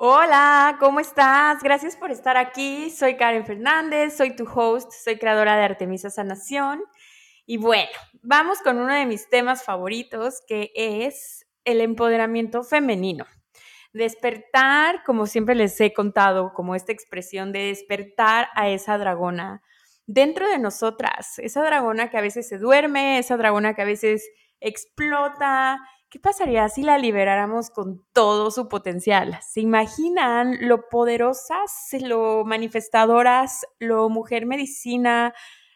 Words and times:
Hola, 0.00 0.76
¿cómo 0.78 1.00
estás? 1.00 1.60
Gracias 1.60 1.96
por 1.96 2.12
estar 2.12 2.36
aquí. 2.36 2.88
Soy 2.88 3.16
Karen 3.16 3.44
Fernández, 3.44 4.16
soy 4.16 4.36
tu 4.36 4.44
host, 4.44 4.92
soy 4.92 5.18
creadora 5.18 5.56
de 5.56 5.64
Artemisa 5.64 6.08
Sanación. 6.08 6.84
Y 7.46 7.56
bueno, 7.56 7.90
vamos 8.22 8.60
con 8.60 8.78
uno 8.78 8.94
de 8.94 9.06
mis 9.06 9.28
temas 9.28 9.64
favoritos, 9.64 10.40
que 10.46 10.70
es 10.76 11.48
el 11.64 11.80
empoderamiento 11.80 12.62
femenino. 12.62 13.26
Despertar, 13.92 15.02
como 15.02 15.26
siempre 15.26 15.56
les 15.56 15.80
he 15.80 15.92
contado, 15.92 16.52
como 16.54 16.76
esta 16.76 16.92
expresión 16.92 17.50
de 17.50 17.64
despertar 17.64 18.50
a 18.54 18.68
esa 18.68 18.98
dragona 18.98 19.62
dentro 20.06 20.48
de 20.48 20.60
nosotras, 20.60 21.40
esa 21.40 21.64
dragona 21.64 22.08
que 22.08 22.18
a 22.18 22.22
veces 22.22 22.46
se 22.48 22.58
duerme, 22.58 23.18
esa 23.18 23.36
dragona 23.36 23.74
que 23.74 23.82
a 23.82 23.86
veces 23.86 24.30
explota, 24.60 25.80
¿Qué 26.10 26.18
pasaría 26.18 26.66
si 26.70 26.82
la 26.82 26.96
liberáramos 26.96 27.68
con 27.68 28.02
todo 28.14 28.50
su 28.50 28.66
potencial? 28.66 29.38
¿Se 29.46 29.60
imaginan 29.60 30.56
lo 30.66 30.88
poderosas, 30.88 31.90
lo 32.00 32.46
manifestadoras, 32.46 33.66
lo 33.78 34.08
mujer 34.08 34.46
medicina, 34.46 35.34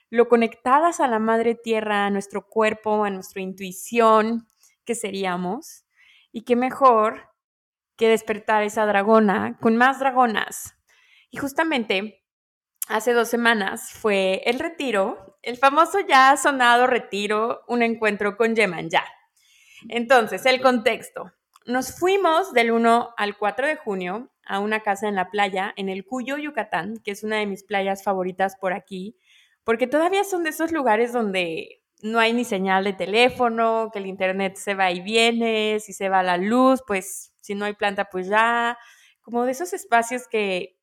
lo 0.09 0.29
conectadas 0.29 1.01
a 1.01 1.07
la 1.07 1.19
madre 1.19 1.55
tierra, 1.55 2.07
a 2.07 2.11
nuestro 2.11 2.49
cuerpo, 2.49 3.05
a 3.05 3.11
nuestra 3.11 3.43
intuición 3.43 4.49
que 4.87 4.95
seríamos? 4.95 5.85
Y 6.33 6.45
qué 6.45 6.57
mejor 6.57 7.29
que 7.99 8.09
despertar 8.09 8.63
esa 8.63 8.87
dragona 8.87 9.59
con 9.61 9.77
más 9.77 10.01
dragonas. 10.01 10.79
Y 11.31 11.37
justamente 11.37 12.25
hace 12.89 13.13
dos 13.13 13.29
semanas 13.29 13.93
fue 13.93 14.41
el 14.47 14.59
retiro, 14.61 15.37
el 15.43 15.59
famoso 15.59 16.01
ya 16.01 16.35
sonado 16.39 16.87
retiro, 16.87 17.65
un 17.69 17.83
encuentro 17.83 18.39
con 18.39 18.57
Yemanja. 18.57 19.05
Entonces, 19.89 20.47
el 20.47 20.61
contexto. 20.61 21.33
Nos 21.67 21.97
fuimos 21.99 22.53
del 22.53 22.73
1 22.73 23.15
al 23.17 23.37
4 23.37 23.67
de 23.67 23.77
junio 23.77 24.31
a 24.45 24.59
una 24.59 24.81
casa 24.81 25.09
en 25.09 25.15
la 25.15 25.31
playa, 25.31 25.73
en 25.77 25.89
el 25.89 26.05
Cuyo, 26.05 26.37
Yucatán, 26.37 26.97
que 27.05 27.13
es 27.13 27.23
una 27.23 27.39
de 27.39 27.47
mis 27.47 27.63
playas 27.63 28.03
favoritas 28.03 28.57
por 28.57 28.73
aquí, 28.73 29.17
porque 29.65 29.87
todavía 29.87 30.25
son 30.25 30.43
de 30.43 30.51
esos 30.51 30.73
lugares 30.73 31.13
donde 31.13 31.83
no 32.03 32.19
hay 32.19 32.33
ni 32.33 32.45
señal 32.45 32.83
de 32.83 32.93
teléfono, 32.93 33.91
que 33.93 34.01
el 34.01 34.07
internet 34.07 34.57
se 34.57 34.75
va 34.75 34.91
y 34.91 35.01
viene, 35.01 35.79
si 35.79 35.93
se 35.93 36.09
va 36.09 36.25
la 36.25 36.37
luz, 36.37 36.83
pues 36.87 37.33
si 37.41 37.55
no 37.55 37.65
hay 37.65 37.75
planta, 37.75 38.07
pues 38.07 38.27
ya, 38.27 38.77
como 39.23 39.45
de 39.45 39.53
esos 39.53 39.73
espacios 39.73 40.27
que 40.27 40.77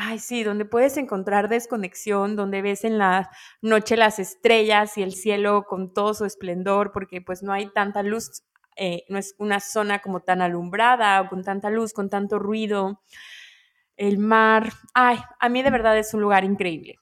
Ay, 0.00 0.20
sí, 0.20 0.44
donde 0.44 0.64
puedes 0.64 0.96
encontrar 0.96 1.48
desconexión, 1.48 2.36
donde 2.36 2.62
ves 2.62 2.84
en 2.84 2.98
la 2.98 3.30
noche 3.62 3.96
las 3.96 4.20
estrellas 4.20 4.96
y 4.96 5.02
el 5.02 5.12
cielo 5.12 5.64
con 5.68 5.92
todo 5.92 6.14
su 6.14 6.24
esplendor, 6.24 6.92
porque 6.92 7.20
pues 7.20 7.42
no 7.42 7.52
hay 7.52 7.66
tanta 7.72 8.04
luz, 8.04 8.44
eh, 8.76 9.02
no 9.08 9.18
es 9.18 9.34
una 9.38 9.58
zona 9.58 9.98
como 9.98 10.20
tan 10.20 10.40
alumbrada 10.40 11.20
o 11.20 11.28
con 11.28 11.42
tanta 11.42 11.68
luz, 11.70 11.92
con 11.92 12.10
tanto 12.10 12.38
ruido. 12.38 13.02
El 13.96 14.18
mar, 14.18 14.72
ay, 14.94 15.18
a 15.40 15.48
mí 15.48 15.62
de 15.62 15.70
verdad 15.70 15.98
es 15.98 16.14
un 16.14 16.20
lugar 16.22 16.44
increíble. 16.44 16.96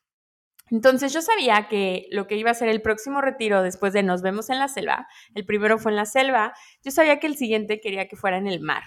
Entonces 0.71 1.13
yo 1.13 1.23
sabía 1.23 1.69
que 1.69 2.09
lo 2.13 2.27
que 2.27 2.37
iba 2.37 2.51
a 2.53 2.55
ser 2.55 2.69
el 2.69 2.83
próximo 2.83 3.21
retiro 3.23 3.63
después 3.63 3.93
de 3.95 4.03
Nos 4.05 4.23
vemos 4.23 4.51
en 4.51 4.59
la 4.59 4.69
selva, 4.69 5.09
el 5.35 5.47
primero 5.47 5.79
fue 5.79 5.93
en 5.93 5.97
la 5.97 6.07
selva, 6.07 6.55
yo 6.85 6.91
sabía 6.93 7.21
que 7.21 7.29
el 7.29 7.37
siguiente 7.37 7.81
quería 7.81 8.09
que 8.09 8.17
fuera 8.17 8.39
en 8.39 8.49
el 8.49 8.61
mar 8.61 8.83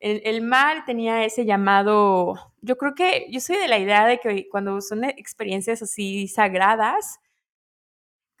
el, 0.00 0.42
mar 0.42 0.84
tenía 0.84 1.24
ese 1.24 1.44
llamado, 1.44 2.52
yo 2.60 2.76
creo 2.78 2.94
que 2.94 3.26
yo 3.30 3.40
soy 3.40 3.56
de 3.56 3.68
la 3.68 3.78
idea 3.78 4.06
de 4.06 4.18
que 4.18 4.48
cuando 4.48 4.80
son 4.80 5.04
experiencias 5.04 5.82
así 5.82 6.28
sagradas, 6.28 7.20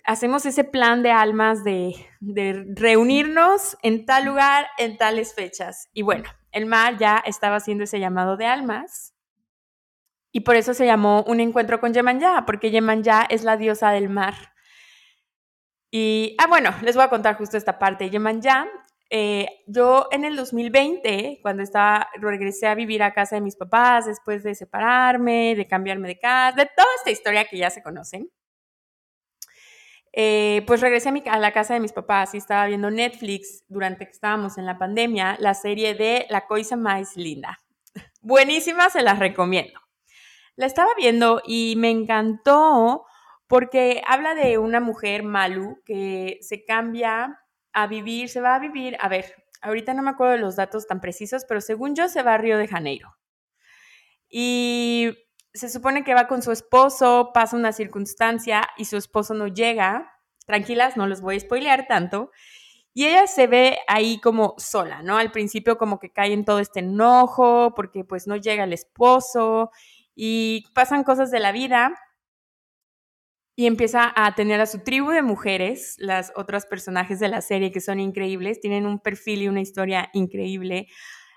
hacemos 0.04 0.46
ese 0.46 0.64
plan 0.64 1.02
de 1.02 1.10
almas 1.10 1.64
de, 1.64 1.94
reunirnos 2.20 3.76
en 3.82 4.06
tal 4.06 4.24
lugar, 4.24 4.66
en 4.78 4.96
tales 4.96 5.34
fechas. 5.34 5.88
Y 5.92 6.02
bueno, 6.02 6.28
el 6.52 6.66
mar 6.66 6.96
ya 6.98 7.22
estaba 7.24 7.56
haciendo 7.56 7.84
ese 7.84 8.00
llamado 8.00 8.36
de 8.36 8.46
almas. 8.46 9.14
Y 10.30 10.40
por 10.40 10.56
eso 10.56 10.74
se 10.74 10.86
llamó 10.86 11.24
un 11.24 11.40
encuentro 11.40 11.80
con 11.80 11.92
Yemanja, 11.92 12.44
porque 12.46 12.70
Yemanja 12.70 13.26
es 13.28 13.44
la 13.44 13.56
diosa 13.56 13.90
del 13.90 14.08
mar. 14.08 14.34
Y, 15.90 16.36
ah, 16.38 16.46
bueno, 16.46 16.70
les 16.82 16.94
voy 16.94 17.04
a 17.04 17.10
contar 17.10 17.36
justo 17.36 17.56
esta 17.56 17.78
parte. 17.78 18.10
Yemanja 18.10 18.68
eh, 19.10 19.62
yo 19.66 20.08
en 20.10 20.24
el 20.24 20.36
2020, 20.36 21.40
cuando 21.42 21.62
estaba, 21.62 22.08
regresé 22.20 22.66
a 22.66 22.74
vivir 22.74 23.02
a 23.02 23.14
casa 23.14 23.36
de 23.36 23.40
mis 23.40 23.56
papás 23.56 24.06
después 24.06 24.42
de 24.42 24.54
separarme, 24.54 25.54
de 25.56 25.66
cambiarme 25.66 26.08
de 26.08 26.18
casa, 26.18 26.56
de 26.56 26.66
toda 26.66 26.88
esta 26.96 27.10
historia 27.10 27.46
que 27.46 27.56
ya 27.56 27.70
se 27.70 27.82
conocen, 27.82 28.30
eh, 30.12 30.62
pues 30.66 30.80
regresé 30.80 31.10
a, 31.26 31.38
la 31.38 31.52
casa 31.52 31.74
de 31.74 31.80
mis 31.80 31.92
papás 31.92 32.34
y 32.34 32.38
estaba 32.38 32.66
viendo 32.66 32.90
Netflix 32.90 33.64
durante 33.68 34.04
que 34.04 34.10
estábamos 34.10 34.58
en 34.58 34.66
la 34.66 34.78
pandemia, 34.78 35.36
la 35.38 35.54
serie 35.54 35.94
de 35.94 36.26
La 36.28 36.46
Coisa 36.46 36.76
Más 36.76 37.16
Linda. 37.16 37.60
Buenísima, 38.20 38.90
se 38.90 39.02
las 39.02 39.18
recomiendo. 39.18 39.80
La 40.56 40.66
estaba 40.66 40.90
viendo 40.96 41.40
y 41.46 41.74
me 41.76 41.90
encantó 41.90 43.06
porque 43.46 44.02
habla 44.06 44.34
de 44.34 44.58
una 44.58 44.80
mujer, 44.80 45.22
Malu, 45.22 45.80
que 45.86 46.38
se 46.42 46.64
cambia 46.64 47.38
a 47.82 47.86
vivir, 47.86 48.28
se 48.28 48.40
va 48.40 48.54
a 48.54 48.58
vivir, 48.58 48.96
a 49.00 49.08
ver, 49.08 49.34
ahorita 49.62 49.94
no 49.94 50.02
me 50.02 50.10
acuerdo 50.10 50.32
de 50.32 50.40
los 50.40 50.56
datos 50.56 50.86
tan 50.86 51.00
precisos, 51.00 51.44
pero 51.46 51.60
según 51.60 51.94
yo 51.94 52.08
se 52.08 52.22
va 52.22 52.34
a 52.34 52.38
Río 52.38 52.58
de 52.58 52.68
Janeiro. 52.68 53.16
Y 54.28 55.16
se 55.54 55.68
supone 55.68 56.04
que 56.04 56.14
va 56.14 56.28
con 56.28 56.42
su 56.42 56.52
esposo, 56.52 57.30
pasa 57.32 57.56
una 57.56 57.72
circunstancia 57.72 58.68
y 58.76 58.84
su 58.84 58.96
esposo 58.96 59.34
no 59.34 59.48
llega. 59.48 60.12
Tranquilas, 60.46 60.96
no 60.96 61.06
les 61.06 61.20
voy 61.20 61.36
a 61.36 61.40
spoilear 61.40 61.86
tanto. 61.86 62.30
Y 62.94 63.06
ella 63.06 63.26
se 63.26 63.46
ve 63.46 63.78
ahí 63.86 64.20
como 64.20 64.54
sola, 64.58 65.02
¿no? 65.02 65.18
Al 65.18 65.30
principio 65.30 65.78
como 65.78 65.98
que 65.98 66.10
cae 66.10 66.32
en 66.32 66.44
todo 66.44 66.58
este 66.58 66.80
enojo 66.80 67.74
porque 67.74 68.04
pues 68.04 68.26
no 68.26 68.36
llega 68.36 68.64
el 68.64 68.72
esposo 68.72 69.70
y 70.14 70.64
pasan 70.74 71.04
cosas 71.04 71.30
de 71.30 71.38
la 71.38 71.52
vida 71.52 71.94
y 73.58 73.66
empieza 73.66 74.12
a 74.14 74.36
tener 74.36 74.60
a 74.60 74.66
su 74.66 74.84
tribu 74.84 75.10
de 75.10 75.22
mujeres, 75.22 75.96
las 75.98 76.32
otras 76.36 76.64
personajes 76.64 77.18
de 77.18 77.26
la 77.26 77.40
serie 77.40 77.72
que 77.72 77.80
son 77.80 77.98
increíbles, 77.98 78.60
tienen 78.60 78.86
un 78.86 79.00
perfil 79.00 79.42
y 79.42 79.48
una 79.48 79.60
historia 79.60 80.10
increíble. 80.12 80.86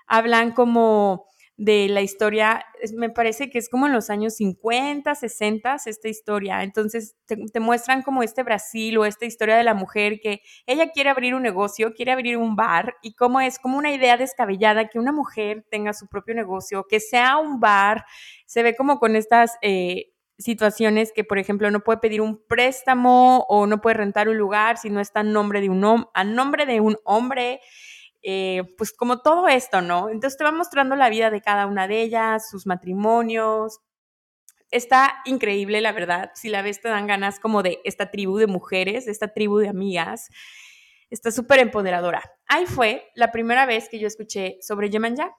Hablan 0.06 0.52
como 0.52 1.26
de 1.56 1.88
la 1.88 2.00
historia, 2.00 2.64
me 2.94 3.10
parece 3.10 3.50
que 3.50 3.58
es 3.58 3.68
como 3.68 3.88
en 3.88 3.92
los 3.92 4.08
años 4.08 4.36
50, 4.36 5.16
60 5.16 5.76
esta 5.84 6.08
historia. 6.08 6.62
Entonces 6.62 7.16
te, 7.26 7.58
muestran 7.58 8.02
como 8.02 8.22
este 8.22 8.44
Brasil 8.44 8.98
o 8.98 9.04
esta 9.04 9.26
historia 9.26 9.56
de 9.56 9.64
la 9.64 9.74
mujer 9.74 10.20
que 10.22 10.42
ella 10.66 10.92
quiere 10.92 11.10
abrir 11.10 11.34
un 11.34 11.42
negocio, 11.42 11.92
quiere 11.92 12.12
abrir 12.12 12.36
un 12.36 12.54
bar 12.54 12.94
y 13.02 13.14
cómo 13.14 13.40
es 13.40 13.58
como 13.58 13.78
una 13.78 13.90
idea 13.90 14.16
descabellada 14.16 14.86
que 14.86 15.00
una 15.00 15.10
mujer 15.10 15.66
tenga 15.72 15.92
su 15.92 16.06
propio 16.06 16.36
negocio, 16.36 16.86
que 16.88 17.00
sea 17.00 17.38
un 17.38 17.58
bar, 17.58 18.04
se 18.46 18.62
ve 18.62 18.76
como 18.76 19.00
con 19.00 19.16
estas... 19.16 19.56
Eh, 19.60 20.11
situaciones 20.42 21.12
que, 21.14 21.24
por 21.24 21.38
ejemplo, 21.38 21.70
no 21.70 21.80
puede 21.80 21.98
pedir 21.98 22.20
un 22.20 22.44
préstamo 22.46 23.46
o 23.48 23.66
no 23.66 23.80
puede 23.80 23.94
rentar 23.94 24.28
un 24.28 24.36
lugar 24.36 24.76
si 24.76 24.90
no 24.90 25.00
está 25.00 25.20
a 25.20 25.24
nombre 25.24 25.60
de 25.60 25.70
un, 25.70 26.06
a 26.12 26.24
nombre 26.24 26.66
de 26.66 26.80
un 26.80 26.98
hombre. 27.04 27.60
Eh, 28.22 28.62
pues 28.78 28.92
como 28.92 29.20
todo 29.20 29.48
esto, 29.48 29.80
¿no? 29.80 30.08
Entonces 30.08 30.38
te 30.38 30.44
va 30.44 30.52
mostrando 30.52 30.94
la 30.94 31.08
vida 31.08 31.30
de 31.30 31.40
cada 31.40 31.66
una 31.66 31.88
de 31.88 32.02
ellas, 32.02 32.48
sus 32.50 32.66
matrimonios. 32.66 33.80
Está 34.70 35.22
increíble, 35.24 35.80
la 35.80 35.92
verdad. 35.92 36.30
Si 36.34 36.48
la 36.48 36.62
ves, 36.62 36.80
te 36.80 36.88
dan 36.88 37.06
ganas 37.06 37.40
como 37.40 37.62
de 37.62 37.80
esta 37.84 38.10
tribu 38.10 38.38
de 38.38 38.46
mujeres, 38.46 39.06
de 39.06 39.12
esta 39.12 39.28
tribu 39.32 39.58
de 39.58 39.68
amigas. 39.68 40.28
Está 41.10 41.30
súper 41.30 41.58
empoderadora. 41.58 42.22
Ahí 42.46 42.66
fue 42.66 43.10
la 43.14 43.32
primera 43.32 43.66
vez 43.66 43.88
que 43.88 43.98
yo 43.98 44.06
escuché 44.06 44.56
sobre 44.62 44.88
Yemanja. 44.88 45.34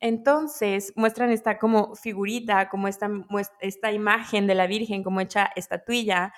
Entonces 0.00 0.92
muestran 0.94 1.30
esta 1.30 1.58
como 1.58 1.96
figurita, 1.96 2.68
como 2.68 2.86
esta, 2.86 3.10
esta 3.60 3.92
imagen 3.92 4.46
de 4.46 4.54
la 4.54 4.66
Virgen, 4.66 5.02
como 5.02 5.20
hecha 5.20 5.50
estatuilla, 5.56 6.32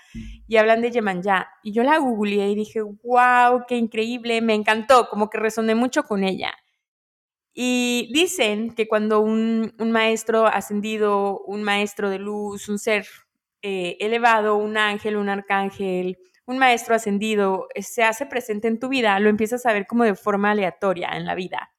y 0.47 0.57
hablan 0.57 0.81
de 0.81 0.91
Yemanja. 0.91 1.49
Y 1.62 1.73
yo 1.73 1.83
la 1.83 1.99
googleé 1.99 2.51
y 2.51 2.55
dije, 2.55 2.81
wow, 2.83 3.65
qué 3.69 3.77
increíble, 3.77 4.41
me 4.41 4.55
encantó, 4.55 5.09
como 5.09 5.29
que 5.29 5.39
resoné 5.39 5.75
mucho 5.75 6.05
con 6.05 6.25
ella. 6.25 6.53
Y 7.53 8.11
dicen 8.15 8.75
que 8.75 8.89
cuando 8.89 9.21
un, 9.21 9.73
maestro 9.79 10.47
ascendido, 10.47 11.41
un 11.41 11.62
maestro 11.62 12.09
de 12.09 12.19
luz, 12.19 12.69
un 12.69 12.79
ser 12.79 13.07
eh, 13.62 13.97
elevado, 14.01 14.57
un 14.57 14.79
ángel, 14.79 15.17
un 15.17 15.29
arcángel, 15.29 16.17
un 16.47 16.59
maestro 16.59 16.95
ascendido 16.95 17.69
eh, 17.75 17.83
se 17.83 18.03
hace 18.05 18.27
presente 18.27 18.69
en 18.69 18.79
tu 18.79 18.89
vida, 18.89 19.19
lo 19.21 19.29
empiezas 19.29 19.67
a 19.67 19.73
ver 19.73 19.87
como 19.87 20.05
de 20.05 20.15
forma 20.15 20.53
aleatoria 20.53 21.11
en 21.15 21.27
la 21.27 21.35
vida. 21.35 21.73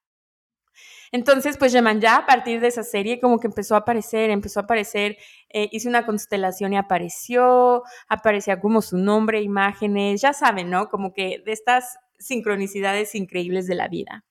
Entonces, 1.12 1.58
pues 1.58 1.74
ya 1.74 2.16
a 2.16 2.26
partir 2.26 2.62
de 2.62 2.68
esa 2.68 2.84
serie 2.84 3.20
como 3.20 3.40
que 3.40 3.48
empezó 3.48 3.76
a 3.76 3.80
aparecer, 3.80 4.30
empezó 4.30 4.62
a 4.62 4.64
aparecer, 4.64 5.18
eh, 5.50 5.68
hice 5.72 5.90
una 5.90 6.06
constelación 6.06 6.72
y 6.72 6.78
apareció, 6.78 7.84
aparecía 8.08 8.62
como 8.62 8.82
su 8.82 8.98
nombre, 8.98 9.42
imágenes, 9.42 10.22
ya 10.22 10.32
saben, 10.32 10.70
¿no? 10.70 10.88
Como 10.88 11.14
que 11.14 11.42
de 11.46 11.52
estas 11.52 11.98
sincronicidades 12.18 13.14
increíbles 13.16 13.68
de 13.68 13.76
la 13.76 13.90
vida. 13.90 14.24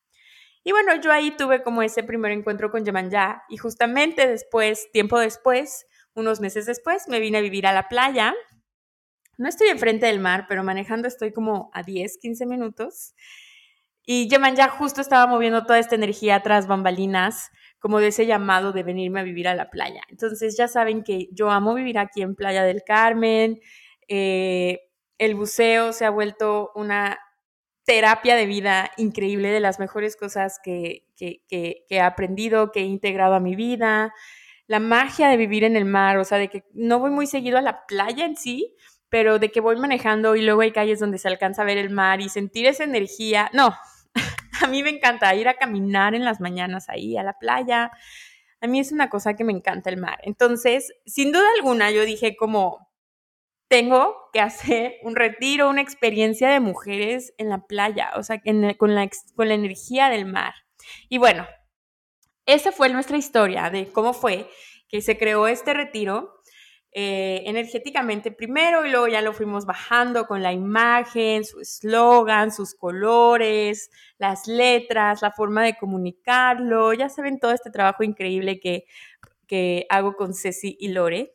Y 0.64 0.72
bueno, 0.72 0.94
yo 1.00 1.12
ahí 1.12 1.30
tuve 1.36 1.62
como 1.62 1.82
ese 1.82 2.02
primer 2.02 2.32
encuentro 2.32 2.70
con 2.70 2.84
Ya 2.84 3.42
y 3.48 3.56
justamente 3.56 4.26
después, 4.26 4.90
tiempo 4.92 5.18
después, 5.18 5.86
unos 6.14 6.40
meses 6.40 6.66
después, 6.66 7.08
me 7.08 7.20
vine 7.20 7.38
a 7.38 7.42
vivir 7.42 7.66
a 7.66 7.72
la 7.72 7.88
playa. 7.88 8.34
No 9.38 9.48
estoy 9.48 9.68
enfrente 9.68 10.06
del 10.06 10.20
mar, 10.20 10.46
pero 10.48 10.62
manejando 10.62 11.08
estoy 11.08 11.32
como 11.32 11.70
a 11.72 11.82
10, 11.82 12.18
15 12.18 12.46
minutos. 12.46 13.14
Y 14.12 14.26
ya 14.26 14.68
justo 14.68 15.00
estaba 15.00 15.28
moviendo 15.28 15.64
toda 15.64 15.78
esta 15.78 15.94
energía 15.94 16.42
tras 16.42 16.66
bambalinas, 16.66 17.52
como 17.78 18.00
de 18.00 18.08
ese 18.08 18.26
llamado 18.26 18.72
de 18.72 18.82
venirme 18.82 19.20
a 19.20 19.22
vivir 19.22 19.46
a 19.46 19.54
la 19.54 19.70
playa. 19.70 20.02
Entonces 20.08 20.56
ya 20.56 20.66
saben 20.66 21.04
que 21.04 21.28
yo 21.30 21.48
amo 21.48 21.74
vivir 21.74 21.96
aquí 21.96 22.20
en 22.20 22.34
Playa 22.34 22.64
del 22.64 22.82
Carmen. 22.82 23.60
Eh, 24.08 24.80
el 25.16 25.36
buceo 25.36 25.92
se 25.92 26.06
ha 26.06 26.10
vuelto 26.10 26.72
una 26.74 27.20
terapia 27.84 28.34
de 28.34 28.46
vida 28.46 28.90
increíble, 28.96 29.50
de 29.50 29.60
las 29.60 29.78
mejores 29.78 30.16
cosas 30.16 30.58
que, 30.60 31.06
he 31.20 32.00
aprendido, 32.00 32.72
que 32.72 32.80
he 32.80 32.86
integrado 32.86 33.34
a 33.34 33.40
mi 33.40 33.54
vida. 33.54 34.12
La 34.66 34.80
magia 34.80 35.28
de 35.28 35.36
vivir 35.36 35.62
en 35.62 35.76
el 35.76 35.84
mar, 35.84 36.18
o 36.18 36.24
sea, 36.24 36.38
de 36.38 36.48
que 36.48 36.64
no 36.72 36.98
voy 36.98 37.12
muy 37.12 37.28
seguido 37.28 37.58
a 37.58 37.62
la 37.62 37.86
playa 37.86 38.24
en 38.24 38.36
sí, 38.36 38.74
pero 39.08 39.38
de 39.38 39.52
que 39.52 39.60
voy 39.60 39.76
manejando 39.76 40.34
y 40.34 40.42
luego 40.42 40.62
hay 40.62 40.72
calles 40.72 40.98
donde 40.98 41.18
se 41.18 41.28
alcanza 41.28 41.62
a 41.62 41.64
ver 41.64 41.78
el 41.78 41.90
mar 41.90 42.20
y 42.20 42.28
sentir 42.28 42.66
esa 42.66 42.82
energía. 42.82 43.50
No, 43.52 43.72
a 44.64 44.66
mí 44.66 44.82
me 44.82 44.90
encanta 44.90 45.34
ir 45.34 45.48
a 45.48 45.54
caminar 45.54 46.14
en 46.14 46.24
las 46.24 46.40
mañanas 46.40 46.88
ahí 46.88 47.16
a 47.16 47.22
la 47.22 47.38
playa. 47.38 47.90
A 48.60 48.66
mí 48.66 48.80
es 48.80 48.92
una 48.92 49.08
cosa 49.08 49.34
que 49.34 49.44
me 49.44 49.52
encanta 49.52 49.90
el 49.90 49.96
mar. 49.96 50.18
Entonces, 50.22 50.92
sin 51.06 51.32
duda 51.32 51.46
alguna, 51.56 51.90
yo 51.90 52.04
dije 52.04 52.36
como, 52.36 52.90
tengo 53.68 54.16
que 54.32 54.40
hacer 54.40 54.96
un 55.02 55.16
retiro, 55.16 55.70
una 55.70 55.80
experiencia 55.80 56.50
de 56.50 56.60
mujeres 56.60 57.32
en 57.38 57.48
la 57.48 57.66
playa, 57.66 58.10
o 58.16 58.22
sea, 58.22 58.40
con, 58.42 58.94
la, 58.94 59.08
con 59.34 59.48
la 59.48 59.54
energía 59.54 60.08
del 60.08 60.26
mar. 60.26 60.54
Y 61.08 61.18
bueno, 61.18 61.46
esa 62.46 62.72
fue 62.72 62.88
nuestra 62.88 63.16
historia 63.16 63.70
de 63.70 63.86
cómo 63.92 64.12
fue 64.12 64.50
que 64.88 65.00
se 65.02 65.16
creó 65.16 65.46
este 65.46 65.72
retiro 65.72 66.39
eh, 66.92 67.42
energéticamente 67.46 68.32
primero 68.32 68.84
y 68.84 68.90
luego 68.90 69.06
ya 69.06 69.22
lo 69.22 69.32
fuimos 69.32 69.64
bajando 69.64 70.26
con 70.26 70.42
la 70.42 70.52
imagen, 70.52 71.44
su 71.44 71.60
eslogan, 71.60 72.50
sus 72.50 72.74
colores, 72.74 73.90
las 74.18 74.48
letras, 74.48 75.22
la 75.22 75.30
forma 75.30 75.62
de 75.62 75.76
comunicarlo. 75.76 76.92
Ya 76.92 77.08
saben 77.08 77.38
todo 77.38 77.52
este 77.52 77.70
trabajo 77.70 78.02
increíble 78.02 78.58
que, 78.58 78.86
que 79.46 79.86
hago 79.88 80.16
con 80.16 80.34
Ceci 80.34 80.76
y 80.80 80.88
Lore. 80.88 81.32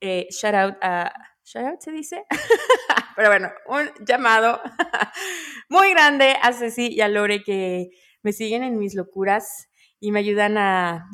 Eh, 0.00 0.26
shout 0.30 0.54
out 0.54 0.74
a 0.82 1.12
shout 1.44 1.80
se 1.80 1.92
dice. 1.92 2.24
Pero 3.16 3.28
bueno, 3.28 3.52
un 3.66 3.88
llamado 4.04 4.60
muy 5.68 5.90
grande 5.90 6.36
a 6.42 6.52
Ceci 6.52 6.88
y 6.88 7.00
a 7.02 7.08
Lore 7.08 7.44
que 7.44 7.90
me 8.22 8.32
siguen 8.32 8.64
en 8.64 8.78
mis 8.78 8.96
locuras 8.96 9.68
y 10.02 10.10
me 10.10 10.18
ayudan 10.18 10.58
a, 10.58 11.08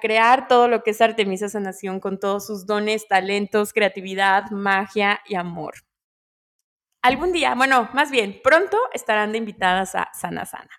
crear 0.00 0.48
todo 0.48 0.66
lo 0.66 0.82
que 0.82 0.92
es 0.92 1.00
Artemisa 1.02 1.50
Sanación 1.50 2.00
con 2.00 2.18
todos 2.18 2.46
sus 2.46 2.64
dones, 2.64 3.06
talentos, 3.06 3.74
creatividad, 3.74 4.50
magia 4.50 5.20
y 5.26 5.34
amor. 5.34 5.74
Algún 7.02 7.32
día, 7.32 7.54
bueno, 7.54 7.90
más 7.92 8.10
bien, 8.10 8.40
pronto 8.42 8.78
estarán 8.94 9.32
de 9.32 9.38
invitadas 9.38 9.94
a 9.94 10.08
Sana 10.14 10.46
Sana. 10.46 10.70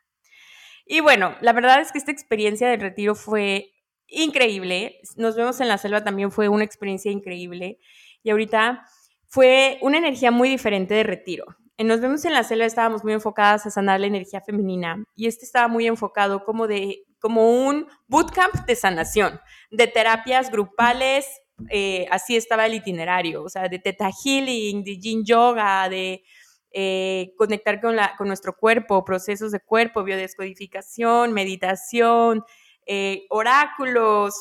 Y 0.87 1.01
bueno, 1.01 1.35
la 1.39 1.53
verdad 1.53 1.79
es 1.81 1.91
que 1.91 1.99
esta 1.99 2.11
experiencia 2.11 2.67
del 2.67 2.81
retiro 2.81 3.13
fue 3.13 3.73
increíble. 4.07 4.99
Nos 5.15 5.35
vemos 5.35 5.61
en 5.61 5.67
la 5.67 5.77
selva 5.77 6.03
también 6.03 6.31
fue 6.31 6.49
una 6.49 6.63
experiencia 6.63 7.11
increíble. 7.11 7.77
Y 8.23 8.31
ahorita 8.31 8.87
fue 9.27 9.77
una 9.81 9.99
energía 9.99 10.31
muy 10.31 10.49
diferente 10.49 10.95
de 10.95 11.03
retiro. 11.03 11.45
En 11.77 11.87
Nos 11.87 11.99
vemos 11.99 12.25
en 12.25 12.33
la 12.33 12.43
selva 12.43 12.65
estábamos 12.65 13.03
muy 13.03 13.13
enfocadas 13.13 13.67
a 13.67 13.69
sanar 13.69 13.99
la 13.99 14.07
energía 14.07 14.41
femenina 14.41 15.03
y 15.13 15.27
este 15.27 15.43
estaba 15.43 15.67
muy 15.67 15.85
enfocado 15.87 16.45
como 16.45 16.67
de 16.67 17.03
como 17.25 17.49
un 17.49 17.87
bootcamp 18.05 18.53
de 18.67 18.75
sanación, 18.75 19.41
de 19.71 19.87
terapias 19.87 20.51
grupales, 20.51 21.25
eh, 21.71 22.05
así 22.11 22.35
estaba 22.35 22.67
el 22.67 22.75
itinerario, 22.75 23.41
o 23.41 23.49
sea, 23.49 23.67
de 23.67 23.79
teta 23.79 24.11
healing, 24.11 24.83
de 24.83 24.99
yin 24.99 25.25
yoga, 25.25 25.89
de 25.89 26.23
eh, 26.69 27.33
conectar 27.35 27.81
con, 27.81 27.95
la, 27.95 28.15
con 28.15 28.27
nuestro 28.27 28.55
cuerpo, 28.55 29.03
procesos 29.03 29.51
de 29.51 29.59
cuerpo, 29.59 30.03
biodescodificación, 30.03 31.33
meditación, 31.33 32.43
eh, 32.85 33.25
oráculos, 33.31 34.35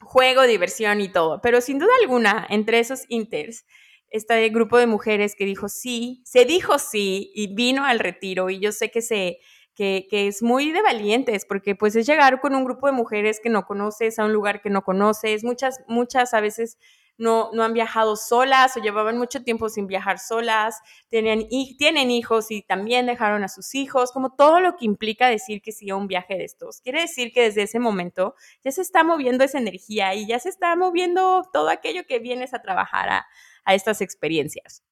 juego, 0.00 0.42
diversión 0.42 1.00
y 1.00 1.12
todo. 1.12 1.40
Pero 1.40 1.60
sin 1.60 1.78
duda 1.78 1.92
alguna, 2.02 2.44
entre 2.50 2.80
esos 2.80 3.04
inters, 3.08 3.66
este 4.10 4.48
grupo 4.48 4.78
de 4.78 4.88
mujeres 4.88 5.36
que 5.36 5.44
dijo 5.44 5.68
sí, 5.68 6.22
se 6.24 6.44
dijo 6.44 6.80
sí 6.80 7.30
y 7.36 7.54
vino 7.54 7.84
al 7.84 8.00
retiro 8.00 8.50
y 8.50 8.58
yo 8.58 8.72
sé 8.72 8.90
que 8.90 9.00
se... 9.00 9.38
Que, 9.74 10.06
es 10.10 10.42
muy 10.42 10.70
de 10.70 10.82
valientes, 10.82 11.44
porque 11.44 11.74
pues 11.74 11.96
es 11.96 12.06
llegar 12.06 12.40
con 12.40 12.54
un 12.54 12.64
grupo 12.64 12.86
de 12.86 12.92
mujeres 12.92 13.40
que 13.42 13.50
no 13.50 13.66
conoces 13.66 14.18
a 14.18 14.24
un 14.24 14.32
lugar 14.32 14.62
que 14.62 14.70
no 14.70 14.82
conoces, 14.82 15.42
muchas, 15.42 15.80
muchas 15.88 16.32
a 16.32 16.40
veces 16.40 16.78
no, 17.16 17.50
no 17.52 17.62
han 17.62 17.72
viajado 17.72 18.16
solas 18.16 18.76
o 18.76 18.80
llevaban 18.80 19.18
mucho 19.18 19.42
tiempo 19.42 19.68
sin 19.68 19.86
viajar 19.86 20.18
solas, 20.18 20.80
tenían, 21.08 21.44
tienen 21.78 22.10
hijos 22.10 22.50
y 22.50 22.62
también 22.62 23.06
dejaron 23.06 23.44
a 23.44 23.48
sus 23.48 23.74
hijos, 23.74 24.12
como 24.12 24.34
todo 24.34 24.60
lo 24.60 24.76
que 24.76 24.84
implica 24.84 25.28
decir 25.28 25.62
que 25.62 25.72
sí 25.72 25.90
a 25.90 25.96
un 25.96 26.08
viaje 26.08 26.34
de 26.36 26.44
estos. 26.44 26.80
Quiere 26.80 27.02
decir 27.02 27.32
que 27.32 27.42
desde 27.42 27.62
ese 27.62 27.78
momento 27.78 28.34
ya 28.62 28.72
se 28.72 28.82
está 28.82 29.04
moviendo 29.04 29.44
esa 29.44 29.58
energía 29.58 30.14
y 30.14 30.26
ya 30.26 30.38
se 30.38 30.48
está 30.48 30.74
moviendo 30.76 31.48
todo 31.52 31.68
aquello 31.68 32.04
que 32.06 32.18
vienes 32.18 32.54
a 32.54 32.62
trabajar 32.62 33.08
a, 33.08 33.26
a 33.64 33.74
estas 33.74 34.00
experiencias. 34.00 34.82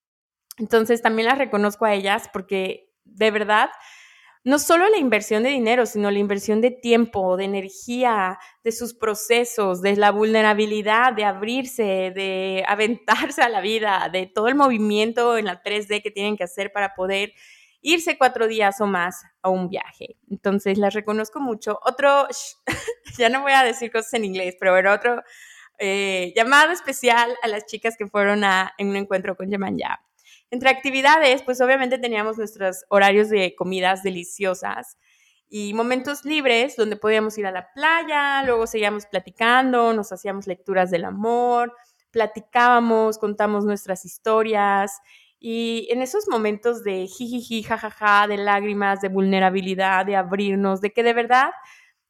Entonces 0.59 1.03
también 1.03 1.29
las 1.29 1.39
reconozco 1.39 1.85
a 1.85 1.95
ellas 1.95 2.29
porque 2.33 2.91
de 3.05 3.31
verdad 3.31 3.71
no 4.45 4.59
solo 4.59 4.89
la 4.89 4.99
inversión 4.99 5.45
de 5.45 5.51
dinero, 5.51 5.87
sino 5.87 6.11
la 6.11 6.19
inversión 6.19 6.61
de 6.61 6.71
tiempo, 6.71 7.37
de 7.37 7.45
energía, 7.45 8.39
de 8.65 8.73
sus 8.73 8.95
procesos, 8.95 9.83
de 9.83 9.97
la 9.97 10.11
vulnerabilidad, 10.11 11.13
de 11.13 11.25
abrirse, 11.25 12.13
de 12.15 12.65
aventarse 12.69 13.43
a 13.43 13.49
la 13.49 13.61
vida, 13.61 14.09
de 14.13 14.27
todo 14.27 14.49
el 14.49 14.55
movimiento 14.55 15.39
en 15.39 15.47
la 15.47 15.63
3D 15.63 16.03
que 16.03 16.11
tienen 16.11 16.37
que 16.37 16.45
hacer 16.45 16.73
para 16.73 16.95
poder 16.95 17.33
irse 17.83 18.17
cuatro 18.19 18.49
días 18.49 18.81
o 18.81 18.87
más 18.87 19.23
a 19.43 19.49
un 19.49 19.69
viaje. 19.69 20.17
Entonces, 20.31 20.79
las 20.79 20.95
reconozco 20.95 21.41
mucho. 21.41 21.79
Otro, 21.85 22.27
ya 23.19 23.29
no 23.29 23.43
voy 23.43 23.53
a 23.53 23.65
decir 23.65 23.91
cosas 23.93 24.15
en 24.15 24.25
inglés, 24.25 24.57
pero 24.59 24.73
bueno, 24.73 24.93
otro 24.93 25.23
eh, 25.79 26.33
llamado 26.37 26.73
especial 26.73 27.37
a 27.43 27.49
las 27.49 27.67
chicas 27.67 27.97
que 27.97 28.07
fueron 28.07 28.45
a, 28.45 28.73
en 28.79 28.89
un 28.89 28.97
encuentro 28.97 29.37
con 29.37 29.51
Yamanya. 29.51 30.01
Entre 30.53 30.69
actividades, 30.69 31.43
pues 31.43 31.63
obviamente 31.63 31.97
teníamos 31.97 32.37
nuestros 32.37 32.85
horarios 32.91 33.31
de 33.31 33.55
comidas 33.57 34.03
deliciosas 34.03 34.99
y 35.49 35.73
momentos 35.73 36.27
libres 36.27 36.77
donde 36.77 36.97
podíamos 36.97 37.39
ir 37.39 37.47
a 37.47 37.51
la 37.51 37.73
playa, 37.73 38.43
luego 38.43 38.67
seguíamos 38.67 39.07
platicando, 39.07 39.95
nos 39.95 40.13
hacíamos 40.13 40.47
lecturas 40.47 40.91
del 40.91 41.07
amor, 41.07 41.75
platicábamos, 42.11 43.17
contamos 43.17 43.65
nuestras 43.65 44.05
historias 44.05 45.01
y 45.41 45.89
en 45.91 46.03
esos 46.03 46.29
momentos 46.29 46.85
de 46.85 47.07
jijiji, 47.07 47.63
jajaja, 47.63 48.27
de 48.29 48.37
lágrimas, 48.37 49.01
de 49.01 49.09
vulnerabilidad, 49.09 50.05
de 50.05 50.17
abrirnos, 50.17 50.83
de 50.83 50.93
que 50.93 51.03
de 51.03 51.15
verdad 51.15 51.51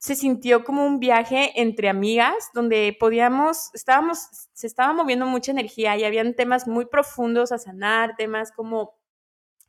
se 0.02 0.16
sintió 0.16 0.64
como 0.64 0.85
un 0.85 0.99
viaje 0.99 1.52
entre 1.62 1.88
amigas 1.88 2.50
donde 2.54 2.97
podíamos, 2.99 3.71
estábamos, 3.73 4.18
se 4.52 4.66
estaba 4.66 4.92
moviendo 4.92 5.26
mucha 5.26 5.52
energía 5.52 5.97
y 5.97 6.02
habían 6.02 6.35
temas 6.35 6.66
muy 6.66 6.87
profundos 6.87 7.52
a 7.52 7.59
sanar, 7.59 8.16
temas 8.16 8.50
como 8.50 8.99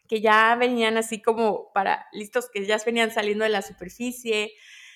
que 0.07 0.21
ya 0.21 0.55
venían 0.55 0.97
así 0.97 1.21
como 1.21 1.71
para 1.71 2.07
listos, 2.13 2.49
que 2.51 2.65
ya 2.65 2.79
venían 2.83 3.11
saliendo 3.11 3.43
de 3.43 3.51
la 3.51 3.61
superficie, 3.61 4.53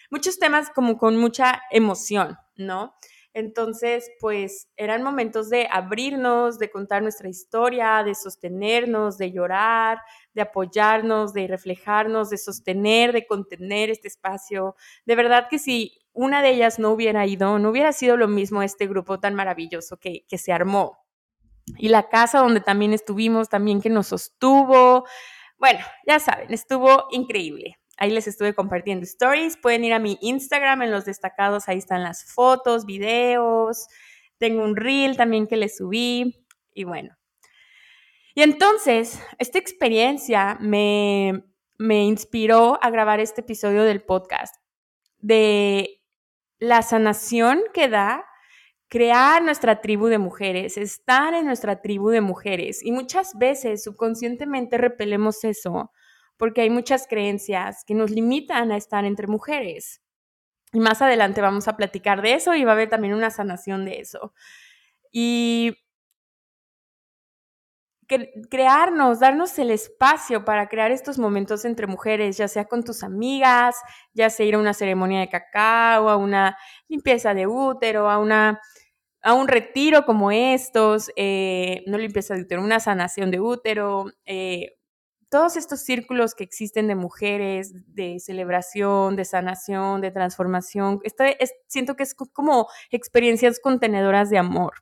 muchos 0.09 0.39
temas 0.39 0.71
como 0.71 0.97
con 0.97 1.17
mucha 1.17 1.61
emoción, 1.69 2.35
¿no? 2.55 2.95
Entonces, 3.37 4.09
pues 4.19 4.67
eran 4.77 5.03
momentos 5.03 5.51
de 5.51 5.67
abrirnos, 5.71 6.57
de 6.57 6.71
contar 6.71 7.03
nuestra 7.03 7.29
historia, 7.29 8.01
de 8.03 8.15
sostenernos, 8.15 9.19
de 9.19 9.31
llorar, 9.31 9.99
de 10.33 10.41
apoyarnos, 10.41 11.33
de 11.33 11.45
reflejarnos, 11.45 12.31
de 12.31 12.39
sostener, 12.39 13.13
de 13.13 13.27
contener 13.27 13.91
este 13.91 14.07
espacio. 14.07 14.75
De 15.05 15.15
verdad 15.15 15.49
que 15.51 15.59
si 15.59 15.99
una 16.13 16.41
de 16.41 16.49
ellas 16.49 16.79
no 16.79 16.89
hubiera 16.89 17.27
ido, 17.27 17.59
no 17.59 17.69
hubiera 17.69 17.93
sido 17.93 18.17
lo 18.17 18.27
mismo 18.27 18.63
este 18.63 18.87
grupo 18.87 19.19
tan 19.19 19.35
maravilloso 19.35 19.97
que, 19.97 20.25
que 20.27 20.39
se 20.39 20.51
armó. 20.51 20.97
Y 21.77 21.89
la 21.89 22.09
casa 22.09 22.39
donde 22.39 22.61
también 22.61 22.91
estuvimos, 22.91 23.49
también 23.49 23.81
que 23.81 23.91
nos 23.91 24.07
sostuvo. 24.07 25.05
Bueno, 25.59 25.85
ya 26.07 26.19
saben, 26.19 26.51
estuvo 26.51 27.05
increíble. 27.11 27.77
Ahí 27.97 28.11
les 28.11 28.27
estuve 28.27 28.53
compartiendo 28.53 29.03
stories. 29.03 29.57
Pueden 29.57 29.83
ir 29.83 29.93
a 29.93 29.99
mi 29.99 30.17
Instagram 30.21 30.83
en 30.83 30.91
los 30.91 31.05
destacados. 31.05 31.67
Ahí 31.67 31.79
están 31.79 32.03
las 32.03 32.23
fotos, 32.31 32.85
videos. 32.85 33.87
Tengo 34.37 34.63
un 34.63 34.75
reel 34.75 35.17
también 35.17 35.47
que 35.47 35.57
les 35.57 35.77
subí. 35.77 36.45
Y 36.73 36.83
bueno. 36.83 37.17
Y 38.35 38.43
entonces, 38.43 39.19
esta 39.39 39.57
experiencia 39.57 40.57
me, 40.61 41.43
me 41.79 42.03
inspiró 42.05 42.77
a 42.83 42.91
grabar 42.91 43.19
este 43.19 43.41
episodio 43.41 43.83
del 43.83 44.03
podcast 44.03 44.55
de 45.17 46.03
la 46.59 46.83
sanación 46.83 47.61
que 47.73 47.89
da 47.89 48.25
crear 48.89 49.43
nuestra 49.43 49.81
tribu 49.81 50.07
de 50.07 50.17
mujeres, 50.17 50.77
estar 50.77 51.33
en 51.33 51.45
nuestra 51.45 51.81
tribu 51.81 52.09
de 52.09 52.21
mujeres. 52.21 52.83
Y 52.83 52.91
muchas 52.91 53.37
veces 53.37 53.83
subconscientemente 53.83 54.77
repelemos 54.77 55.43
eso 55.43 55.91
porque 56.37 56.61
hay 56.61 56.69
muchas 56.69 57.07
creencias 57.07 57.83
que 57.85 57.95
nos 57.95 58.11
limitan 58.11 58.71
a 58.71 58.77
estar 58.77 59.05
entre 59.05 59.27
mujeres. 59.27 60.01
Y 60.73 60.79
más 60.79 61.01
adelante 61.01 61.41
vamos 61.41 61.67
a 61.67 61.77
platicar 61.77 62.21
de 62.21 62.33
eso 62.33 62.55
y 62.55 62.63
va 62.63 62.71
a 62.71 62.75
haber 62.75 62.89
también 62.89 63.13
una 63.13 63.31
sanación 63.31 63.85
de 63.85 63.99
eso. 63.99 64.33
Y 65.11 65.77
crearnos, 68.49 69.19
darnos 69.19 69.57
el 69.59 69.71
espacio 69.71 70.45
para 70.45 70.69
crear 70.69 70.91
estos 70.91 71.19
momentos 71.19 71.65
entre 71.65 71.87
mujeres, 71.87 72.37
ya 72.37 72.47
sea 72.47 72.65
con 72.65 72.83
tus 72.83 73.03
amigas, 73.03 73.75
ya 74.13 74.29
sea 74.29 74.45
ir 74.45 74.55
a 74.55 74.59
una 74.59 74.73
ceremonia 74.73 75.19
de 75.19 75.29
cacao, 75.29 76.09
a 76.09 76.15
una 76.15 76.57
limpieza 76.87 77.33
de 77.33 77.47
útero, 77.47 78.09
a, 78.09 78.17
una, 78.17 78.61
a 79.21 79.33
un 79.33 79.47
retiro 79.47 80.05
como 80.05 80.31
estos, 80.31 81.11
eh, 81.17 81.83
no 81.87 81.97
limpieza 81.97 82.35
de 82.35 82.43
útero, 82.43 82.61
una 82.63 82.79
sanación 82.79 83.29
de 83.29 83.41
útero, 83.41 84.05
eh, 84.25 84.76
todos 85.29 85.57
estos 85.57 85.81
círculos 85.81 86.35
que 86.35 86.43
existen 86.43 86.87
de 86.87 86.95
mujeres, 86.95 87.73
de 87.93 88.19
celebración, 88.19 89.15
de 89.15 89.25
sanación, 89.25 90.01
de 90.01 90.11
transformación, 90.11 90.99
esto 91.03 91.23
es, 91.23 91.53
siento 91.67 91.95
que 91.95 92.03
es 92.03 92.15
como 92.15 92.67
experiencias 92.91 93.59
contenedoras 93.59 94.29
de 94.29 94.37
amor. 94.37 94.73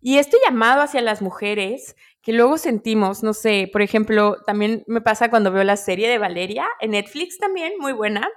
Y 0.00 0.18
este 0.18 0.36
llamado 0.44 0.82
hacia 0.82 1.00
las 1.00 1.22
mujeres 1.22 1.96
que 2.22 2.32
luego 2.32 2.58
sentimos, 2.58 3.22
no 3.22 3.32
sé, 3.32 3.70
por 3.72 3.82
ejemplo, 3.82 4.36
también 4.46 4.84
me 4.86 5.00
pasa 5.00 5.30
cuando 5.30 5.52
veo 5.52 5.64
la 5.64 5.76
serie 5.76 6.08
de 6.08 6.18
Valeria 6.18 6.66
en 6.80 6.90
Netflix 6.90 7.38
también, 7.38 7.74
muy 7.78 7.92
buena, 7.92 8.28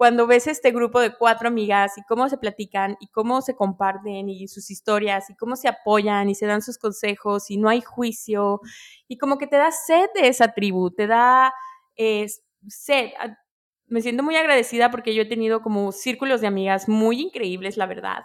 cuando 0.00 0.26
ves 0.26 0.46
este 0.46 0.70
grupo 0.70 0.98
de 0.98 1.14
cuatro 1.14 1.48
amigas 1.48 1.98
y 1.98 2.02
cómo 2.04 2.26
se 2.30 2.38
platican 2.38 2.96
y 3.00 3.08
cómo 3.08 3.42
se 3.42 3.54
comparten 3.54 4.30
y 4.30 4.48
sus 4.48 4.70
historias 4.70 5.28
y 5.28 5.34
cómo 5.34 5.56
se 5.56 5.68
apoyan 5.68 6.30
y 6.30 6.34
se 6.34 6.46
dan 6.46 6.62
sus 6.62 6.78
consejos 6.78 7.50
y 7.50 7.58
no 7.58 7.68
hay 7.68 7.82
juicio 7.82 8.62
y 9.08 9.18
como 9.18 9.36
que 9.36 9.46
te 9.46 9.56
da 9.56 9.70
sed 9.70 10.08
de 10.14 10.28
esa 10.28 10.54
tribu, 10.54 10.90
te 10.90 11.06
da 11.06 11.52
eh, 11.96 12.26
sed. 12.66 13.10
Ah, 13.20 13.36
me 13.88 14.00
siento 14.00 14.22
muy 14.22 14.36
agradecida 14.36 14.90
porque 14.90 15.14
yo 15.14 15.20
he 15.20 15.26
tenido 15.26 15.60
como 15.60 15.92
círculos 15.92 16.40
de 16.40 16.46
amigas 16.46 16.88
muy 16.88 17.20
increíbles, 17.20 17.76
la 17.76 17.84
verdad. 17.84 18.22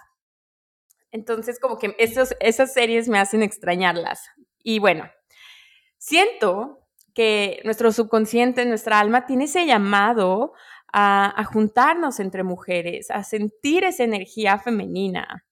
Entonces, 1.12 1.60
como 1.60 1.78
que 1.78 1.94
esas 2.00 2.74
series 2.74 3.10
me 3.10 3.20
hacen 3.20 3.44
extrañarlas. 3.44 4.24
Y 4.64 4.80
bueno, 4.80 5.10
siento 5.98 6.86
que 7.14 7.62
nuestro 7.64 7.92
subconsciente, 7.92 8.66
nuestra 8.66 9.00
alma, 9.00 9.26
tiene 9.26 9.46
ese 9.46 9.66
llamado 9.66 10.54
a, 10.92 11.44
juntarnos 11.52 12.20
entre 12.20 12.44
mujeres, 12.44 13.12
a 13.12 13.24
sentir 13.24 13.84
esa 13.84 14.04
energía 14.04 14.58
femenina. 14.60 15.46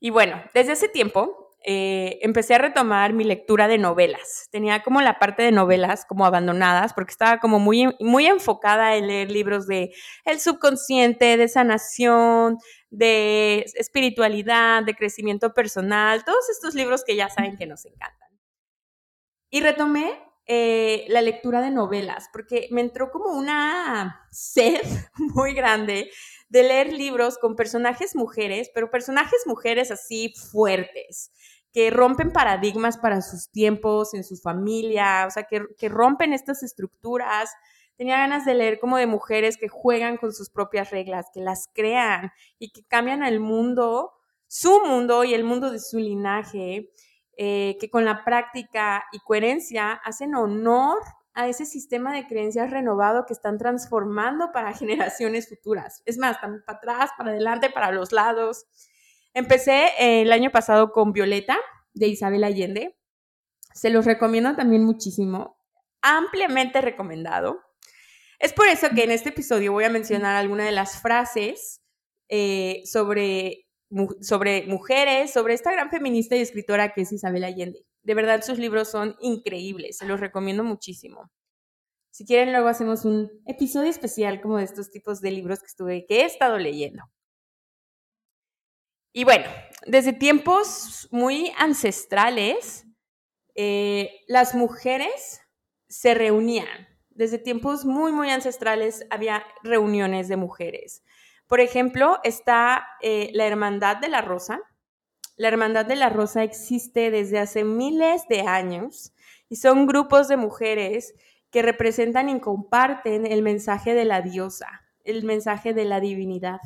Y 0.00 0.10
bueno, 0.10 0.42
desde 0.54 0.72
ese 0.72 0.88
tiempo 0.88 1.48
eh, 1.64 2.18
empecé 2.22 2.54
a 2.54 2.58
retomar 2.58 3.12
mi 3.12 3.24
lectura 3.24 3.66
de 3.66 3.78
novelas. 3.78 4.48
Tenía 4.52 4.82
como 4.82 5.00
la 5.00 5.18
parte 5.18 5.42
de 5.42 5.52
novelas 5.52 6.04
como 6.06 6.24
abandonadas 6.24 6.94
porque 6.94 7.10
estaba 7.10 7.40
como 7.40 7.58
muy, 7.58 7.94
muy 7.98 8.26
enfocada 8.26 8.96
en 8.96 9.08
leer 9.08 9.30
libros 9.30 9.66
de 9.66 9.92
el 10.24 10.38
subconsciente, 10.38 11.36
de 11.36 11.48
sanación, 11.48 12.58
de 12.90 13.64
espiritualidad, 13.74 14.84
de 14.84 14.94
crecimiento 14.94 15.52
personal, 15.52 16.24
todos 16.24 16.48
estos 16.50 16.74
libros 16.74 17.04
que 17.04 17.16
ya 17.16 17.28
saben 17.28 17.56
que 17.56 17.66
nos 17.66 17.84
encantan. 17.84 18.28
Y 19.50 19.60
retomé 19.60 20.27
eh, 20.50 21.04
la 21.08 21.20
lectura 21.20 21.60
de 21.60 21.70
novelas 21.70 22.30
porque 22.32 22.68
me 22.70 22.80
entró 22.80 23.10
como 23.10 23.32
una 23.38 24.26
sed 24.30 24.80
muy 25.34 25.52
grande 25.52 26.10
de 26.48 26.62
leer 26.62 26.90
libros 26.90 27.36
con 27.36 27.54
personajes 27.54 28.16
mujeres, 28.16 28.70
pero 28.72 28.90
personajes 28.90 29.42
mujeres 29.44 29.90
así 29.90 30.32
fuertes, 30.50 31.32
que 31.70 31.90
rompen 31.90 32.32
paradigmas 32.32 32.96
para 32.96 33.20
sus 33.20 33.50
tiempos, 33.50 34.14
en 34.14 34.24
su 34.24 34.36
familia, 34.38 35.26
o 35.26 35.30
sea, 35.30 35.42
que, 35.42 35.66
que 35.76 35.90
rompen 35.90 36.32
estas 36.32 36.62
estructuras. 36.62 37.50
Tenía 37.96 38.16
ganas 38.16 38.46
de 38.46 38.54
leer 38.54 38.80
como 38.80 38.96
de 38.96 39.06
mujeres 39.06 39.58
que 39.58 39.68
juegan 39.68 40.16
con 40.16 40.32
sus 40.32 40.48
propias 40.48 40.90
reglas, 40.90 41.26
que 41.34 41.40
las 41.40 41.68
crean 41.74 42.32
y 42.58 42.70
que 42.70 42.84
cambian 42.84 43.22
el 43.22 43.38
mundo, 43.38 44.12
su 44.46 44.80
mundo 44.86 45.24
y 45.24 45.34
el 45.34 45.44
mundo 45.44 45.70
de 45.70 45.78
su 45.78 45.98
linaje, 45.98 46.90
eh, 47.40 47.76
que 47.80 47.88
con 47.88 48.04
la 48.04 48.24
práctica 48.24 49.04
y 49.12 49.20
coherencia 49.20 49.92
hacen 49.92 50.34
honor 50.34 50.98
a 51.34 51.46
ese 51.46 51.66
sistema 51.66 52.12
de 52.12 52.26
creencias 52.26 52.72
renovado 52.72 53.26
que 53.26 53.32
están 53.32 53.58
transformando 53.58 54.50
para 54.50 54.72
generaciones 54.74 55.48
futuras. 55.48 56.02
Es 56.04 56.18
más, 56.18 56.40
también 56.40 56.64
para 56.66 56.78
atrás, 56.78 57.10
para 57.16 57.30
adelante, 57.30 57.70
para 57.70 57.92
los 57.92 58.10
lados. 58.10 58.66
Empecé 59.34 59.84
eh, 60.00 60.22
el 60.22 60.32
año 60.32 60.50
pasado 60.50 60.90
con 60.90 61.12
Violeta 61.12 61.56
de 61.94 62.08
Isabel 62.08 62.42
Allende. 62.42 62.98
Se 63.72 63.90
los 63.90 64.04
recomiendo 64.04 64.56
también 64.56 64.82
muchísimo. 64.82 65.60
Ampliamente 66.02 66.80
recomendado. 66.80 67.60
Es 68.40 68.52
por 68.52 68.66
eso 68.66 68.88
que 68.96 69.04
en 69.04 69.12
este 69.12 69.28
episodio 69.28 69.70
voy 69.70 69.84
a 69.84 69.90
mencionar 69.90 70.34
algunas 70.34 70.66
de 70.66 70.72
las 70.72 71.00
frases 71.00 71.84
eh, 72.28 72.82
sobre, 72.84 73.67
sobre 74.20 74.66
mujeres, 74.66 75.32
sobre 75.32 75.54
esta 75.54 75.72
gran 75.72 75.90
feminista 75.90 76.36
y 76.36 76.40
escritora 76.40 76.92
que 76.92 77.02
es 77.02 77.12
Isabel 77.12 77.44
Allende. 77.44 77.84
De 78.02 78.14
verdad, 78.14 78.42
sus 78.42 78.58
libros 78.58 78.90
son 78.90 79.16
increíbles, 79.20 79.98
se 79.98 80.06
los 80.06 80.20
recomiendo 80.20 80.64
muchísimo. 80.64 81.30
Si 82.10 82.24
quieren, 82.24 82.52
luego 82.52 82.68
hacemos 82.68 83.04
un 83.04 83.30
episodio 83.46 83.90
especial 83.90 84.40
como 84.40 84.58
de 84.58 84.64
estos 84.64 84.90
tipos 84.90 85.20
de 85.20 85.30
libros 85.30 85.60
que 85.60 85.66
estuve, 85.66 86.06
que 86.06 86.22
he 86.22 86.24
estado 86.24 86.58
leyendo. 86.58 87.04
Y 89.12 89.24
bueno, 89.24 89.46
desde 89.86 90.12
tiempos 90.12 91.08
muy 91.10 91.52
ancestrales, 91.56 92.86
eh, 93.54 94.20
las 94.26 94.54
mujeres 94.54 95.40
se 95.88 96.14
reunían. 96.14 96.88
Desde 97.10 97.38
tiempos 97.38 97.84
muy, 97.84 98.12
muy 98.12 98.30
ancestrales 98.30 99.04
había 99.10 99.44
reuniones 99.62 100.28
de 100.28 100.36
mujeres. 100.36 101.02
Por 101.48 101.60
ejemplo, 101.60 102.20
está 102.22 102.86
eh, 103.00 103.30
la 103.32 103.46
Hermandad 103.46 103.96
de 103.96 104.08
la 104.08 104.20
Rosa, 104.20 104.60
la 105.38 105.48
Hermandad 105.48 105.86
de 105.86 105.94
la 105.94 106.10
Rosa 106.10 106.42
existe 106.42 107.12
desde 107.12 107.38
hace 107.38 107.62
miles 107.62 108.26
de 108.28 108.42
años 108.42 109.14
y 109.48 109.56
son 109.56 109.86
grupos 109.86 110.26
de 110.26 110.36
mujeres 110.36 111.14
que 111.50 111.62
representan 111.62 112.28
y 112.28 112.40
comparten 112.40 113.24
el 113.24 113.42
mensaje 113.42 113.94
de 113.94 114.04
la 114.04 114.20
diosa, 114.20 114.82
el 115.04 115.24
mensaje 115.24 115.72
de 115.74 115.84
la 115.84 116.00
divinidad. 116.00 116.60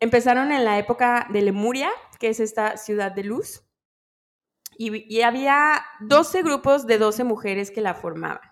Empezaron 0.00 0.50
en 0.50 0.64
la 0.64 0.78
época 0.78 1.28
de 1.32 1.42
Lemuria, 1.42 1.90
que 2.18 2.28
es 2.28 2.40
esta 2.40 2.76
ciudad 2.76 3.12
de 3.12 3.22
luz, 3.22 3.64
y, 4.76 5.14
y 5.14 5.22
había 5.22 5.80
12 6.00 6.42
grupos 6.42 6.88
de 6.88 6.98
12 6.98 7.22
mujeres 7.22 7.70
que 7.70 7.80
la 7.80 7.94
formaban. 7.94 8.51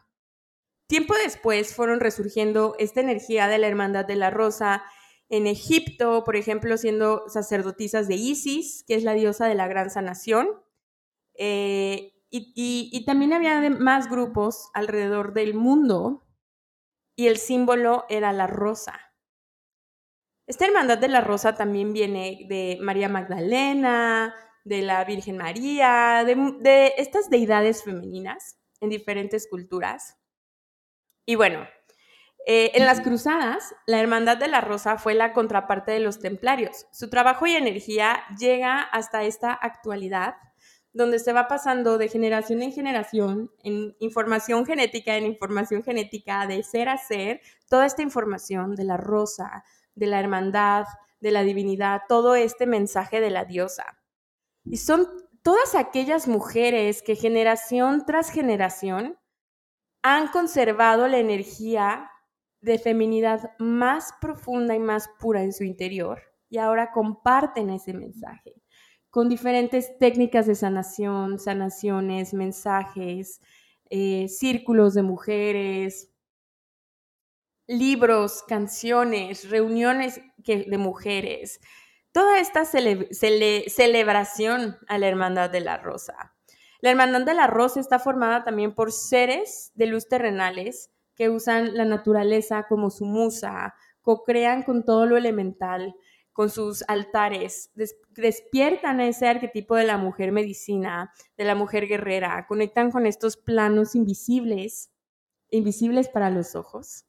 Tiempo 0.91 1.15
después 1.15 1.73
fueron 1.73 2.01
resurgiendo 2.01 2.75
esta 2.81 3.01
energía 3.01 3.47
de 3.47 3.59
la 3.59 3.69
Hermandad 3.69 4.05
de 4.05 4.17
la 4.17 4.31
Rosa 4.31 4.83
en 5.29 5.47
Egipto, 5.47 6.25
por 6.25 6.35
ejemplo, 6.35 6.77
siendo 6.77 7.29
sacerdotisas 7.29 8.09
de 8.09 8.17
Isis, 8.17 8.83
que 8.89 8.97
es 8.97 9.05
la 9.05 9.15
diosa 9.15 9.47
de 9.47 9.55
la 9.55 9.69
gran 9.69 9.89
sanación. 9.89 10.49
Eh, 11.35 12.13
y, 12.29 13.05
también 13.07 13.33
había 13.33 13.71
más 13.71 14.11
grupos 14.11 14.69
alrededor 14.75 15.33
del 15.33 15.55
mundo 15.55 16.27
y 17.15 17.29
el 17.29 17.37
símbolo 17.37 18.05
era 18.09 18.33
la 18.33 18.49
rosa. 18.49 18.99
Esta 20.49 20.67
hermandad 20.67 20.99
de 20.99 21.07
la 21.07 21.21
rosa 21.21 21.55
también 21.55 21.93
viene 21.93 22.47
de 22.49 22.79
María 22.81 23.09
Magdalena, 23.09 24.35
de 24.65 24.83
la 24.83 25.05
Virgen 25.05 25.37
María, 25.37 26.25
de 26.25 26.95
estas 26.97 27.31
deidades 27.31 27.85
femeninas 27.85 28.59
en 28.81 28.89
diferentes 28.89 29.47
culturas. 29.49 30.20
Y 31.25 31.35
bueno, 31.35 31.67
eh, 32.47 32.73
en 32.75 32.87
las 32.87 33.01
cruzadas, 33.01 33.75
la 33.87 34.01
Hermandad 34.01 34.37
de 34.39 34.49
la 34.49 34.61
Rosa 34.61 34.97
fue 34.97 35.15
la 35.15 35.33
contraparte 35.33 35.93
de 35.93 36.01
los 36.01 36.21
templarios. 36.21 36.87
Su 36.91 37.11
trabajo 37.11 37.47
y 37.47 37.55
energía 37.55 38.25
llega 38.39 38.81
hasta 38.81 39.23
esta 39.25 39.53
actualidad, 39.53 40.35
donde 40.93 41.19
se 41.19 41.33
va 41.33 41.47
pasando 41.47 41.99
de 41.99 42.09
generación 42.09 42.63
en 42.63 42.73
generación, 42.73 43.51
en 43.63 43.95
información 44.01 44.67
genética 44.67 45.17
en 45.17 45.27
información 45.27 45.85
genética, 45.85 46.47
de 46.47 46.63
ser 46.63 46.89
a 46.89 46.97
ser, 46.97 47.41
toda 47.69 47.87
esta 47.87 48.03
información 48.03 48.75
de 48.75 48.85
la 48.85 48.97
rosa, 48.97 49.63
de 49.95 50.07
la 50.07 50.19
hermandad, 50.19 50.87
de 51.21 51.31
la 51.31 51.45
divinidad, 51.45 52.03
todo 52.09 52.35
este 52.35 52.67
mensaje 52.67 53.21
de 53.21 53.31
la 53.31 53.45
diosa. 53.45 53.99
Y 54.65 54.79
son 54.79 55.07
todas 55.43 55.75
aquellas 55.75 56.27
mujeres 56.27 57.03
que 57.03 57.15
generación 57.15 58.05
tras 58.07 58.31
generación 58.31 59.20
han 60.03 60.29
conservado 60.29 61.09
la 61.09 61.19
energía 61.19 62.11
de 62.61 62.79
feminidad 62.79 63.53
más 63.59 64.13
profunda 64.21 64.75
y 64.75 64.79
más 64.79 65.09
pura 65.19 65.43
en 65.43 65.53
su 65.53 65.65
interior 65.65 66.23
y 66.49 66.59
ahora 66.59 66.93
comparten 66.93 67.71
ese 67.71 67.95
mensaje. 67.95 68.55
con 69.11 69.29
diferentes 69.29 69.99
técnicas 69.99 70.47
de 70.47 70.55
sanación, 70.55 71.41
sanaciones, 71.41 72.33
mensajes, 72.33 73.41
eh, 73.91 74.29
círculos 74.29 74.95
de 74.95 75.03
mujeres, 75.03 76.13
libros, 77.67 78.45
canciones, 78.47 79.51
reuniones 79.51 80.21
de 80.37 80.79
mujeres, 80.79 81.61
toda 82.13 82.39
esta 82.41 82.65
celebración 82.65 84.79
a 84.87 84.99
la 84.99 85.09
Hermandad 85.09 85.51
de 85.51 85.61
la 85.61 85.77
Rosa. 85.77 86.37
La 86.81 86.91
Hermandad 86.91 87.27
de 87.27 87.35
la 87.35 87.47
Rosa 87.47 87.81
está 87.81 87.99
formada 87.99 88.45
también 88.45 88.75
por 88.75 88.93
seres 88.93 89.73
de 89.75 89.87
luz 89.87 90.09
terrenales 90.09 90.91
que 91.15 91.29
usan 91.29 91.77
la 91.77 91.85
naturaleza 91.85 92.67
como 92.69 92.91
su 92.91 93.05
musa, 93.05 93.75
co-crean 94.01 94.63
con 94.63 94.85
todo 94.85 95.07
lo 95.07 95.17
elemental, 95.17 95.95
con 96.33 96.49
sus 96.49 96.83
altares, 96.89 97.71
despiertan 98.11 99.01
ese 99.01 99.29
arquetipo 99.29 99.75
de 99.75 99.85
la 99.85 99.99
mujer 99.99 100.33
medicina, 100.33 101.13
de 101.37 101.45
la 101.45 101.55
mujer 101.55 101.87
guerrera, 101.87 102.47
conectan 102.47 102.91
con 102.91 103.05
estos 103.05 103.37
planos 103.37 103.95
invisibles, 103.95 104.91
invisibles 105.51 106.09
para 106.09 106.31
los 106.31 106.55
ojos 106.55 107.05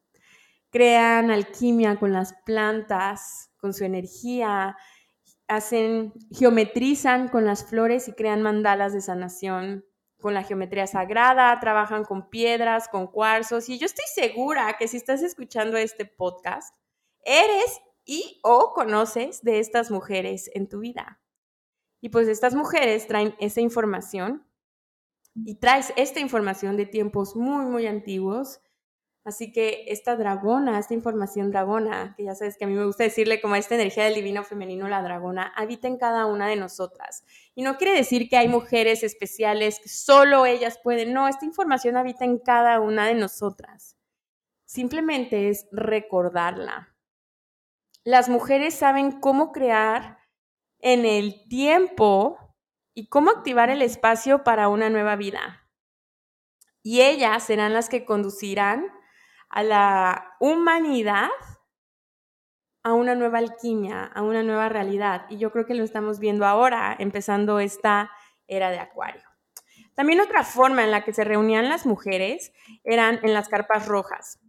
crean 0.71 1.29
alquimia 1.29 1.99
con 1.99 2.13
las 2.13 2.33
plantas, 2.45 3.51
con 3.57 3.73
su 3.73 3.83
energía, 3.83 4.75
hacen, 5.51 6.13
geometrizan 6.31 7.27
con 7.27 7.45
las 7.45 7.65
flores 7.65 8.07
y 8.07 8.13
crean 8.13 8.41
mandalas 8.41 8.93
de 8.93 9.01
sanación 9.01 9.85
con 10.21 10.33
la 10.33 10.43
geometría 10.43 10.87
sagrada, 10.87 11.59
trabajan 11.59 12.05
con 12.05 12.29
piedras, 12.29 12.87
con 12.87 13.07
cuarzos 13.07 13.67
y 13.67 13.77
yo 13.77 13.85
estoy 13.85 14.05
segura 14.13 14.77
que 14.79 14.87
si 14.87 14.95
estás 14.95 15.21
escuchando 15.21 15.77
este 15.77 16.05
podcast, 16.05 16.73
eres 17.25 17.81
y 18.05 18.39
o 18.43 18.71
conoces 18.73 19.41
de 19.41 19.59
estas 19.59 19.91
mujeres 19.91 20.49
en 20.53 20.69
tu 20.69 20.79
vida. 20.79 21.19
Y 21.99 22.09
pues 22.09 22.29
estas 22.29 22.55
mujeres 22.55 23.07
traen 23.07 23.35
esa 23.39 23.59
información 23.59 24.47
y 25.35 25.55
traes 25.55 25.91
esta 25.97 26.21
información 26.21 26.77
de 26.77 26.85
tiempos 26.85 27.35
muy, 27.35 27.65
muy 27.65 27.87
antiguos 27.87 28.61
Así 29.23 29.51
que 29.51 29.85
esta 29.87 30.15
dragona, 30.15 30.79
esta 30.79 30.95
información 30.95 31.51
dragona, 31.51 32.15
que 32.17 32.23
ya 32.23 32.33
sabes 32.33 32.57
que 32.57 32.65
a 32.65 32.67
mí 32.67 32.73
me 32.73 32.85
gusta 32.85 33.03
decirle 33.03 33.39
como 33.39 33.55
esta 33.55 33.75
energía 33.75 34.05
del 34.05 34.15
divino 34.15 34.43
femenino, 34.43 34.87
la 34.87 35.03
dragona, 35.03 35.53
habita 35.55 35.87
en 35.87 35.97
cada 35.97 36.25
una 36.25 36.47
de 36.47 36.55
nosotras. 36.55 37.23
Y 37.53 37.61
no 37.61 37.77
quiere 37.77 37.93
decir 37.93 38.29
que 38.29 38.37
hay 38.37 38.47
mujeres 38.47 39.03
especiales 39.03 39.79
que 39.79 39.89
solo 39.89 40.47
ellas 40.47 40.79
pueden, 40.83 41.13
no, 41.13 41.27
esta 41.27 41.45
información 41.45 41.97
habita 41.97 42.25
en 42.25 42.39
cada 42.39 42.79
una 42.79 43.05
de 43.05 43.13
nosotras. 43.13 43.95
Simplemente 44.65 45.49
es 45.49 45.67
recordarla. 45.71 46.95
Las 48.03 48.27
mujeres 48.27 48.73
saben 48.73 49.19
cómo 49.19 49.51
crear 49.51 50.17
en 50.79 51.05
el 51.05 51.47
tiempo 51.47 52.37
y 52.95 53.07
cómo 53.07 53.29
activar 53.29 53.69
el 53.69 53.83
espacio 53.83 54.43
para 54.43 54.67
una 54.67 54.89
nueva 54.89 55.15
vida. 55.15 55.69
Y 56.81 57.01
ellas 57.01 57.43
serán 57.43 57.73
las 57.73 57.87
que 57.87 58.05
conducirán 58.05 58.87
a 59.51 59.63
la 59.63 60.35
humanidad 60.39 61.29
a 62.83 62.93
una 62.93 63.13
nueva 63.13 63.37
alquimia, 63.37 64.05
a 64.05 64.21
una 64.21 64.43
nueva 64.43 64.69
realidad. 64.69 65.25
Y 65.29 65.37
yo 65.37 65.51
creo 65.51 65.65
que 65.65 65.75
lo 65.75 65.83
estamos 65.83 66.19
viendo 66.19 66.45
ahora, 66.45 66.95
empezando 66.97 67.59
esta 67.59 68.09
era 68.47 68.71
de 68.71 68.79
Acuario. 68.79 69.21
También 69.93 70.21
otra 70.21 70.43
forma 70.43 70.83
en 70.83 70.91
la 70.91 71.03
que 71.03 71.13
se 71.13 71.23
reunían 71.23 71.69
las 71.69 71.85
mujeres 71.85 72.53
eran 72.83 73.19
en 73.23 73.33
las 73.33 73.49
carpas 73.49 73.87
rojas. 73.87 74.39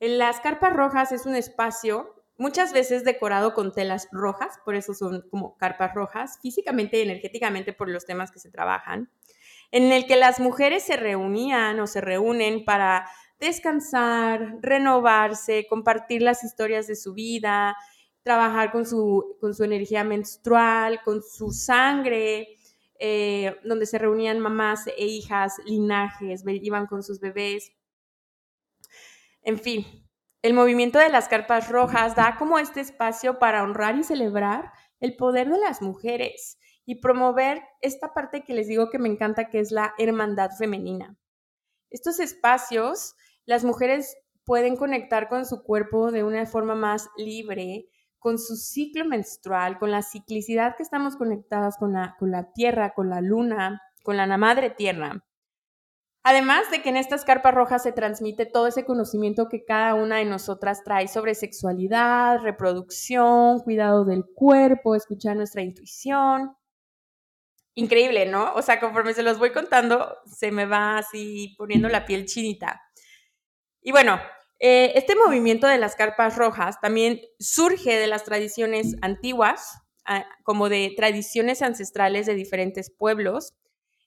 En 0.00 0.18
las 0.18 0.40
carpas 0.40 0.74
rojas 0.74 1.12
es 1.12 1.24
un 1.24 1.34
espacio 1.34 2.14
muchas 2.36 2.72
veces 2.72 3.04
decorado 3.04 3.54
con 3.54 3.72
telas 3.72 4.08
rojas, 4.12 4.60
por 4.64 4.74
eso 4.74 4.94
son 4.94 5.24
como 5.30 5.56
carpas 5.56 5.94
rojas, 5.94 6.38
físicamente 6.40 6.98
y 6.98 7.02
energéticamente 7.02 7.72
por 7.72 7.88
los 7.88 8.06
temas 8.06 8.30
que 8.30 8.38
se 8.38 8.50
trabajan, 8.50 9.10
en 9.70 9.92
el 9.92 10.06
que 10.06 10.16
las 10.16 10.40
mujeres 10.40 10.84
se 10.84 10.96
reunían 10.96 11.80
o 11.80 11.86
se 11.86 12.00
reúnen 12.00 12.64
para 12.64 13.08
descansar, 13.40 14.58
renovarse, 14.62 15.66
compartir 15.68 16.22
las 16.22 16.44
historias 16.44 16.86
de 16.86 16.96
su 16.96 17.14
vida, 17.14 17.76
trabajar 18.22 18.72
con 18.72 18.84
su, 18.84 19.36
con 19.40 19.54
su 19.54 19.64
energía 19.64 20.04
menstrual, 20.04 21.00
con 21.04 21.22
su 21.22 21.50
sangre, 21.50 22.48
eh, 22.98 23.56
donde 23.64 23.86
se 23.86 23.98
reunían 23.98 24.40
mamás 24.40 24.86
e 24.88 25.06
hijas, 25.06 25.56
linajes, 25.64 26.42
iban 26.46 26.86
con 26.86 27.02
sus 27.02 27.20
bebés. 27.20 27.72
En 29.42 29.58
fin, 29.58 29.86
el 30.42 30.52
movimiento 30.52 30.98
de 30.98 31.08
las 31.08 31.28
carpas 31.28 31.68
rojas 31.70 32.16
da 32.16 32.36
como 32.36 32.58
este 32.58 32.80
espacio 32.80 33.38
para 33.38 33.62
honrar 33.62 33.96
y 33.96 34.02
celebrar 34.02 34.72
el 35.00 35.16
poder 35.16 35.48
de 35.48 35.58
las 35.58 35.80
mujeres 35.80 36.58
y 36.84 36.96
promover 36.96 37.62
esta 37.82 38.12
parte 38.14 38.44
que 38.44 38.54
les 38.54 38.66
digo 38.66 38.90
que 38.90 38.98
me 38.98 39.08
encanta, 39.08 39.48
que 39.48 39.60
es 39.60 39.70
la 39.70 39.94
hermandad 39.98 40.50
femenina. 40.58 41.16
Estos 41.90 42.18
espacios 42.20 43.14
las 43.48 43.64
mujeres 43.64 44.18
pueden 44.44 44.76
conectar 44.76 45.26
con 45.30 45.46
su 45.46 45.62
cuerpo 45.62 46.12
de 46.12 46.22
una 46.22 46.44
forma 46.44 46.74
más 46.74 47.08
libre, 47.16 47.88
con 48.18 48.38
su 48.38 48.56
ciclo 48.56 49.06
menstrual, 49.06 49.78
con 49.78 49.90
la 49.90 50.02
ciclicidad 50.02 50.76
que 50.76 50.82
estamos 50.82 51.16
conectadas 51.16 51.78
con 51.78 51.94
la, 51.94 52.14
con 52.18 52.30
la 52.30 52.52
tierra, 52.52 52.92
con 52.92 53.08
la 53.08 53.22
luna, 53.22 53.80
con 54.02 54.18
la 54.18 54.26
madre 54.36 54.68
tierra. 54.68 55.24
Además 56.24 56.70
de 56.70 56.82
que 56.82 56.90
en 56.90 56.98
estas 56.98 57.24
carpas 57.24 57.54
rojas 57.54 57.84
se 57.84 57.92
transmite 57.92 58.44
todo 58.44 58.66
ese 58.66 58.84
conocimiento 58.84 59.48
que 59.48 59.64
cada 59.64 59.94
una 59.94 60.16
de 60.16 60.26
nosotras 60.26 60.84
trae 60.84 61.08
sobre 61.08 61.34
sexualidad, 61.34 62.40
reproducción, 62.42 63.60
cuidado 63.60 64.04
del 64.04 64.26
cuerpo, 64.26 64.94
escuchar 64.94 65.36
nuestra 65.36 65.62
intuición. 65.62 66.54
Increíble, 67.74 68.26
¿no? 68.26 68.52
O 68.52 68.60
sea, 68.60 68.78
conforme 68.78 69.14
se 69.14 69.22
los 69.22 69.38
voy 69.38 69.52
contando, 69.52 70.18
se 70.26 70.50
me 70.50 70.66
va 70.66 70.98
así 70.98 71.54
poniendo 71.56 71.88
la 71.88 72.04
piel 72.04 72.26
chinita. 72.26 72.82
Y 73.88 73.90
bueno, 73.90 74.20
eh, 74.58 74.92
este 74.96 75.16
movimiento 75.16 75.66
de 75.66 75.78
las 75.78 75.96
carpas 75.96 76.36
rojas 76.36 76.78
también 76.78 77.22
surge 77.38 77.96
de 77.96 78.06
las 78.06 78.22
tradiciones 78.22 78.96
antiguas, 79.00 79.80
ah, 80.04 80.26
como 80.42 80.68
de 80.68 80.92
tradiciones 80.94 81.62
ancestrales 81.62 82.26
de 82.26 82.34
diferentes 82.34 82.90
pueblos. 82.90 83.54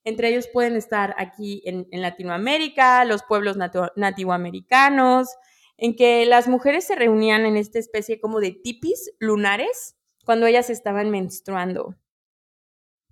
Entre 0.04 0.30
ellos 0.30 0.48
pueden 0.54 0.76
estar 0.76 1.16
aquí 1.18 1.64
en, 1.66 1.88
Latinoamérica, 2.00 3.06
los 3.06 3.24
pueblos 3.24 3.58
nativoamericanos, 3.96 5.30
en 5.78 5.96
que 5.96 6.28
las 6.28 6.48
mujeres 6.48 6.86
se 6.86 6.94
reunían 6.94 7.48
en 7.48 7.58
esta 7.58 7.80
especie 7.80 8.20
como 8.20 8.40
de 8.40 8.52
tipis 8.52 9.12
lunares 9.18 9.96
cuando 10.26 10.46
ellas 10.46 10.70
estaban 10.70 11.10
menstruando. 11.10 11.96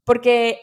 Porque 0.03 0.61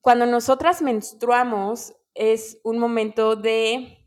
cuando 0.00 0.26
nosotras 0.26 0.82
menstruamos 0.82 1.94
es 2.14 2.58
un 2.64 2.80
momento 2.80 3.36
de 3.36 3.99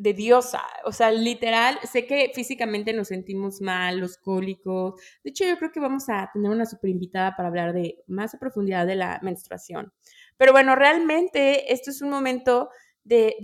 de 0.00 0.14
diosa, 0.14 0.62
o 0.86 0.92
sea, 0.92 1.10
literal, 1.10 1.78
sé 1.82 2.06
que 2.06 2.32
físicamente 2.34 2.94
nos 2.94 3.08
sentimos 3.08 3.60
mal, 3.60 3.98
los 3.98 4.16
cólicos. 4.16 4.94
De 5.22 5.28
hecho, 5.28 5.44
yo 5.44 5.58
creo 5.58 5.70
que 5.70 5.78
vamos 5.78 6.08
a 6.08 6.30
tener 6.32 6.50
una 6.50 6.64
super 6.64 6.88
invitada 6.88 7.36
para 7.36 7.48
hablar 7.50 7.74
de 7.74 8.02
más 8.06 8.34
a 8.34 8.38
profundidad 8.38 8.86
de 8.86 8.94
la 8.94 9.20
menstruación. 9.22 9.92
Pero 10.38 10.52
bueno, 10.52 10.74
realmente 10.74 11.70
esto 11.74 11.90
es 11.90 12.00
un 12.00 12.08
momento 12.08 12.70
de, 13.04 13.36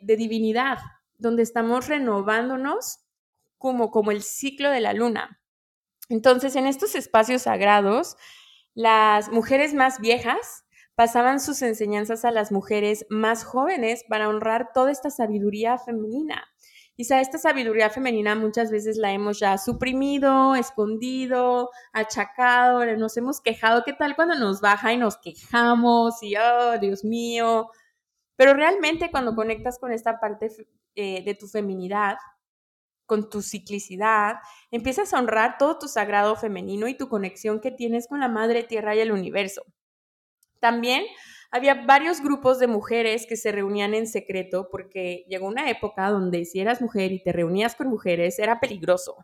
de, 0.00 0.16
divinidad, 0.16 0.78
donde 1.18 1.42
estamos 1.42 1.88
renovándonos 1.88 3.00
como, 3.58 3.90
como 3.90 4.12
el 4.12 4.22
ciclo 4.22 4.70
de 4.70 4.82
la 4.82 4.92
luna. 4.92 5.40
Entonces, 6.08 6.54
en 6.54 6.68
estos 6.68 6.94
espacios 6.94 7.42
sagrados, 7.42 8.16
las 8.74 9.28
mujeres 9.28 9.74
más 9.74 9.98
viejas 9.98 10.65
pasaban 10.96 11.40
sus 11.40 11.62
enseñanzas 11.62 12.24
a 12.24 12.32
las 12.32 12.50
mujeres 12.50 13.06
más 13.10 13.44
jóvenes 13.44 14.04
para 14.08 14.28
honrar 14.28 14.70
toda 14.74 14.90
esta 14.90 15.10
sabiduría 15.10 15.78
femenina. 15.78 16.42
Quizá 16.96 17.20
esta 17.20 17.36
sabiduría 17.36 17.90
femenina 17.90 18.34
muchas 18.34 18.70
veces 18.70 18.96
la 18.96 19.12
hemos 19.12 19.38
ya 19.38 19.58
suprimido, 19.58 20.56
escondido, 20.56 21.68
achacado, 21.92 22.84
nos 22.96 23.14
hemos 23.18 23.42
quejado. 23.42 23.84
¿Qué 23.84 23.92
tal 23.92 24.16
cuando 24.16 24.34
nos 24.34 24.62
baja 24.62 24.94
y 24.94 24.96
nos 24.96 25.18
quejamos 25.18 26.22
y, 26.22 26.34
oh, 26.36 26.78
Dios 26.80 27.04
mío? 27.04 27.70
Pero 28.36 28.54
realmente 28.54 29.10
cuando 29.10 29.34
conectas 29.34 29.78
con 29.78 29.92
esta 29.92 30.18
parte 30.18 30.50
eh, 30.94 31.22
de 31.22 31.34
tu 31.34 31.46
feminidad, 31.48 32.16
con 33.04 33.28
tu 33.28 33.42
ciclicidad, 33.42 34.36
empiezas 34.70 35.12
a 35.12 35.18
honrar 35.18 35.58
todo 35.58 35.78
tu 35.78 35.88
sagrado 35.88 36.36
femenino 36.36 36.88
y 36.88 36.96
tu 36.96 37.10
conexión 37.10 37.60
que 37.60 37.70
tienes 37.70 38.08
con 38.08 38.20
la 38.20 38.28
Madre 38.28 38.64
Tierra 38.64 38.96
y 38.96 39.00
el 39.00 39.12
universo. 39.12 39.62
También 40.66 41.04
había 41.52 41.86
varios 41.86 42.20
grupos 42.20 42.58
de 42.58 42.66
mujeres 42.66 43.24
que 43.28 43.36
se 43.36 43.52
reunían 43.52 43.94
en 43.94 44.08
secreto 44.08 44.66
porque 44.68 45.24
llegó 45.28 45.46
una 45.46 45.70
época 45.70 46.10
donde 46.10 46.44
si 46.44 46.58
eras 46.58 46.80
mujer 46.80 47.12
y 47.12 47.22
te 47.22 47.30
reunías 47.32 47.76
con 47.76 47.86
mujeres 47.86 48.40
era 48.40 48.58
peligroso. 48.58 49.14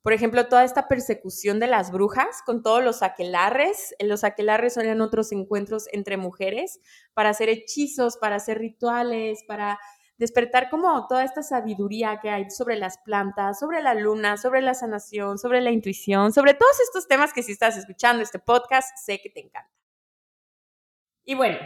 Por 0.00 0.14
ejemplo, 0.14 0.48
toda 0.48 0.64
esta 0.64 0.88
persecución 0.88 1.60
de 1.60 1.66
las 1.66 1.92
brujas 1.92 2.40
con 2.46 2.62
todos 2.62 2.82
los 2.82 3.02
aquelarres. 3.02 3.94
Los 4.00 4.24
aquelarres 4.24 4.78
eran 4.78 5.02
otros 5.02 5.30
encuentros 5.30 5.88
entre 5.92 6.16
mujeres 6.16 6.80
para 7.12 7.28
hacer 7.28 7.50
hechizos, 7.50 8.16
para 8.16 8.36
hacer 8.36 8.58
rituales, 8.58 9.44
para 9.46 9.78
despertar 10.16 10.70
como 10.70 11.06
toda 11.06 11.22
esta 11.22 11.42
sabiduría 11.42 12.18
que 12.22 12.30
hay 12.30 12.48
sobre 12.48 12.76
las 12.76 12.96
plantas, 12.96 13.58
sobre 13.58 13.82
la 13.82 13.92
luna, 13.92 14.38
sobre 14.38 14.62
la 14.62 14.72
sanación, 14.72 15.36
sobre 15.36 15.60
la 15.60 15.70
intuición, 15.70 16.32
sobre 16.32 16.54
todos 16.54 16.80
estos 16.80 17.06
temas 17.06 17.34
que 17.34 17.42
si 17.42 17.52
estás 17.52 17.76
escuchando 17.76 18.22
este 18.22 18.38
podcast, 18.38 18.88
sé 19.04 19.20
que 19.22 19.28
te 19.28 19.40
encantan. 19.40 19.77
Y 21.28 21.34
bueno, 21.34 21.58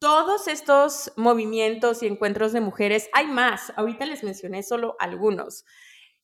todos 0.00 0.48
estos 0.48 1.12
movimientos 1.18 2.02
y 2.02 2.06
encuentros 2.06 2.54
de 2.54 2.62
mujeres, 2.62 3.10
hay 3.12 3.26
más, 3.26 3.74
ahorita 3.76 4.06
les 4.06 4.24
mencioné 4.24 4.62
solo 4.62 4.96
algunos. 4.98 5.66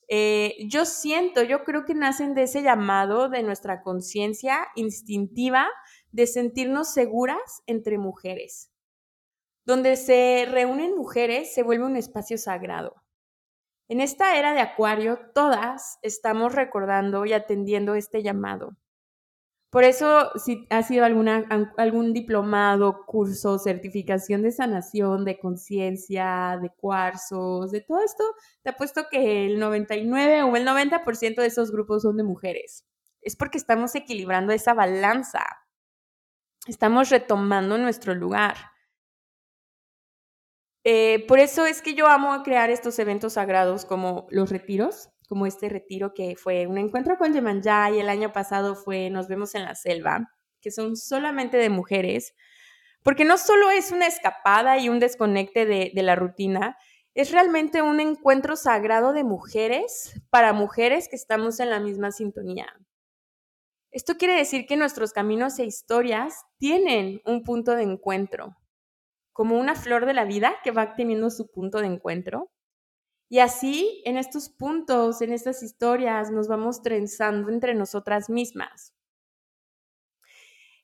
Eh, 0.09 0.57
yo 0.67 0.87
siento, 0.87 1.43
yo 1.43 1.65
creo 1.65 1.85
que 1.85 1.93
nacen 1.93 2.35
de 2.35 2.45
ese 2.45 2.63
llamado 2.63 3.29
de 3.29 3.43
nuestra 3.43 3.83
conciencia 3.83 4.69
instintiva 4.75 5.69
de 6.13 6.27
sentirnos 6.27 6.95
seguras 6.95 7.63
entre 7.67 7.99
mujeres. 7.99 8.73
Donde 9.67 9.97
se 9.97 10.47
reúnen 10.51 10.97
mujeres 10.97 11.53
se 11.53 11.63
vuelve 11.63 11.85
un 11.85 11.97
espacio 11.97 12.39
sagrado. 12.39 12.95
En 13.87 14.01
esta 14.01 14.39
era 14.39 14.55
de 14.55 14.61
Acuario, 14.61 15.19
todas 15.35 15.99
estamos 16.01 16.55
recordando 16.55 17.27
y 17.27 17.35
atendiendo 17.35 17.97
este 17.97 18.23
llamado. 18.23 18.79
Por 19.71 19.85
eso, 19.85 20.31
si 20.37 20.67
ha 20.71 20.83
sido 20.83 21.05
alguna, 21.05 21.45
algún 21.77 22.13
diplomado, 22.13 23.05
curso, 23.05 23.59
certificación 23.59 24.43
de 24.43 24.53
sanación, 24.53 25.25
de 25.25 25.39
conciencia, 25.39 26.59
de 26.63 26.71
cuarzos, 26.71 27.73
de 27.73 27.81
todo 27.81 28.01
esto, 28.03 28.25
te 28.63 28.71
apuesto 28.71 29.07
que 29.11 29.47
el 29.47 29.59
99 29.59 30.45
o 30.45 30.57
el 30.57 30.65
90% 30.65 31.37
de 31.37 31.47
esos 31.47 31.73
grupos 31.73 32.03
son 32.03 32.17
de 32.17 32.23
mujeres. 32.23 32.87
Es 33.23 33.37
porque 33.37 33.59
estamos 33.59 33.95
equilibrando 33.97 34.53
esa 34.53 34.73
balanza. 34.73 35.45
Estamos 36.67 37.11
retomando 37.11 37.77
nuestro 37.77 38.15
lugar. 38.15 38.57
Eh, 40.85 41.25
por 41.27 41.41
eso 41.41 41.67
es 41.67 41.83
que 41.83 41.95
yo 41.95 42.07
amo 42.07 42.45
crear 42.45 42.71
estos 42.71 43.01
eventos 43.01 43.33
sagrados 43.33 43.85
como 43.85 44.29
los 44.31 44.51
retiros, 44.51 45.11
como 45.27 45.47
este 45.47 45.69
retiro 45.69 46.15
que 46.15 46.37
fue 46.37 46.67
un 46.67 46.79
encuentro 46.79 47.19
con 47.19 47.33
Yemanjá 47.33 47.91
y 47.91 48.01
el 48.01 48.09
año 48.09 48.33
pasado 48.33 48.75
fue 48.75 49.11
Nos 49.11 49.29
vemos 49.29 49.55
en 49.55 49.65
la 49.65 49.75
selva, 49.75 50.33
que 50.61 50.71
son 50.71 50.97
solamente 50.97 51.57
de 51.57 51.71
mujeres, 51.71 52.35
porque 53.03 53.25
no 53.25 53.39
solo 53.39 53.71
es 53.71 53.93
una 53.93 54.07
escapada 54.07 54.79
y 54.79 54.89
un 54.89 54.99
desconecte 54.99 55.67
de, 55.67 55.93
de 55.95 56.03
la 56.03 56.17
rutina, 56.17 56.77
es 57.15 57.31
realmente 57.31 57.81
un 57.81 58.01
encuentro 58.01 58.57
sagrado 58.57 59.13
de 59.13 59.25
mujeres 59.25 60.21
para 60.29 60.53
mujeres 60.53 61.09
que 61.09 61.17
estamos 61.17 61.61
en 61.61 61.71
la 61.71 61.81
misma 61.81 62.13
sintonía. 62.13 62.67
Esto 63.97 64.19
quiere 64.19 64.35
decir 64.35 64.67
que 64.67 64.77
nuestros 64.77 65.15
caminos 65.15 65.59
e 65.59 65.65
historias 65.65 66.45
tienen 66.59 67.23
un 67.25 67.45
punto 67.45 67.75
de 67.75 67.85
encuentro, 67.85 68.55
como 69.33 69.59
una 69.59 69.75
flor 69.75 70.05
de 70.05 70.13
la 70.13 70.27
vida 70.27 70.57
que 70.63 70.71
va 70.71 70.95
teniendo 70.95 71.31
su 71.31 71.51
punto 71.51 71.81
de 71.81 71.87
encuentro. 71.87 72.51
Y 73.29 73.41
así, 73.41 74.03
en 74.05 74.17
estos 74.17 74.49
puntos, 74.49 75.21
en 75.21 75.33
estas 75.33 75.63
historias, 75.63 76.31
nos 76.31 76.47
vamos 76.47 76.83
trenzando 76.83 77.51
entre 77.51 77.75
nosotras 77.75 78.31
mismas. 78.31 78.95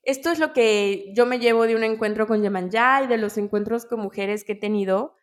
Esto 0.03 0.31
es 0.31 0.41
lo 0.41 0.53
que 0.53 1.13
yo 1.15 1.27
me 1.27 1.39
llevo 1.39 1.67
de 1.67 1.77
un 1.77 1.85
encuentro 1.85 2.27
con 2.27 2.43
Yemanja 2.43 3.05
y 3.05 3.07
de 3.07 3.19
los 3.19 3.39
encuentros 3.39 3.87
con 3.87 4.01
mujeres 4.01 4.43
que 4.43 4.53
he 4.53 4.57
tenido, 4.57 5.15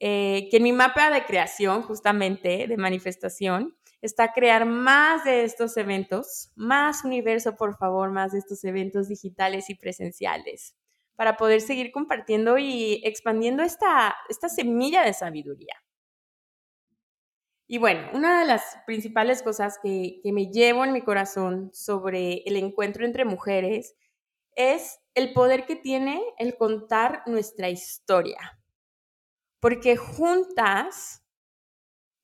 eh, 0.00 0.48
que 0.50 0.58
en 0.58 0.64
mi 0.64 0.72
mapa 0.72 1.10
de 1.10 1.24
creación, 1.24 1.82
justamente, 1.82 2.66
de 2.68 2.76
manifestación, 2.76 3.74
está 4.02 4.32
crear 4.32 4.66
más 4.66 5.24
de 5.24 5.44
estos 5.44 5.76
eventos, 5.78 6.52
más 6.54 7.04
universo, 7.04 7.56
por 7.56 7.76
favor, 7.78 8.10
más 8.10 8.32
de 8.32 8.38
estos 8.40 8.62
eventos 8.64 9.08
digitales 9.08 9.70
y 9.70 9.74
presenciales, 9.74 10.76
para 11.16 11.38
poder 11.38 11.62
seguir 11.62 11.90
compartiendo 11.90 12.58
y 12.58 13.00
expandiendo 13.04 13.62
esta, 13.62 14.14
esta 14.28 14.50
semilla 14.50 15.02
de 15.02 15.14
sabiduría. 15.14 15.74
Y 17.70 17.76
bueno, 17.76 18.08
una 18.14 18.40
de 18.40 18.46
las 18.46 18.78
principales 18.86 19.42
cosas 19.42 19.78
que, 19.82 20.22
me 20.24 20.50
llevo 20.50 20.86
en 20.86 20.92
mi 20.92 21.02
corazón 21.02 21.70
sobre 21.74 22.42
el 22.46 22.56
encuentro 22.56 23.04
entre 23.04 23.26
mujeres 23.26 23.94
es 24.56 24.98
el 25.14 25.34
poder 25.34 25.66
que 25.66 25.76
tiene 25.76 26.22
el 26.38 26.56
contar 26.56 27.22
nuestra 27.26 27.68
historia. 27.68 28.58
Porque 29.60 29.98
juntas, 29.98 31.22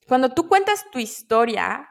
cuando 0.08 0.30
tú 0.30 0.48
cuentas 0.48 0.86
tu 0.90 0.98
historia, 0.98 1.90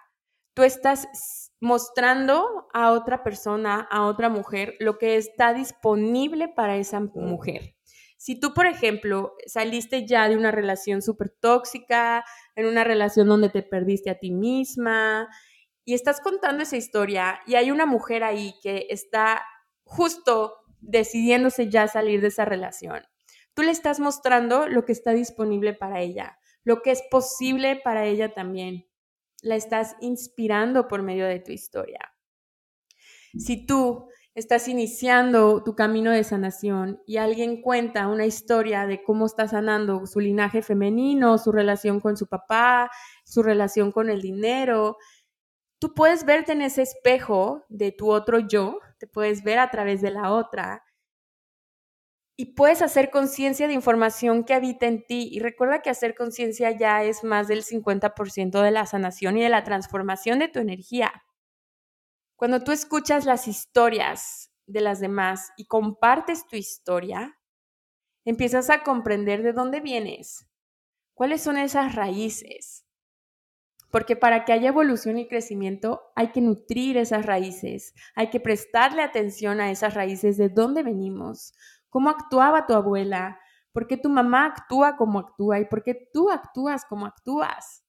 tú 0.55 0.63
estás 0.63 1.51
mostrando 1.59 2.67
a 2.73 2.91
otra 2.91 3.23
persona, 3.23 3.87
a 3.91 4.07
otra 4.07 4.29
mujer, 4.29 4.75
lo 4.79 4.97
que 4.97 5.15
está 5.15 5.53
disponible 5.53 6.47
para 6.47 6.77
esa 6.77 6.99
mujer. 6.99 7.72
Si 8.23 8.39
tú, 8.39 8.53
por 8.53 8.67
ejemplo, 8.67 9.36
saliste 9.47 10.07
ya 10.07 10.29
de 10.29 10.38
una 10.38 10.49
relación 10.49 11.01
súper 11.01 11.29
tóxica, 11.29 12.23
en 12.55 12.67
una 12.67 12.86
relación 12.86 13.27
donde 13.27 13.49
te 13.49 13.63
perdiste 13.63 14.09
a 14.09 14.17
ti 14.17 14.31
misma 14.31 15.27
y 15.83 15.93
estás 15.93 16.21
contando 16.21 16.63
esa 16.63 16.77
historia 16.77 17.41
y 17.45 17.55
hay 17.55 17.69
una 17.69 17.86
mujer 17.86 18.23
ahí 18.23 18.55
que 18.63 18.88
está 18.89 19.43
justo 19.83 20.55
decidiéndose 20.79 21.67
ya 21.67 21.89
salir 21.89 22.21
de 22.21 22.29
esa 22.29 22.45
relación, 22.45 23.03
tú 23.53 23.62
le 23.62 23.71
estás 23.71 23.99
mostrando 23.99 24.69
lo 24.69 24.86
que 24.86 24.93
está 24.93 25.12
disponible 25.12 25.73
para 25.73 25.99
ella, 25.99 26.39
lo 26.63 26.81
que 26.81 26.91
es 26.91 27.03
posible 27.12 27.75
para 27.83 28.05
ella 28.05 28.33
también. 28.33 28.88
La 29.41 29.57
estás 29.57 29.97
inspirando 29.99 30.88
por 30.88 31.01
medio 31.01 31.25
de 31.25 31.41
tu 31.41 31.51
historia. 31.51 32.13
Si 33.38 33.65
tú 33.65 34.07
estás 34.36 34.67
iniciando 34.67 35.63
tu 35.63 35.76
camino 35.76 36.12
de 36.12 36.24
sanación 36.24 37.02
y 37.06 37.17
alguien 37.17 37.62
cuenta 37.62 38.08
una 38.08 38.26
historia 38.26 38.88
de 38.88 39.04
cómo 39.04 39.26
está 39.26 39.48
sanando 39.48 40.08
su 40.08 40.19
linaje 40.19 40.62
femenino, 40.62 41.38
su 41.38 41.52
relación 41.52 42.00
con 42.00 42.17
su 42.17 42.28
papá, 42.28 42.89
su 43.24 43.43
relación 43.43 43.91
con 43.91 44.10
el 44.10 44.22
dinero, 44.22 44.98
tú 45.80 45.93
puedes 45.93 46.26
verte 46.26 46.54
en 46.54 46.62
ese 46.62 46.82
espejo 46.82 47.65
de 47.69 47.91
tu 47.91 48.10
otro 48.10 48.39
yo, 48.39 48.80
te 49.00 49.08
puedes 49.08 49.43
ver 49.43 49.60
a 49.60 49.69
través 49.69 50.02
de 50.02 50.12
la 50.12 50.32
otra 50.32 50.84
y 52.36 52.56
puedes 52.56 52.82
hacer 52.82 53.10
conciencia 53.12 53.67
de 53.67 53.74
información 53.74 54.43
que 54.43 54.54
habita 54.54 54.88
en 54.88 55.06
ti. 55.06 55.30
Y 55.32 55.39
recuerda 55.39 55.82
que 55.82 55.89
hacer 55.89 56.15
conciencia 56.15 56.72
ya 56.72 57.04
es 57.04 57.24
más 57.24 57.48
del 57.48 57.63
50% 57.63 58.62
de 58.62 58.72
la 58.72 58.86
sanación 58.86 59.38
y 59.38 59.43
de 59.43 59.50
la 59.50 59.63
transformación 59.63 60.39
de 60.39 60.48
tu 60.48 60.60
energía. 60.60 61.22
Cuando 62.36 62.62
tú 62.62 62.72
escuchas 62.72 63.26
las 63.26 63.48
historias 63.48 64.52
de 64.65 64.82
las 64.82 65.00
demás 65.00 65.52
y 65.58 65.65
compartes 65.65 66.48
tu 66.48 66.56
historia, 66.56 67.38
empiezas 68.26 68.69
a 68.69 68.84
comprender 68.84 69.43
de 69.43 69.54
dónde 69.54 69.82
vienes, 69.82 70.50
cuáles 71.13 71.41
son 71.41 71.58
esas 71.58 71.96
raíces. 71.96 72.86
Porque 73.91 74.15
para 74.15 74.43
que 74.43 74.54
haya 74.54 74.69
evolución 74.69 75.19
y 75.19 75.28
crecimiento 75.28 76.02
hay 76.15 76.32
que 76.32 76.41
nutrir 76.41 76.98
esas 76.98 77.26
raíces, 77.26 77.93
hay 78.15 78.32
que 78.32 78.39
prestarle 78.39 79.04
atención 79.04 79.62
a 79.62 79.69
esas 79.69 79.93
raíces 79.93 80.36
de 80.38 80.50
dónde 80.50 80.82
venimos, 80.82 81.54
cómo 81.89 82.10
actuaba 82.10 82.65
tu 82.65 82.74
abuela, 82.74 83.39
por 83.72 83.86
qué 83.86 83.98
tu 83.98 84.10
mamá 84.10 84.46
actúa 84.46 84.96
como 84.96 85.19
actúa 85.19 85.60
y 85.60 85.65
por 85.65 85.84
qué 85.84 86.10
tú 86.12 86.32
actúas 86.32 86.86
como 86.86 87.06
actúas. 87.06 87.83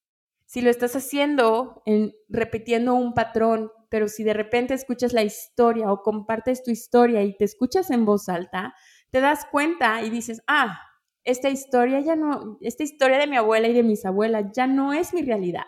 Si 0.54 0.60
lo 0.60 0.70
estás 0.70 0.94
haciendo 0.94 1.82
en, 1.84 2.14
repitiendo 2.28 2.94
un 2.94 3.12
patrón 3.12 3.72
pero 3.88 4.06
si 4.06 4.22
de 4.22 4.34
repente 4.34 4.72
escuchas 4.72 5.12
la 5.12 5.24
historia 5.24 5.90
o 5.90 6.04
compartes 6.04 6.62
tu 6.62 6.70
historia 6.70 7.24
y 7.24 7.36
te 7.36 7.44
escuchas 7.44 7.90
en 7.90 8.04
voz 8.04 8.28
alta, 8.28 8.72
te 9.10 9.20
das 9.20 9.46
cuenta 9.50 10.00
y 10.02 10.10
dices, 10.10 10.42
ah, 10.46 10.78
esta 11.24 11.48
historia 11.48 11.98
ya 11.98 12.14
no, 12.14 12.56
esta 12.60 12.84
historia 12.84 13.18
de 13.18 13.26
mi 13.26 13.36
abuela 13.36 13.66
y 13.66 13.72
de 13.72 13.82
mis 13.82 14.06
abuelas 14.06 14.44
ya 14.54 14.68
no 14.68 14.92
es 14.92 15.12
mi 15.12 15.22
realidad. 15.22 15.66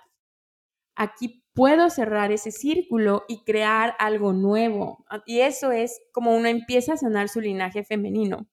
Aquí 0.94 1.42
puedo 1.52 1.90
cerrar 1.90 2.30
ese 2.30 2.52
círculo 2.52 3.24
y 3.26 3.42
crear 3.42 3.96
algo 3.98 4.32
nuevo. 4.32 5.04
Y 5.26 5.40
eso 5.40 5.72
es 5.72 6.00
como 6.12 6.36
uno 6.36 6.46
empieza 6.46 6.92
a 6.92 6.96
sanar 6.96 7.28
su 7.28 7.40
linaje 7.40 7.82
femenino. 7.82 8.46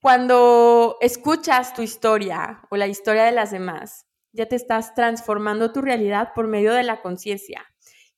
Cuando 0.00 0.96
escuchas 1.02 1.74
tu 1.74 1.82
historia 1.82 2.62
o 2.70 2.78
la 2.78 2.86
historia 2.86 3.24
de 3.24 3.32
las 3.32 3.50
demás, 3.50 4.06
ya 4.34 4.46
te 4.46 4.56
estás 4.56 4.94
transformando 4.94 5.72
tu 5.72 5.80
realidad 5.80 6.32
por 6.34 6.48
medio 6.48 6.74
de 6.74 6.82
la 6.82 7.00
conciencia. 7.00 7.64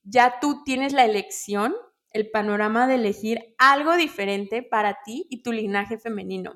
Ya 0.02 0.40
tú 0.40 0.64
tienes 0.64 0.92
la 0.94 1.04
elección, 1.04 1.74
el 2.10 2.30
panorama 2.30 2.86
de 2.86 2.94
elegir 2.94 3.54
algo 3.58 3.96
diferente 3.96 4.62
para 4.62 4.98
ti 5.04 5.26
y 5.28 5.42
tu 5.42 5.52
linaje 5.52 5.98
femenino. 5.98 6.54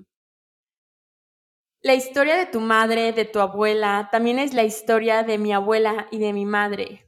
La 1.83 1.95
historia 1.95 2.37
de 2.37 2.47
tu 2.47 2.61
madre, 2.61 3.13
de 3.13 3.27
tu 3.27 3.39
abuela, 3.41 4.09
también 4.11 4.39
es 4.39 4.55
la 4.55 4.65
historia 4.65 5.23
de 5.23 5.39
mi 5.39 5.53
abuela 5.53 6.09
y 6.11 6.19
de 6.19 6.33
mi 6.33 6.47
madre, 6.47 7.07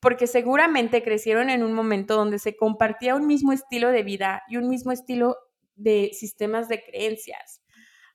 porque 0.00 0.26
seguramente 0.26 1.02
crecieron 1.02 1.48
en 1.48 1.62
un 1.62 1.72
momento 1.72 2.16
donde 2.16 2.38
se 2.38 2.56
compartía 2.56 3.14
un 3.14 3.26
mismo 3.26 3.52
estilo 3.52 3.90
de 3.90 4.02
vida 4.02 4.42
y 4.48 4.58
un 4.58 4.68
mismo 4.68 4.92
estilo 4.92 5.36
de 5.74 6.10
sistemas 6.12 6.68
de 6.68 6.82
creencias. 6.82 7.62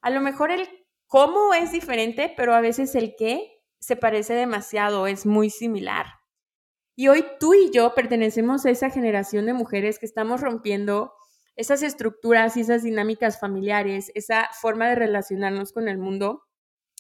A 0.02 0.10
lo 0.10 0.22
mejor 0.22 0.52
el 0.52 0.68
cómo 1.08 1.54
es 1.54 1.72
diferente, 1.72 2.32
pero 2.36 2.54
a 2.54 2.62
veces 2.62 2.94
el 2.96 3.16
qué 3.18 3.59
se 3.80 3.96
parece 3.96 4.34
demasiado, 4.34 5.08
es 5.08 5.26
muy 5.26 5.50
similar. 5.50 6.06
Y 6.96 7.08
hoy 7.08 7.26
tú 7.40 7.54
y 7.54 7.72
yo 7.72 7.96
pertenecemos 7.96 8.66
a 8.66 8.72
esa 8.72 8.90
generación 8.90 9.46
de 9.46 9.54
mujeres 9.54 10.00
que 10.00 10.06
estamos 10.06 10.42
rompiendo 10.42 11.14
esas 11.56 11.82
estructuras 11.84 12.56
y 12.58 12.62
esas 12.62 12.84
dinámicas 12.84 13.40
familiares, 13.40 14.12
esa 14.16 14.50
forma 14.62 14.88
de 14.90 14.96
relacionarnos 14.96 15.72
con 15.72 15.88
el 15.88 15.98
mundo 15.98 16.44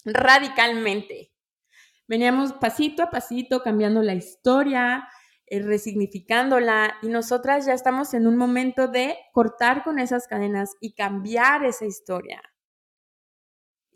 radicalmente. 0.05 1.31
Veníamos 2.07 2.53
pasito 2.53 3.03
a 3.03 3.09
pasito 3.09 3.61
cambiando 3.61 4.01
la 4.01 4.15
historia, 4.15 5.07
eh, 5.45 5.61
resignificándola 5.61 6.95
y 7.01 7.07
nosotras 7.07 7.65
ya 7.65 7.73
estamos 7.73 8.13
en 8.13 8.27
un 8.27 8.35
momento 8.35 8.87
de 8.87 9.17
cortar 9.31 9.83
con 9.83 9.99
esas 9.99 10.27
cadenas 10.27 10.75
y 10.79 10.93
cambiar 10.93 11.65
esa 11.65 11.85
historia. 11.85 12.41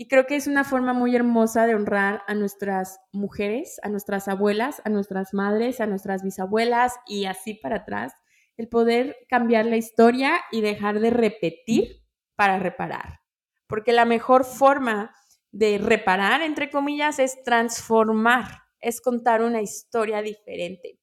Y 0.03 0.07
creo 0.09 0.25
que 0.25 0.35
es 0.35 0.47
una 0.47 0.65
forma 0.65 0.91
muy 0.91 1.15
hermosa 1.15 1.65
de 1.65 1.75
honrar 1.75 2.23
a 2.27 2.33
nuestras 2.33 2.99
mujeres, 3.13 3.79
a 3.83 3.87
nuestras 3.87 4.27
abuelas, 4.27 4.81
a 4.83 4.89
nuestras 4.89 5.33
madres, 5.33 5.79
a 5.79 5.85
nuestras 5.85 6.23
bisabuelas 6.23 6.95
y 7.07 7.23
así 7.23 7.53
para 7.53 7.77
atrás, 7.77 8.11
el 8.57 8.67
poder 8.67 9.15
cambiar 9.29 9.65
la 9.65 9.77
historia 9.77 10.41
y 10.51 10.59
dejar 10.59 10.99
de 10.99 11.09
repetir 11.09 12.03
para 12.35 12.59
reparar. 12.59 13.21
Porque 13.65 13.93
la 13.93 14.03
mejor 14.03 14.43
forma 14.43 15.15
de 15.53 15.77
reparar, 15.77 16.41
entre 16.41 16.69
comillas, 16.69 17.17
es 17.19 17.41
transformar, 17.41 18.63
es 18.81 18.99
contar 18.99 19.41
una 19.41 19.61
historia 19.61 20.21
diferente. 20.21 20.99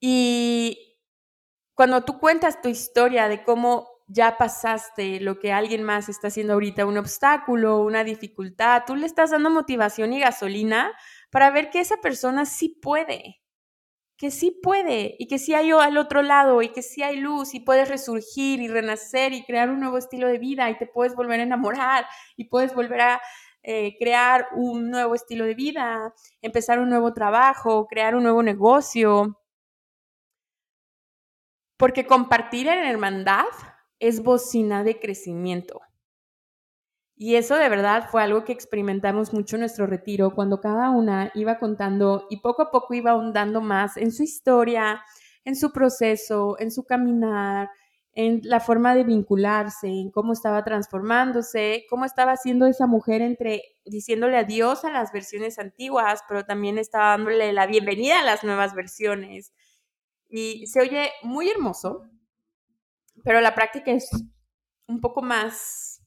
Y 0.00 0.98
cuando 1.74 2.06
tú 2.06 2.18
cuentas 2.18 2.62
tu 2.62 2.70
historia 2.70 3.28
de 3.28 3.44
cómo 3.44 3.95
ya 4.06 4.36
pasaste 4.38 5.20
lo 5.20 5.38
que 5.38 5.52
alguien 5.52 5.82
más 5.82 6.08
está 6.08 6.28
haciendo 6.28 6.52
ahorita, 6.54 6.86
un 6.86 6.98
obstáculo, 6.98 7.80
una 7.80 8.04
dificultad, 8.04 8.84
tú 8.86 8.94
le 8.96 9.06
estás 9.06 9.30
dando 9.30 9.50
motivación 9.50 10.12
y 10.12 10.20
gasolina 10.20 10.92
para 11.30 11.50
ver 11.50 11.70
que 11.70 11.80
esa 11.80 11.96
persona 11.98 12.46
sí 12.46 12.68
puede, 12.68 13.42
que 14.16 14.30
sí 14.30 14.58
puede 14.62 15.16
y 15.18 15.26
que 15.28 15.38
sí 15.38 15.54
hay 15.54 15.72
al 15.72 15.98
otro 15.98 16.22
lado 16.22 16.62
y 16.62 16.70
que 16.70 16.82
sí 16.82 17.02
hay 17.02 17.16
luz 17.18 17.54
y 17.54 17.60
puedes 17.60 17.88
resurgir 17.88 18.60
y 18.62 18.68
renacer 18.68 19.32
y 19.32 19.44
crear 19.44 19.70
un 19.70 19.80
nuevo 19.80 19.98
estilo 19.98 20.28
de 20.28 20.38
vida 20.38 20.70
y 20.70 20.78
te 20.78 20.86
puedes 20.86 21.14
volver 21.16 21.40
a 21.40 21.44
enamorar 21.44 22.06
y 22.36 22.44
puedes 22.44 22.74
volver 22.74 23.00
a 23.00 23.20
eh, 23.62 23.96
crear 23.98 24.46
un 24.54 24.90
nuevo 24.90 25.16
estilo 25.16 25.44
de 25.44 25.54
vida, 25.54 26.14
empezar 26.40 26.78
un 26.78 26.88
nuevo 26.88 27.12
trabajo, 27.12 27.88
crear 27.88 28.14
un 28.14 28.22
nuevo 28.22 28.42
negocio. 28.42 29.40
Porque 31.76 32.06
compartir 32.06 32.68
en 32.68 32.84
hermandad 32.86 33.44
es 33.98 34.22
bocina 34.22 34.84
de 34.84 34.98
crecimiento. 34.98 35.80
Y 37.18 37.36
eso 37.36 37.56
de 37.56 37.70
verdad 37.70 38.08
fue 38.10 38.22
algo 38.22 38.44
que 38.44 38.52
experimentamos 38.52 39.32
mucho 39.32 39.56
en 39.56 39.60
nuestro 39.60 39.86
retiro, 39.86 40.34
cuando 40.34 40.60
cada 40.60 40.90
una 40.90 41.30
iba 41.34 41.58
contando 41.58 42.26
y 42.28 42.40
poco 42.40 42.62
a 42.62 42.70
poco 42.70 42.92
iba 42.92 43.12
ahondando 43.12 43.62
más 43.62 43.96
en 43.96 44.12
su 44.12 44.22
historia, 44.22 45.02
en 45.44 45.56
su 45.56 45.72
proceso, 45.72 46.56
en 46.58 46.70
su 46.70 46.84
caminar, 46.84 47.70
en 48.12 48.40
la 48.44 48.60
forma 48.60 48.94
de 48.94 49.04
vincularse, 49.04 49.88
en 49.88 50.10
cómo 50.10 50.34
estaba 50.34 50.64
transformándose, 50.64 51.84
cómo 51.88 52.04
estaba 52.04 52.36
siendo 52.36 52.66
esa 52.66 52.86
mujer 52.86 53.22
entre 53.22 53.62
diciéndole 53.84 54.36
adiós 54.36 54.84
a 54.84 54.90
las 54.90 55.12
versiones 55.12 55.58
antiguas, 55.58 56.22
pero 56.28 56.44
también 56.44 56.78
estaba 56.78 57.10
dándole 57.10 57.52
la 57.52 57.66
bienvenida 57.66 58.20
a 58.20 58.24
las 58.24 58.44
nuevas 58.44 58.74
versiones. 58.74 59.52
Y 60.28 60.66
se 60.66 60.80
oye 60.80 61.10
muy 61.22 61.48
hermoso, 61.50 62.04
pero 63.24 63.40
la 63.40 63.54
práctica 63.54 63.92
es 63.92 64.10
un 64.88 65.00
poco 65.00 65.22
más 65.22 66.02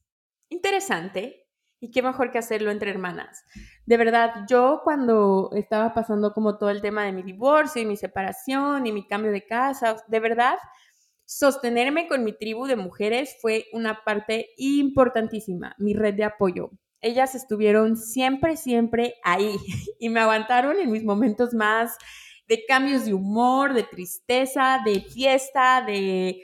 interesante 0.50 1.46
y 1.80 1.92
qué 1.92 2.02
mejor 2.02 2.32
que 2.32 2.38
hacerlo 2.38 2.72
entre 2.72 2.92
hermanas. 2.92 3.44
De 3.86 3.98
verdad, 3.98 4.46
yo 4.48 4.82
cuando 4.84 5.50
estaba 5.54 5.94
pasando 5.94 6.34
como 6.34 6.58
todo 6.58 6.70
el 6.70 6.82
tema 6.82 7.06
de 7.06 7.14
mi 7.14 7.24
divorcio 7.24 7.82
y 7.82 7.86
mi 7.86 7.96
separación 7.96 8.86
y 8.86 8.92
mi 8.92 9.08
cambio 9.08 9.32
de 9.32 9.46
casa, 9.46 9.96
de 10.08 10.20
verdad, 10.20 10.58
sostenerme 11.26 12.08
con 12.08 12.24
mi 12.24 12.34
tribu 12.34 12.66
de 12.66 12.76
mujeres 12.76 13.38
fue 13.42 13.66
una 13.72 14.04
parte 14.04 14.50
importantísima, 14.58 15.76
mi 15.78 15.94
red 15.94 16.16
de 16.16 16.26
apoyo. 16.26 16.72
Ellas 17.02 17.34
estuvieron 17.34 17.96
siempre, 17.96 18.58
siempre 18.58 19.16
ahí 19.24 19.56
y 20.00 20.10
me 20.10 20.20
aguantaron 20.20 20.80
en 20.80 20.92
mis 20.92 21.04
momentos 21.04 21.54
más 21.54 21.98
de 22.48 22.66
cambios 22.66 23.06
de 23.06 23.14
humor, 23.14 23.74
de 23.74 23.84
tristeza, 23.84 24.82
de 24.84 25.02
fiesta, 25.02 25.84
de 25.86 26.42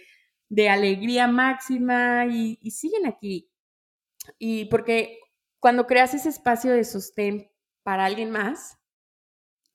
de 0.55 0.69
alegría 0.69 1.27
máxima 1.27 2.25
y, 2.27 2.55
siguen 2.71 3.05
aquí. 3.05 3.51
Y 4.39 4.65
porque 4.65 5.19
cuando 5.59 5.85
creas 5.85 6.13
ese 6.13 6.29
espacio 6.29 6.71
de 6.71 6.85
sostén 6.85 7.51
para 7.83 8.05
alguien 8.05 8.31
más, 8.31 8.79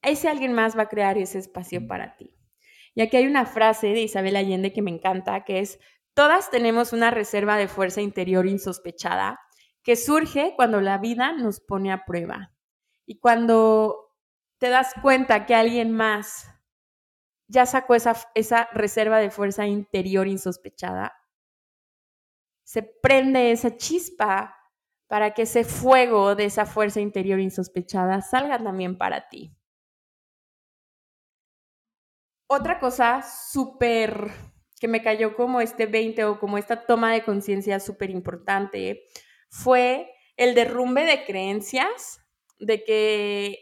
ese 0.01 0.29
alguien 0.29 0.55
más 0.55 0.79
va 0.79 0.85
a 0.85 0.89
crear 0.89 1.19
ese 1.19 1.39
espacio 1.39 1.87
para 1.87 2.17
ti. 2.17 2.35
Y 2.95 3.03
aquí 3.03 3.19
hay 3.19 3.27
una 3.27 3.45
frase 3.45 3.89
de 3.89 4.01
Isabel 4.01 4.37
Allende 4.37 4.73
que 4.73 4.81
me 4.81 4.91
encanta, 4.91 5.45
que 5.45 5.59
es, 5.59 5.79
todas 6.15 6.51
tenemos 6.51 6.95
una 6.95 7.11
reserva 7.11 7.59
de 7.59 7.69
fuerza 7.69 8.01
interior 8.01 8.47
insospechada 8.47 9.39
que 9.83 9.97
surge 9.97 10.55
cuando 10.57 10.81
la 10.81 10.97
vida 10.97 11.33
nos 11.33 11.61
pone 11.61 11.93
a 11.93 12.07
prueba. 12.07 12.55
Y 13.05 13.19
cuando 13.19 14.17
te 14.57 14.71
das 14.71 14.95
cuenta 15.03 15.45
que 15.45 15.55
alguien 15.55 15.93
más 15.93 16.47
ya 17.51 17.67
sacó 17.67 17.97
esa, 17.97 18.15
esa 18.35 18.69
reserva 18.73 19.19
de 19.19 19.31
fuerza 19.31 19.67
interior 19.67 20.29
insospechada, 20.29 21.13
se 22.63 22.83
prende 22.83 23.51
esa 23.51 23.77
chispa 23.77 24.57
para 25.09 25.35
que 25.35 25.43
ese 25.43 25.65
fuego 25.65 26.37
de 26.37 26.45
esa 26.45 26.65
fuerza 26.65 27.01
interior 27.01 27.41
insospechada 27.41 28.23
salga 28.23 28.63
también 28.63 28.97
para 28.97 29.29
ti. 29.29 29.53
Otra 32.47 32.79
cosa 32.79 33.23
súper 33.23 34.31
que 34.81 34.87
me 34.87 35.03
cayó 35.03 35.35
como 35.35 35.61
este 35.61 35.87
20 35.87 36.25
o 36.25 36.39
como 36.39 36.57
esta 36.57 36.87
toma 36.87 37.13
de 37.13 37.25
conciencia 37.25 37.81
súper 37.81 38.11
importante 38.11 39.03
fue 39.51 40.13
el 40.37 40.55
derrumbe 40.55 41.05
de 41.05 41.25
creencias 41.25 42.21
de 42.61 42.85
que 42.85 43.59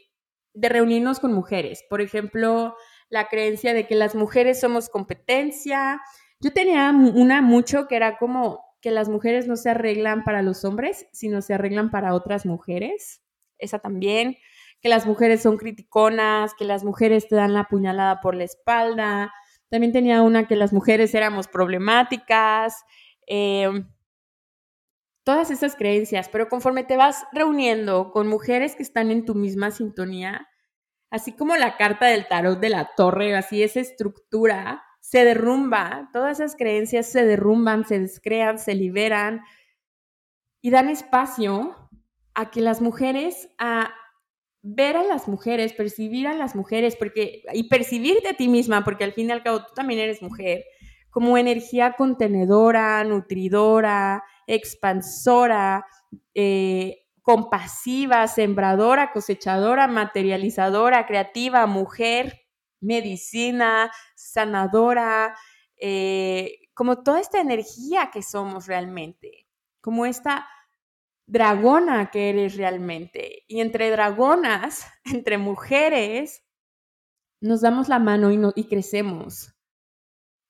de 0.52 0.68
reunirnos 0.68 1.20
con 1.20 1.32
mujeres. 1.32 1.84
Por 1.88 2.02
ejemplo, 2.02 2.76
la 3.08 3.28
creencia 3.28 3.74
de 3.74 3.86
que 3.86 3.94
las 3.94 4.14
mujeres 4.14 4.60
somos 4.60 4.88
competencia. 4.88 6.00
Yo 6.40 6.52
tenía 6.52 6.90
una 6.90 7.42
mucho 7.42 7.88
que 7.88 7.96
era 7.96 8.18
como 8.18 8.64
que 8.80 8.90
las 8.90 9.08
mujeres 9.08 9.46
no 9.46 9.56
se 9.56 9.70
arreglan 9.70 10.24
para 10.24 10.42
los 10.42 10.64
hombres, 10.64 11.06
sino 11.12 11.42
se 11.42 11.54
arreglan 11.54 11.90
para 11.90 12.14
otras 12.14 12.46
mujeres. 12.46 13.22
Esa 13.58 13.78
también. 13.78 14.36
Que 14.80 14.88
las 14.88 15.06
mujeres 15.06 15.42
son 15.42 15.56
criticonas, 15.56 16.54
que 16.54 16.64
las 16.64 16.84
mujeres 16.84 17.28
te 17.28 17.34
dan 17.34 17.54
la 17.54 17.64
puñalada 17.64 18.20
por 18.20 18.36
la 18.36 18.44
espalda. 18.44 19.32
También 19.70 19.92
tenía 19.92 20.22
una 20.22 20.46
que 20.46 20.54
las 20.54 20.72
mujeres 20.72 21.14
éramos 21.14 21.48
problemáticas. 21.48 22.84
Em, 23.26 23.88
todas 25.24 25.50
esas 25.50 25.74
creencias, 25.76 26.28
pero 26.28 26.48
conforme 26.48 26.84
te 26.84 26.96
vas 26.96 27.26
reuniendo 27.32 28.12
con 28.12 28.28
mujeres 28.28 28.76
que 28.76 28.82
están 28.82 29.10
en 29.10 29.24
tu 29.24 29.34
misma 29.34 29.70
sintonía, 29.70 30.48
así 31.10 31.32
como 31.32 31.56
la 31.56 31.76
carta 31.76 32.06
del 32.06 32.26
tarot 32.28 32.60
de 32.60 32.68
la 32.68 32.90
torre, 32.96 33.34
así 33.36 33.62
esa 33.62 33.80
estructura 33.80 34.82
se 35.00 35.24
derrumba, 35.24 36.10
todas 36.12 36.40
esas 36.40 36.56
creencias 36.56 37.06
se 37.06 37.24
derrumban, 37.24 37.86
se 37.86 37.98
descrean, 37.98 38.58
se 38.58 38.74
liberan 38.74 39.40
y 40.60 40.70
dan 40.70 40.88
espacio 40.88 41.74
a 42.34 42.50
que 42.50 42.60
las 42.60 42.80
mujeres, 42.80 43.48
a 43.58 43.90
ver 44.62 44.96
a 44.96 45.04
las 45.04 45.28
mujeres, 45.28 45.72
percibir 45.72 46.28
a 46.28 46.34
las 46.34 46.54
mujeres, 46.54 46.96
porque, 46.96 47.42
y 47.52 47.68
percibirte 47.68 48.28
a 48.28 48.34
ti 48.34 48.48
misma, 48.48 48.84
porque 48.84 49.04
al 49.04 49.12
fin 49.12 49.28
y 49.28 49.32
al 49.32 49.42
cabo 49.42 49.60
tú 49.60 49.72
también 49.74 50.00
eres 50.00 50.20
mujer, 50.20 50.64
como 51.10 51.38
energía 51.38 51.94
contenedora, 51.94 53.02
nutridora, 53.04 54.22
expansora, 54.46 55.86
eh, 56.34 57.07
compasiva, 57.28 58.26
sembradora, 58.26 59.12
cosechadora, 59.12 59.86
materializadora, 59.86 61.06
creativa, 61.06 61.66
mujer, 61.66 62.46
medicina, 62.80 63.92
sanadora, 64.16 65.36
eh, 65.78 66.70
como 66.72 67.02
toda 67.02 67.20
esta 67.20 67.38
energía 67.38 68.08
que 68.10 68.22
somos 68.22 68.66
realmente, 68.66 69.46
como 69.82 70.06
esta 70.06 70.48
dragona 71.26 72.10
que 72.10 72.30
eres 72.30 72.56
realmente. 72.56 73.44
Y 73.46 73.60
entre 73.60 73.90
dragonas, 73.90 74.86
entre 75.04 75.36
mujeres, 75.36 76.42
nos 77.42 77.60
damos 77.60 77.90
la 77.90 77.98
mano 77.98 78.32
y, 78.32 78.40
y 78.58 78.64
crecemos. 78.68 79.54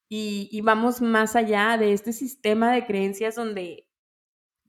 Y 0.08 0.60
vamos 0.60 1.02
más 1.02 1.34
allá 1.34 1.76
de 1.76 1.92
este 1.92 2.12
sistema 2.12 2.70
de 2.70 2.86
creencias 2.86 3.34
donde 3.34 3.87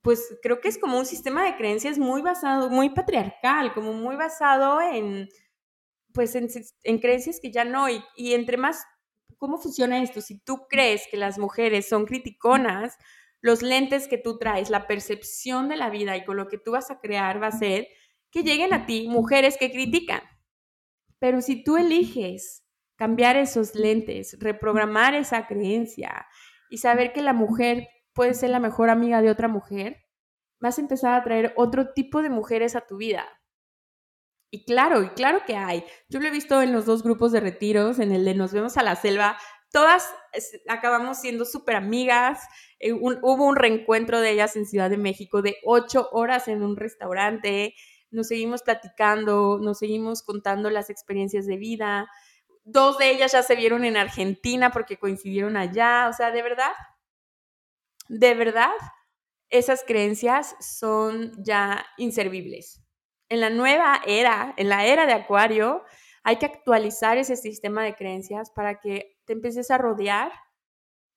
pues 0.01 0.37
creo 0.41 0.61
que 0.61 0.69
es 0.69 0.77
como 0.77 0.97
un 0.97 1.05
sistema 1.05 1.43
de 1.43 1.55
creencias 1.57 1.97
muy 1.97 2.21
basado, 2.21 2.69
muy 2.69 2.89
patriarcal, 2.89 3.73
como 3.73 3.93
muy 3.93 4.15
basado 4.15 4.81
en, 4.81 5.29
pues 6.13 6.35
en, 6.35 6.99
creencias 6.99 7.39
que 7.39 7.51
ya 7.51 7.65
no, 7.65 7.89
y, 7.89 8.03
y, 8.15 8.33
entre 8.33 8.57
más, 8.57 8.85
¿cómo 9.37 9.57
funciona 9.57 10.01
esto? 10.01 10.21
Si 10.21 10.39
tú 10.39 10.67
crees 10.69 11.03
que 11.09 11.17
las 11.17 11.37
mujeres 11.37 11.87
son 11.87 12.05
criticonas, 12.05 12.97
los 13.41 13.61
lentes 13.61 14.07
que 14.07 14.17
tú 14.17 14.37
traes, 14.37 14.69
la 14.69 14.87
percepción 14.87 15.69
de 15.69 15.77
la 15.77 15.89
vida 15.89 16.17
y 16.17 16.25
con 16.25 16.37
lo 16.37 16.47
que 16.47 16.57
tú 16.57 16.71
vas 16.71 16.91
a 16.91 16.99
crear 16.99 17.41
va 17.41 17.47
a 17.47 17.51
ser 17.51 17.87
que 18.31 18.43
lleguen 18.43 18.73
a 18.73 18.85
ti 18.85 19.07
mujeres 19.07 19.57
que 19.57 19.71
critican. 19.71 20.21
Pero 21.19 21.41
si 21.41 21.63
tú 21.63 21.77
eliges 21.77 22.63
cambiar 22.95 23.37
esos 23.37 23.75
lentes, 23.75 24.37
reprogramar 24.39 25.15
esa 25.15 25.47
creencia 25.47 26.27
y 26.69 26.77
saber 26.77 27.13
que 27.13 27.21
la 27.21 27.33
mujer 27.33 27.87
puedes 28.19 28.41
ser 28.41 28.49
la 28.49 28.59
mejor 28.59 28.89
amiga 28.89 29.21
de 29.21 29.31
otra 29.31 29.47
mujer, 29.47 30.05
vas 30.59 30.77
a 30.77 30.81
empezar 30.81 31.13
a 31.13 31.23
traer 31.23 31.53
otro 31.55 31.93
tipo 31.93 32.21
de 32.21 32.29
mujeres 32.29 32.75
a 32.75 32.85
tu 32.85 32.97
vida. 32.97 33.25
Y 34.51 34.65
claro, 34.65 35.01
y 35.01 35.09
claro 35.11 35.43
que 35.47 35.55
hay. 35.55 35.85
Yo 36.09 36.19
lo 36.19 36.27
he 36.27 36.29
visto 36.29 36.61
en 36.61 36.73
los 36.73 36.85
dos 36.85 37.01
grupos 37.01 37.31
de 37.31 37.39
retiros, 37.39 37.97
en 37.97 38.11
el 38.11 38.25
de 38.25 38.33
Nos 38.35 38.51
vemos 38.51 38.75
a 38.75 38.83
la 38.83 38.97
selva, 38.97 39.37
todas 39.71 40.13
acabamos 40.67 41.19
siendo 41.21 41.45
súper 41.45 41.77
amigas. 41.77 42.41
Eh, 42.81 42.91
hubo 42.91 43.45
un 43.45 43.55
reencuentro 43.55 44.19
de 44.19 44.31
ellas 44.31 44.57
en 44.57 44.65
Ciudad 44.65 44.89
de 44.89 44.97
México 44.97 45.41
de 45.41 45.55
ocho 45.63 46.09
horas 46.11 46.49
en 46.49 46.61
un 46.61 46.75
restaurante. 46.75 47.73
Nos 48.11 48.27
seguimos 48.27 48.63
platicando, 48.63 49.59
nos 49.61 49.79
seguimos 49.79 50.23
contando 50.23 50.69
las 50.69 50.89
experiencias 50.89 51.45
de 51.45 51.55
vida. 51.55 52.09
Dos 52.65 52.97
de 52.97 53.11
ellas 53.11 53.31
ya 53.31 53.43
se 53.43 53.55
vieron 53.55 53.85
en 53.85 53.95
Argentina 53.95 54.71
porque 54.71 54.97
coincidieron 54.97 55.55
allá. 55.55 56.09
O 56.09 56.13
sea, 56.13 56.31
de 56.31 56.43
verdad, 56.43 56.73
de 58.09 58.33
verdad, 58.33 58.73
esas 59.49 59.83
creencias 59.83 60.55
son 60.59 61.31
ya 61.43 61.85
inservibles. 61.97 62.83
En 63.29 63.39
la 63.39 63.51
nueva 63.51 64.01
era, 64.05 64.53
en 64.57 64.67
la 64.67 64.85
era 64.85 65.05
de 65.05 65.13
Acuario, 65.13 65.83
hay 66.23 66.37
que 66.37 66.47
actualizar 66.47 67.17
ese 67.17 67.35
sistema 67.35 67.83
de 67.83 67.95
creencias 67.95 68.51
para 68.51 68.79
que 68.79 69.17
te 69.25 69.33
empieces 69.33 69.69
a 69.71 69.77
rodear 69.77 70.31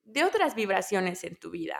de 0.04 0.24
otras 0.24 0.54
vibraciones 0.54 1.24
en 1.24 1.36
tu 1.36 1.50
vida. 1.50 1.78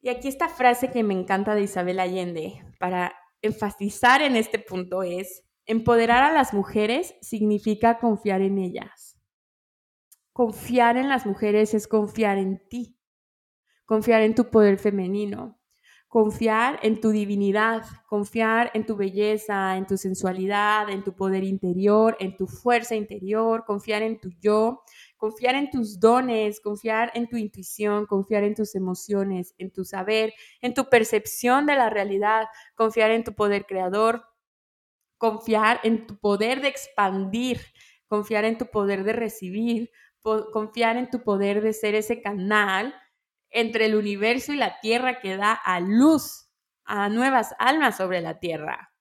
Y 0.00 0.08
aquí 0.08 0.28
esta 0.28 0.48
frase 0.48 0.90
que 0.90 1.02
me 1.02 1.14
encanta 1.14 1.54
de 1.54 1.62
Isabel 1.62 2.00
Allende 2.00 2.64
para 2.78 3.14
enfatizar 3.42 4.22
en 4.22 4.36
este 4.36 4.58
punto 4.58 5.02
es, 5.02 5.44
empoderar 5.66 6.22
a 6.22 6.32
las 6.32 6.54
mujeres 6.54 7.14
significa 7.20 7.98
confiar 7.98 8.40
en 8.40 8.58
ellas. 8.58 9.18
Confiar 10.32 10.96
en 10.96 11.08
las 11.08 11.26
mujeres 11.26 11.74
es 11.74 11.88
confiar 11.88 12.38
en 12.38 12.66
ti, 12.68 12.95
confiar 13.86 14.22
en 14.22 14.34
tu 14.34 14.50
poder 14.50 14.78
femenino, 14.78 15.58
confiar 16.08 16.78
en 16.82 17.00
tu 17.00 17.10
divinidad, 17.10 17.82
confiar 18.06 18.70
en 18.74 18.86
tu 18.86 18.96
belleza, 18.96 19.76
en 19.76 19.86
tu 19.86 19.96
sensualidad, 19.96 20.88
en 20.90 21.04
tu 21.04 21.14
poder 21.14 21.44
interior, 21.44 22.16
en 22.20 22.36
tu 22.36 22.46
fuerza 22.46 22.94
interior, 22.94 23.64
confiar 23.66 24.02
en 24.02 24.20
tu 24.20 24.30
yo, 24.40 24.82
confiar 25.16 25.54
en 25.54 25.70
tus 25.70 26.00
dones, 26.00 26.60
confiar 26.60 27.12
en 27.14 27.28
tu 27.28 27.36
intuición, 27.36 28.06
confiar 28.06 28.44
en 28.44 28.54
tus 28.54 28.74
emociones, 28.74 29.54
en 29.58 29.70
tu 29.70 29.84
saber, 29.84 30.34
en 30.60 30.74
tu 30.74 30.88
percepción 30.88 31.66
de 31.66 31.76
la 31.76 31.90
realidad, 31.90 32.46
confiar 32.74 33.10
en 33.10 33.24
tu 33.24 33.34
poder 33.34 33.66
creador, 33.66 34.24
confiar 35.18 35.80
en 35.84 36.06
tu 36.06 36.18
poder 36.18 36.60
de 36.60 36.68
expandir, 36.68 37.60
confiar 38.08 38.44
en 38.44 38.58
tu 38.58 38.66
poder 38.66 39.04
de 39.04 39.12
recibir, 39.12 39.90
confiar 40.52 40.96
en 40.96 41.08
tu 41.08 41.22
poder 41.22 41.62
de 41.62 41.72
ser 41.72 41.94
ese 41.94 42.20
canal 42.20 42.94
entre 43.56 43.86
el 43.86 43.94
universo 43.94 44.52
y 44.52 44.56
la 44.56 44.80
tierra 44.80 45.18
que 45.18 45.38
da 45.38 45.54
a 45.54 45.80
luz 45.80 46.50
a 46.84 47.08
nuevas 47.08 47.54
almas 47.58 47.96
sobre 47.96 48.20
la 48.20 48.38
tierra. 48.38 48.92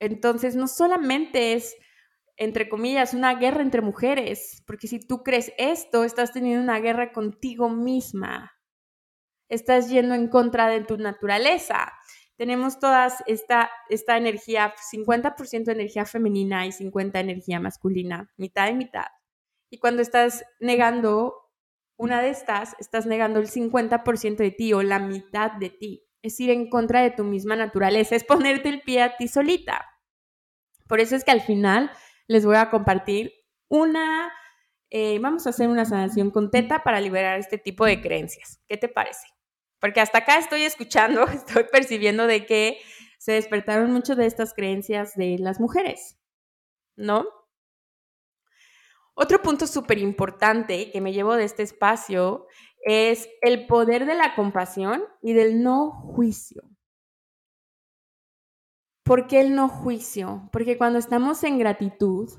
Entonces, 0.00 0.56
no 0.56 0.66
solamente 0.66 1.52
es, 1.52 1.76
entre 2.38 2.70
comillas, 2.70 3.12
una 3.12 3.34
guerra 3.34 3.60
entre 3.60 3.82
mujeres, 3.82 4.62
porque 4.66 4.88
si 4.88 4.98
tú 4.98 5.22
crees 5.22 5.52
esto, 5.58 6.04
estás 6.04 6.32
teniendo 6.32 6.62
una 6.62 6.80
guerra 6.80 7.12
contigo 7.12 7.68
misma. 7.68 8.50
Estás 9.50 9.90
yendo 9.90 10.14
en 10.14 10.28
contra 10.28 10.68
de 10.68 10.80
tu 10.80 10.96
naturaleza. 10.96 11.92
Tenemos 12.36 12.78
todas 12.78 13.22
esta, 13.26 13.70
esta 13.90 14.16
energía, 14.16 14.74
50% 14.90 15.70
energía 15.70 16.06
femenina 16.06 16.66
y 16.66 16.70
50% 16.70 17.20
energía 17.20 17.60
masculina, 17.60 18.32
mitad 18.38 18.70
y 18.70 18.74
mitad. 18.74 19.06
Y 19.68 19.78
cuando 19.78 20.00
estás 20.00 20.46
negando 20.60 21.41
una 22.02 22.20
de 22.20 22.30
estas, 22.30 22.74
estás 22.80 23.06
negando 23.06 23.38
el 23.38 23.48
50% 23.48 24.36
de 24.36 24.50
ti 24.50 24.72
o 24.72 24.82
la 24.82 24.98
mitad 24.98 25.52
de 25.52 25.70
ti. 25.70 26.04
Es 26.20 26.40
ir 26.40 26.50
en 26.50 26.68
contra 26.68 27.00
de 27.00 27.12
tu 27.12 27.22
misma 27.22 27.54
naturaleza, 27.54 28.16
es 28.16 28.24
ponerte 28.24 28.68
el 28.68 28.82
pie 28.82 29.02
a 29.02 29.16
ti 29.16 29.28
solita. 29.28 29.86
Por 30.88 30.98
eso 30.98 31.14
es 31.14 31.22
que 31.22 31.30
al 31.30 31.42
final 31.42 31.92
les 32.26 32.44
voy 32.44 32.56
a 32.56 32.70
compartir 32.70 33.32
una, 33.68 34.32
eh, 34.90 35.20
vamos 35.20 35.46
a 35.46 35.50
hacer 35.50 35.68
una 35.68 35.84
sanación 35.84 36.32
con 36.32 36.50
teta 36.50 36.82
para 36.82 37.00
liberar 37.00 37.38
este 37.38 37.56
tipo 37.56 37.86
de 37.86 38.00
creencias. 38.00 38.60
¿Qué 38.66 38.76
te 38.76 38.88
parece? 38.88 39.28
Porque 39.78 40.00
hasta 40.00 40.18
acá 40.18 40.38
estoy 40.38 40.64
escuchando, 40.64 41.24
estoy 41.28 41.64
percibiendo 41.70 42.26
de 42.26 42.46
que 42.46 42.80
se 43.18 43.32
despertaron 43.32 43.92
mucho 43.92 44.16
de 44.16 44.26
estas 44.26 44.54
creencias 44.54 45.14
de 45.14 45.38
las 45.38 45.60
mujeres, 45.60 46.18
¿no? 46.96 47.28
Otro 49.14 49.42
punto 49.42 49.66
súper 49.66 49.98
importante 49.98 50.90
que 50.90 51.00
me 51.00 51.12
llevo 51.12 51.36
de 51.36 51.44
este 51.44 51.62
espacio 51.62 52.46
es 52.84 53.28
el 53.42 53.66
poder 53.66 54.06
de 54.06 54.14
la 54.14 54.34
compasión 54.34 55.02
y 55.20 55.34
del 55.34 55.62
no 55.62 55.90
juicio. 55.90 56.62
¿Por 59.04 59.26
qué 59.26 59.40
el 59.40 59.54
no 59.54 59.68
juicio? 59.68 60.48
Porque 60.52 60.78
cuando 60.78 60.98
estamos 60.98 61.44
en 61.44 61.58
gratitud, 61.58 62.30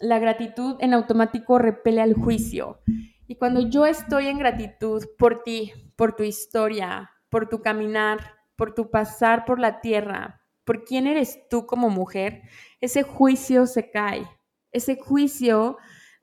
la 0.00 0.18
gratitud 0.18 0.76
en 0.80 0.94
automático 0.94 1.58
repele 1.58 2.00
al 2.00 2.14
juicio. 2.14 2.80
Y 3.26 3.36
cuando 3.36 3.68
yo 3.68 3.84
estoy 3.84 4.28
en 4.28 4.38
gratitud 4.38 5.04
por 5.18 5.42
ti, 5.42 5.72
por 5.96 6.16
tu 6.16 6.22
historia, 6.22 7.10
por 7.28 7.48
tu 7.48 7.60
caminar, 7.60 8.36
por 8.56 8.74
tu 8.74 8.90
pasar 8.90 9.44
por 9.44 9.58
la 9.58 9.80
tierra, 9.80 10.42
por 10.64 10.84
quién 10.84 11.06
eres 11.06 11.48
tú 11.48 11.66
como 11.66 11.90
mujer, 11.90 12.42
ese 12.80 13.02
juicio 13.02 13.66
se 13.66 13.90
cae. 13.90 14.26
Ese 14.72 14.96
juicio 14.96 15.78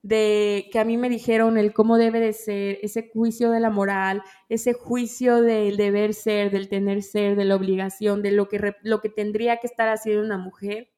de 0.05 0.69
que 0.71 0.77
a 0.77 0.85
mí 0.85 0.97
me 0.97 1.09
dijeron 1.09 1.57
el 1.57 1.73
cómo 1.73 1.97
debe 1.97 2.19
de 2.19 2.31
ser, 2.31 2.77
ese 2.83 3.09
juicio 3.11 3.49
de 3.49 3.59
la 3.59 3.71
moral, 3.71 4.21
ese 4.49 4.73
juicio 4.73 5.41
del 5.41 5.77
deber 5.77 6.13
ser, 6.13 6.51
del 6.51 6.69
tener 6.69 7.01
ser, 7.01 7.35
de 7.35 7.43
la 7.43 7.55
obligación, 7.55 8.21
de 8.21 8.29
lo 8.29 8.47
que, 8.47 8.75
lo 8.83 9.01
que 9.01 9.09
tendría 9.09 9.57
que 9.57 9.65
estar 9.65 9.89
haciendo 9.89 10.21
una 10.21 10.37
mujer, 10.37 10.91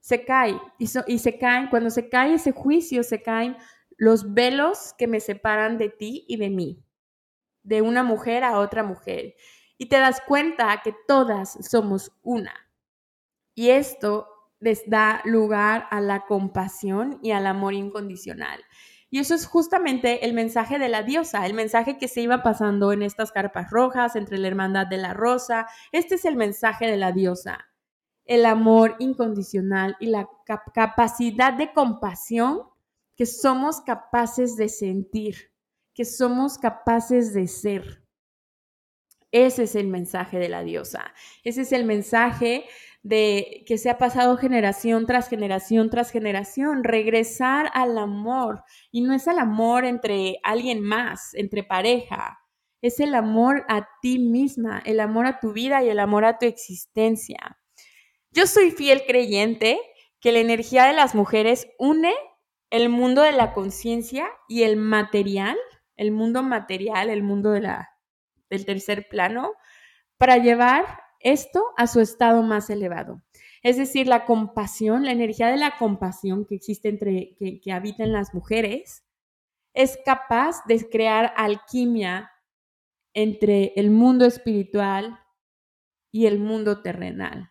se 0.00 0.24
cae. 0.24 0.60
Y, 0.80 0.86
y 1.06 1.18
se 1.20 1.38
caen, 1.38 1.68
cuando 1.68 1.88
se 1.90 2.08
cae 2.08 2.34
ese 2.34 2.50
juicio, 2.50 3.04
se 3.04 3.22
caen 3.22 3.56
los 3.96 4.34
velos 4.34 4.92
que 4.98 5.06
me 5.06 5.20
separan 5.20 5.78
de 5.78 5.90
ti 5.90 6.24
y 6.26 6.36
de 6.36 6.50
mí, 6.50 6.84
de 7.62 7.80
una 7.80 8.02
mujer 8.02 8.42
a 8.42 8.58
otra 8.58 8.82
mujer. 8.82 9.36
Y 9.78 9.86
te 9.86 10.00
das 10.00 10.20
cuenta 10.26 10.80
que 10.82 10.92
todas 11.06 11.64
somos 11.64 12.10
una. 12.22 12.52
Y 13.54 13.70
esto 13.70 14.31
les 14.62 14.88
da 14.88 15.20
lugar 15.24 15.88
a 15.90 16.00
la 16.00 16.24
compasión 16.24 17.18
y 17.20 17.32
al 17.32 17.46
amor 17.46 17.74
incondicional. 17.74 18.60
Y 19.10 19.18
eso 19.18 19.34
es 19.34 19.44
justamente 19.44 20.24
el 20.24 20.32
mensaje 20.32 20.78
de 20.78 20.88
la 20.88 21.02
diosa, 21.02 21.44
el 21.44 21.52
mensaje 21.52 21.98
que 21.98 22.08
se 22.08 22.22
iba 22.22 22.42
pasando 22.42 22.92
en 22.92 23.02
estas 23.02 23.32
carpas 23.32 23.70
rojas 23.70 24.16
entre 24.16 24.38
la 24.38 24.48
hermandad 24.48 24.86
de 24.86 24.96
la 24.96 25.12
rosa. 25.12 25.66
Este 25.90 26.14
es 26.14 26.24
el 26.24 26.36
mensaje 26.36 26.86
de 26.86 26.96
la 26.96 27.12
diosa, 27.12 27.58
el 28.24 28.46
amor 28.46 28.96
incondicional 29.00 29.96
y 30.00 30.06
la 30.06 30.30
capacidad 30.72 31.52
de 31.52 31.72
compasión 31.74 32.62
que 33.16 33.26
somos 33.26 33.80
capaces 33.80 34.56
de 34.56 34.68
sentir, 34.68 35.52
que 35.92 36.04
somos 36.04 36.56
capaces 36.56 37.34
de 37.34 37.48
ser. 37.48 38.01
Ese 39.32 39.64
es 39.64 39.74
el 39.74 39.88
mensaje 39.88 40.38
de 40.38 40.48
la 40.48 40.62
diosa. 40.62 41.12
Ese 41.42 41.62
es 41.62 41.72
el 41.72 41.84
mensaje 41.84 42.66
de 43.02 43.64
que 43.66 43.78
se 43.78 43.90
ha 43.90 43.98
pasado 43.98 44.36
generación 44.36 45.06
tras 45.06 45.28
generación 45.28 45.90
tras 45.90 46.10
generación, 46.12 46.84
regresar 46.84 47.70
al 47.74 47.98
amor. 47.98 48.62
Y 48.92 49.00
no 49.00 49.14
es 49.14 49.26
el 49.26 49.38
amor 49.38 49.84
entre 49.84 50.38
alguien 50.44 50.80
más, 50.80 51.34
entre 51.34 51.64
pareja, 51.64 52.38
es 52.82 52.98
el 52.98 53.14
amor 53.14 53.64
a 53.68 53.88
ti 54.02 54.18
misma, 54.18 54.82
el 54.84 55.00
amor 55.00 55.26
a 55.26 55.38
tu 55.38 55.52
vida 55.52 55.82
y 55.82 55.88
el 55.88 56.00
amor 56.00 56.24
a 56.24 56.38
tu 56.38 56.46
existencia. 56.46 57.58
Yo 58.32 58.46
soy 58.46 58.72
fiel 58.72 59.04
creyente 59.06 59.78
que 60.20 60.32
la 60.32 60.40
energía 60.40 60.84
de 60.84 60.92
las 60.92 61.14
mujeres 61.14 61.68
une 61.78 62.12
el 62.70 62.88
mundo 62.88 63.22
de 63.22 63.32
la 63.32 63.52
conciencia 63.52 64.28
y 64.48 64.64
el 64.64 64.76
material, 64.76 65.56
el 65.96 66.10
mundo 66.10 66.42
material, 66.42 67.08
el 67.08 67.22
mundo 67.22 67.52
de 67.52 67.60
la, 67.60 67.91
del 68.52 68.66
tercer 68.66 69.08
plano, 69.08 69.52
para 70.18 70.36
llevar 70.36 70.84
esto 71.20 71.64
a 71.76 71.86
su 71.86 72.00
estado 72.00 72.42
más 72.42 72.68
elevado. 72.68 73.22
Es 73.62 73.78
decir, 73.78 74.06
la 74.06 74.26
compasión, 74.26 75.04
la 75.04 75.12
energía 75.12 75.48
de 75.48 75.56
la 75.56 75.78
compasión 75.78 76.44
que 76.44 76.54
existe 76.54 76.88
entre, 76.88 77.34
que, 77.36 77.60
que 77.60 77.72
habita 77.72 78.04
en 78.04 78.12
las 78.12 78.34
mujeres, 78.34 79.04
es 79.72 79.98
capaz 80.04 80.64
de 80.66 80.86
crear 80.90 81.32
alquimia 81.36 82.30
entre 83.14 83.72
el 83.76 83.90
mundo 83.90 84.26
espiritual 84.26 85.18
y 86.12 86.26
el 86.26 86.38
mundo 86.38 86.82
terrenal. 86.82 87.50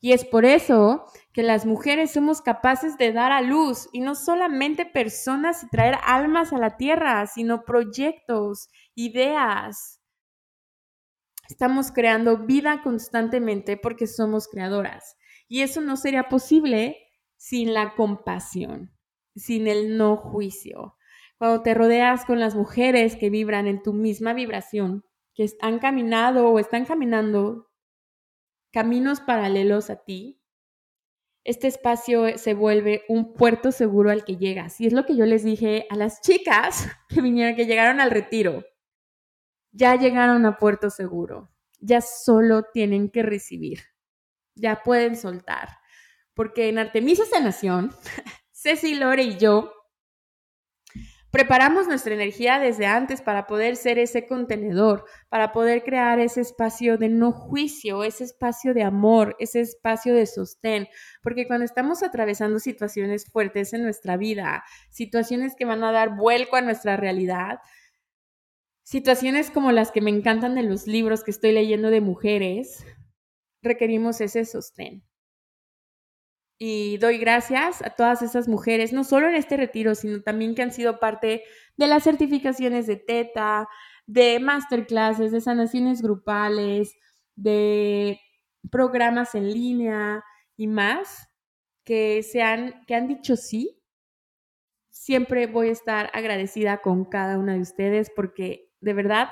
Y 0.00 0.12
es 0.12 0.24
por 0.24 0.46
eso 0.46 1.04
que 1.34 1.42
las 1.42 1.66
mujeres 1.66 2.12
somos 2.12 2.40
capaces 2.40 2.96
de 2.96 3.12
dar 3.12 3.32
a 3.32 3.42
luz 3.42 3.88
y 3.92 4.00
no 4.00 4.14
solamente 4.14 4.86
personas 4.86 5.62
y 5.62 5.68
traer 5.68 5.96
almas 6.02 6.54
a 6.54 6.58
la 6.58 6.78
tierra, 6.78 7.26
sino 7.26 7.64
proyectos, 7.64 8.70
ideas, 8.94 9.99
Estamos 11.50 11.90
creando 11.90 12.38
vida 12.38 12.80
constantemente 12.82 13.76
porque 13.76 14.06
somos 14.06 14.46
creadoras. 14.46 15.16
Y 15.48 15.62
eso 15.62 15.80
no 15.80 15.96
sería 15.96 16.28
posible 16.28 16.96
sin 17.36 17.74
la 17.74 17.94
compasión, 17.96 18.92
sin 19.34 19.66
el 19.66 19.96
no 19.96 20.16
juicio. 20.16 20.96
Cuando 21.38 21.62
te 21.62 21.74
rodeas 21.74 22.24
con 22.24 22.38
las 22.38 22.54
mujeres 22.54 23.16
que 23.16 23.30
vibran 23.30 23.66
en 23.66 23.82
tu 23.82 23.92
misma 23.92 24.32
vibración, 24.32 25.04
que 25.34 25.50
han 25.60 25.80
caminado 25.80 26.48
o 26.48 26.58
están 26.60 26.84
caminando 26.84 27.68
caminos 28.70 29.20
paralelos 29.20 29.90
a 29.90 30.04
ti, 30.04 30.40
este 31.42 31.66
espacio 31.66 32.38
se 32.38 32.54
vuelve 32.54 33.02
un 33.08 33.32
puerto 33.32 33.72
seguro 33.72 34.10
al 34.10 34.24
que 34.24 34.36
llegas. 34.36 34.80
Y 34.80 34.86
es 34.86 34.92
lo 34.92 35.04
que 35.04 35.16
yo 35.16 35.26
les 35.26 35.42
dije 35.42 35.86
a 35.90 35.96
las 35.96 36.20
chicas 36.20 36.88
que 37.08 37.20
vinieron, 37.20 37.56
que 37.56 37.66
llegaron 37.66 38.00
al 38.00 38.12
retiro. 38.12 38.62
Ya 39.72 39.96
llegaron 39.96 40.46
a 40.46 40.56
puerto 40.56 40.90
seguro. 40.90 41.50
Ya 41.78 42.00
solo 42.00 42.64
tienen 42.72 43.10
que 43.10 43.22
recibir. 43.22 43.80
Ya 44.54 44.82
pueden 44.82 45.16
soltar. 45.16 45.78
Porque 46.34 46.68
en 46.68 46.78
Artemisa 46.78 47.24
Sanación, 47.24 47.92
Ceci 48.52 48.94
Lore 48.94 49.22
y 49.22 49.38
yo 49.38 49.72
Preparamos 51.30 51.86
nuestra 51.86 52.12
energía 52.12 52.58
desde 52.58 52.86
antes 52.86 53.22
para 53.22 53.46
poder 53.46 53.76
ser 53.76 54.00
ese 54.00 54.26
contenedor, 54.26 55.04
para 55.28 55.52
poder 55.52 55.84
crear 55.84 56.18
ese 56.18 56.40
espacio 56.40 56.98
de 56.98 57.08
no 57.08 57.30
juicio, 57.30 58.02
ese 58.02 58.24
espacio 58.24 58.74
de 58.74 58.82
amor, 58.82 59.36
ese 59.38 59.60
espacio 59.60 60.12
de 60.12 60.26
sostén, 60.26 60.88
porque 61.22 61.46
cuando 61.46 61.64
estamos 61.64 62.02
atravesando 62.02 62.58
situaciones 62.58 63.30
fuertes 63.30 63.72
en 63.72 63.84
nuestra 63.84 64.16
vida, 64.16 64.64
situaciones 64.90 65.54
que 65.56 65.64
van 65.64 65.84
a 65.84 65.92
dar 65.92 66.16
vuelco 66.16 66.56
a 66.56 66.62
nuestra 66.62 66.96
realidad, 66.96 67.60
situaciones 68.90 69.52
como 69.52 69.70
las 69.70 69.92
que 69.92 70.00
me 70.00 70.10
encantan 70.10 70.56
de 70.56 70.64
los 70.64 70.88
libros 70.88 71.22
que 71.22 71.30
estoy 71.30 71.52
leyendo 71.52 71.90
de 71.90 72.00
mujeres, 72.00 72.84
requerimos 73.62 74.20
ese 74.20 74.44
sostén 74.44 75.04
y 76.58 76.98
doy 76.98 77.18
gracias 77.18 77.82
a 77.82 77.90
todas 77.90 78.20
esas 78.20 78.48
mujeres, 78.48 78.92
no 78.92 79.04
solo 79.04 79.28
en 79.28 79.36
este 79.36 79.56
retiro, 79.56 79.94
sino 79.94 80.22
también 80.22 80.56
que 80.56 80.62
han 80.62 80.72
sido 80.72 80.98
parte 80.98 81.44
de 81.76 81.86
las 81.86 82.02
certificaciones 82.02 82.88
de 82.88 82.96
TETA, 82.96 83.68
de 84.06 84.40
masterclasses, 84.40 85.30
de 85.30 85.40
sanaciones 85.40 86.02
grupales, 86.02 86.92
de 87.36 88.20
programas 88.72 89.36
en 89.36 89.52
línea 89.52 90.24
y 90.56 90.66
más, 90.66 91.28
que, 91.84 92.24
se 92.24 92.42
han, 92.42 92.84
que 92.86 92.96
han 92.96 93.06
dicho 93.06 93.36
sí. 93.36 93.80
Siempre 94.90 95.46
voy 95.46 95.68
a 95.68 95.72
estar 95.72 96.10
agradecida 96.12 96.82
con 96.82 97.04
cada 97.04 97.38
una 97.38 97.54
de 97.54 97.60
ustedes 97.60 98.10
porque 98.14 98.69
de 98.80 98.92
verdad 98.94 99.30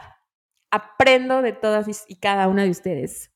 aprendo 0.70 1.42
de 1.42 1.52
todas 1.52 1.86
y 2.08 2.16
cada 2.16 2.48
una 2.48 2.64
de 2.64 2.70
ustedes. 2.70 3.32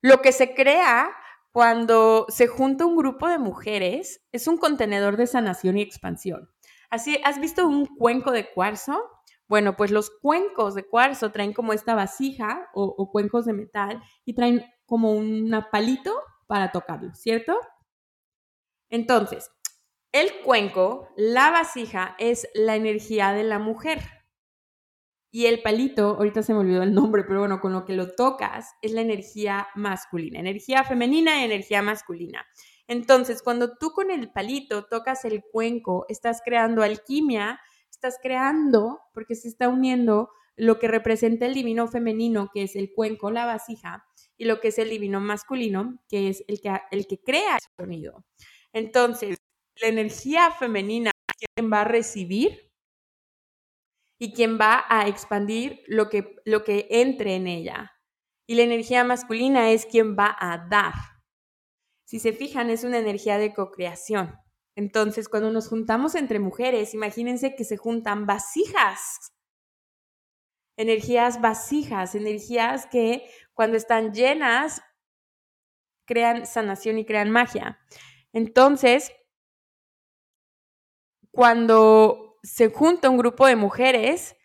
Lo 0.00 0.20
que 0.20 0.32
se 0.32 0.54
crea 0.54 1.10
cuando 1.52 2.24
se 2.30 2.46
junta 2.46 2.86
un 2.86 2.96
grupo 2.96 3.28
de 3.28 3.38
mujeres, 3.38 4.22
es 4.32 4.48
un 4.48 4.56
contenedor 4.56 5.18
de 5.18 5.26
sanación 5.26 5.76
y 5.76 5.82
expansión. 5.82 6.50
Así, 6.88 7.20
¿has 7.24 7.38
visto 7.38 7.66
un 7.66 7.86
cuenco 7.86 8.32
de 8.32 8.50
cuarzo? 8.50 9.10
Bueno, 9.48 9.76
pues 9.76 9.90
los 9.90 10.10
cuencos 10.10 10.74
de 10.74 10.88
cuarzo 10.88 11.30
traen 11.30 11.52
como 11.52 11.74
esta 11.74 11.94
vasija 11.94 12.70
o, 12.72 13.10
cuencos 13.10 13.44
de 13.44 13.52
metal 13.52 14.02
y 14.24 14.34
traen 14.34 14.64
como 14.86 15.12
un 15.12 15.54
palito 15.70 16.14
para 16.46 16.72
tocarlo, 16.72 17.14
¿cierto? 17.14 17.54
Entonces, 18.88 19.50
el 20.12 20.40
cuenco, 20.44 21.08
la 21.16 21.50
vasija, 21.50 22.14
es 22.18 22.46
la 22.54 22.76
energía 22.76 23.32
de 23.32 23.44
la 23.44 23.58
mujer. 23.58 24.00
Y 25.30 25.46
el 25.46 25.62
palito, 25.62 26.16
ahorita 26.16 26.42
se 26.42 26.52
me 26.52 26.60
olvidó 26.60 26.82
el 26.82 26.92
nombre, 26.92 27.24
pero 27.24 27.40
bueno, 27.40 27.58
con 27.60 27.72
lo 27.72 27.86
que 27.86 27.94
lo 27.94 28.14
tocas 28.14 28.68
es 28.82 28.92
la 28.92 29.00
energía 29.00 29.66
masculina, 29.74 30.38
energía 30.38 30.84
femenina 30.84 31.42
energía 31.42 31.80
masculina. 31.80 32.44
Entonces, 32.86 33.42
cuando 33.42 33.78
tú 33.78 33.92
con 33.92 34.10
el 34.10 34.30
palito 34.30 34.84
tocas 34.84 35.24
el 35.24 35.42
cuenco, 35.50 36.04
estás 36.10 36.42
creando 36.44 36.82
alquimia, 36.82 37.58
estás 37.90 38.18
creando, 38.22 39.00
porque 39.14 39.34
se 39.34 39.48
está 39.48 39.68
uniendo 39.68 40.28
lo 40.56 40.78
que 40.78 40.88
representa 40.88 41.46
el 41.46 41.54
divino 41.54 41.88
femenino, 41.88 42.50
que 42.52 42.64
es 42.64 42.76
el 42.76 42.92
cuenco, 42.92 43.30
la 43.30 43.46
vasija, 43.46 44.04
y 44.36 44.44
lo 44.44 44.60
que 44.60 44.68
es 44.68 44.78
el 44.78 44.90
divino 44.90 45.20
masculino, 45.20 46.02
que 46.08 46.28
es 46.28 46.44
el 46.48 46.60
que, 46.60 46.78
el 46.90 47.06
que 47.06 47.22
crea 47.22 47.54
el 47.54 47.84
sonido. 47.84 48.26
Entonces, 48.74 49.38
la 49.80 49.88
energía 49.88 50.50
femenina, 50.50 51.10
¿quién 51.56 51.72
va 51.72 51.82
a 51.82 51.84
recibir? 51.84 52.72
y 54.22 54.32
quien 54.32 54.56
va 54.56 54.84
a 54.88 55.08
expandir 55.08 55.82
lo 55.88 56.08
que, 56.08 56.36
lo 56.44 56.62
que 56.62 56.86
entre 56.90 57.34
en 57.34 57.48
ella. 57.48 57.98
Y 58.46 58.54
la 58.54 58.62
energía 58.62 59.02
masculina 59.02 59.72
es 59.72 59.84
quien 59.84 60.14
va 60.16 60.36
a 60.38 60.64
dar. 60.70 60.94
Si 62.06 62.20
se 62.20 62.32
fijan, 62.32 62.70
es 62.70 62.84
una 62.84 62.98
energía 62.98 63.36
de 63.38 63.52
cocreación. 63.52 64.36
Entonces, 64.76 65.28
cuando 65.28 65.50
nos 65.50 65.66
juntamos 65.66 66.14
entre 66.14 66.38
mujeres, 66.38 66.94
imagínense 66.94 67.56
que 67.56 67.64
se 67.64 67.76
juntan 67.76 68.24
vasijas. 68.24 69.32
Energías 70.78 71.40
vasijas, 71.40 72.14
energías 72.14 72.86
que 72.86 73.28
cuando 73.54 73.76
están 73.76 74.14
llenas 74.14 74.82
crean 76.06 76.46
sanación 76.46 76.96
y 76.98 77.04
crean 77.04 77.32
magia. 77.32 77.80
Entonces, 78.32 79.10
cuando 81.32 82.38
se 82.42 82.68
junta 82.68 83.10
un 83.10 83.16
grupo 83.16 83.46
de 83.46 83.56
mujeres, 83.56 84.36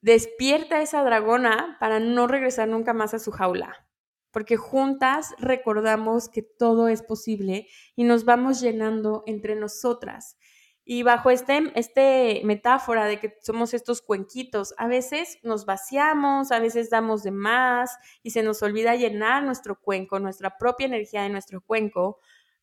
despierta 0.00 0.80
esa 0.80 1.02
dragona 1.02 1.76
para 1.80 1.98
no 1.98 2.26
regresar 2.26 2.68
nunca 2.68 2.94
más 2.94 3.12
a 3.12 3.18
su 3.18 3.32
jaula. 3.32 3.86
Porque 4.30 4.56
juntas 4.56 5.34
recordamos 5.38 6.28
que 6.28 6.42
todo 6.42 6.88
es 6.88 7.02
posible 7.02 7.68
y 7.96 8.04
nos 8.04 8.24
vamos 8.24 8.60
llenando 8.60 9.24
entre 9.26 9.56
nosotras. 9.56 10.36
Y 10.84 11.02
bajo 11.02 11.30
este, 11.30 11.72
este 11.74 12.42
metáfora 12.44 13.06
de 13.06 13.18
que 13.18 13.38
somos 13.40 13.74
estos 13.74 14.02
cuenquitos, 14.02 14.74
a 14.76 14.86
veces 14.86 15.38
nos 15.42 15.64
vaciamos, 15.64 16.52
a 16.52 16.58
veces 16.58 16.90
damos 16.90 17.22
de 17.22 17.30
más 17.30 17.96
y 18.22 18.30
se 18.30 18.42
nos 18.42 18.62
olvida 18.62 18.94
llenar 18.94 19.42
nuestro 19.42 19.80
cuenco, 19.80 20.20
nuestra 20.20 20.58
propia 20.58 20.86
energía 20.86 21.22
de 21.22 21.30
nuestro 21.30 21.62
cuenco, 21.62 22.18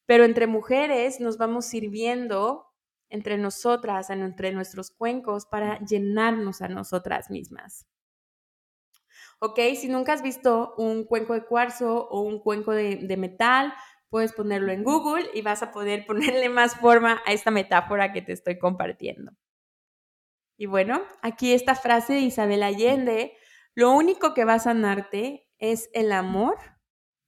pero 0.06 0.24
entre 0.24 0.46
mujeres 0.46 1.20
nos 1.20 1.38
vamos 1.38 1.66
sirviendo 1.66 2.71
entre 3.12 3.38
nosotras, 3.38 4.10
entre 4.10 4.52
nuestros 4.52 4.90
cuencos, 4.90 5.46
para 5.46 5.80
llenarnos 5.80 6.62
a 6.62 6.68
nosotras 6.68 7.30
mismas. 7.30 7.86
¿Ok? 9.40 9.60
Si 9.76 9.90
nunca 9.90 10.14
has 10.14 10.24
visto 10.24 10.74
un 10.78 11.04
cuenco 11.04 11.34
de 11.34 11.46
cuarzo 11.46 12.08
o 12.10 12.22
un 12.22 12.40
cuenco 12.40 12.72
de, 12.72 12.96
de 12.96 13.18
metal, 13.18 13.74
puedes 14.10 14.34
ponerlo 14.34 14.72
en 14.72 14.84
Google 14.84 15.30
y 15.34 15.42
vas 15.42 15.64
a 15.64 15.72
poder 15.72 16.06
ponerle 16.08 16.50
más 16.50 16.76
forma 16.76 17.22
a 17.26 17.32
esta 17.32 17.52
metáfora 17.52 18.14
que 18.14 18.22
te 18.22 18.34
estoy 18.34 18.58
compartiendo. 18.58 19.32
Y 20.58 20.68
bueno, 20.68 21.02
aquí 21.22 21.54
esta 21.54 21.76
frase 21.76 22.14
de 22.14 22.20
Isabel 22.20 22.62
Allende, 22.62 23.36
lo 23.74 23.92
único 23.92 24.34
que 24.34 24.46
va 24.46 24.56
a 24.56 24.60
sanarte 24.60 25.48
es 25.58 25.90
el 25.94 26.12
amor 26.12 26.58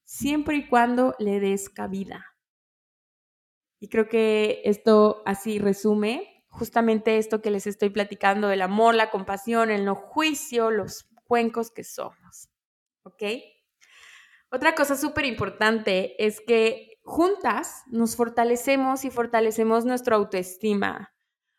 siempre 0.03 0.57
y 0.57 0.67
cuando 0.67 1.15
le 1.17 1.39
des 1.39 1.69
cabida. 1.69 2.32
Y 3.83 3.89
creo 3.89 4.07
que 4.07 4.61
esto 4.63 5.23
así 5.25 5.59
resume 5.59 6.45
justamente 6.47 7.17
esto 7.17 7.41
que 7.41 7.51
les 7.51 7.67
estoy 7.67 7.89
platicando 7.89 8.47
del 8.47 8.61
amor, 8.61 8.95
la 8.95 9.11
compasión, 9.11 9.69
el 9.71 9.83
no 9.83 9.93
juicio, 9.93 10.71
los 10.71 11.09
cuencos 11.25 11.69
que 11.69 11.83
somos. 11.83 12.47
¿Ok? 13.03 13.23
Otra 14.49 14.73
cosa 14.73 14.95
súper 14.95 15.25
importante 15.25 16.15
es 16.25 16.39
que 16.39 16.97
juntas 17.03 17.83
nos 17.87 18.15
fortalecemos 18.15 19.03
y 19.03 19.09
fortalecemos 19.09 19.83
nuestra 19.83 20.15
autoestima, 20.15 21.13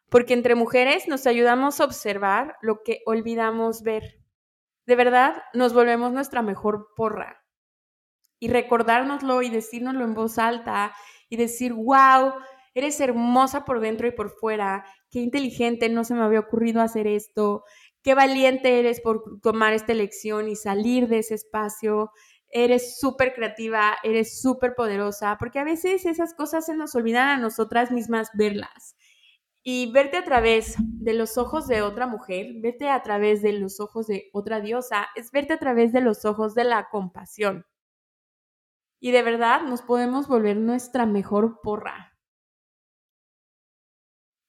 porque 0.09 0.33
entre 0.33 0.55
mujeres 0.55 1.07
nos 1.09 1.27
ayudamos 1.27 1.79
a 1.79 1.85
observar 1.85 2.57
lo 2.62 2.83
que 2.83 3.03
olvidamos 3.05 3.83
ver. 3.83 4.22
De 4.87 4.97
verdad, 4.97 5.43
nos 5.53 5.75
volvemos 5.75 6.14
nuestra 6.14 6.41
mejor 6.41 6.89
porra. 6.97 7.43
Y 8.45 8.49
recordárnoslo 8.49 9.40
y 9.40 9.49
decírnoslo 9.49 10.05
en 10.05 10.12
voz 10.12 10.36
alta 10.36 10.95
y 11.30 11.36
decir, 11.36 11.72
wow, 11.72 12.34
eres 12.74 13.01
hermosa 13.01 13.64
por 13.64 13.80
dentro 13.80 14.07
y 14.07 14.11
por 14.11 14.28
fuera, 14.28 14.84
qué 15.11 15.20
inteligente, 15.20 15.88
no 15.88 16.05
se 16.05 16.12
me 16.12 16.20
había 16.20 16.40
ocurrido 16.40 16.82
hacer 16.82 17.07
esto, 17.07 17.64
qué 18.03 18.14
valiente 18.14 18.80
eres 18.80 19.01
por 19.01 19.40
tomar 19.40 19.72
esta 19.72 19.92
elección 19.92 20.51
y 20.51 20.57
salir 20.57 21.09
de 21.09 21.20
ese 21.20 21.36
espacio, 21.36 22.11
eres 22.51 23.01
súper 23.01 23.32
creativa, 23.32 23.97
eres 24.03 24.42
súper 24.42 24.74
poderosa, 24.74 25.38
porque 25.38 25.59
a 25.59 25.64
veces 25.64 26.05
esas 26.05 26.34
cosas 26.34 26.66
se 26.66 26.76
nos 26.76 26.95
olvidan 26.95 27.28
a 27.28 27.38
nosotras 27.38 27.90
mismas 27.92 28.28
verlas. 28.34 28.95
Y 29.62 29.90
verte 29.90 30.18
a 30.18 30.24
través 30.24 30.74
de 30.78 31.14
los 31.14 31.38
ojos 31.38 31.66
de 31.66 31.80
otra 31.80 32.07
mujer, 32.07 32.49
verte 32.61 32.90
a 32.90 33.03
través 33.03 33.40
de 33.40 33.55
los 33.55 33.80
ojos 33.80 34.07
de 34.07 34.28
otra 34.34 34.61
diosa, 34.61 35.07
es 35.16 35.30
verte 35.30 35.55
a 35.55 35.59
través 35.59 35.95
de 35.95 36.03
los 36.03 36.26
ojos 36.26 36.55
de 36.55 36.64
la 36.64 36.90
compasión 36.90 37.64
y 39.01 39.11
de 39.11 39.22
verdad 39.22 39.62
nos 39.62 39.82
podemos 39.82 40.28
volver 40.28 40.57
nuestra 40.57 41.07
mejor 41.07 41.61
porra. 41.62 42.18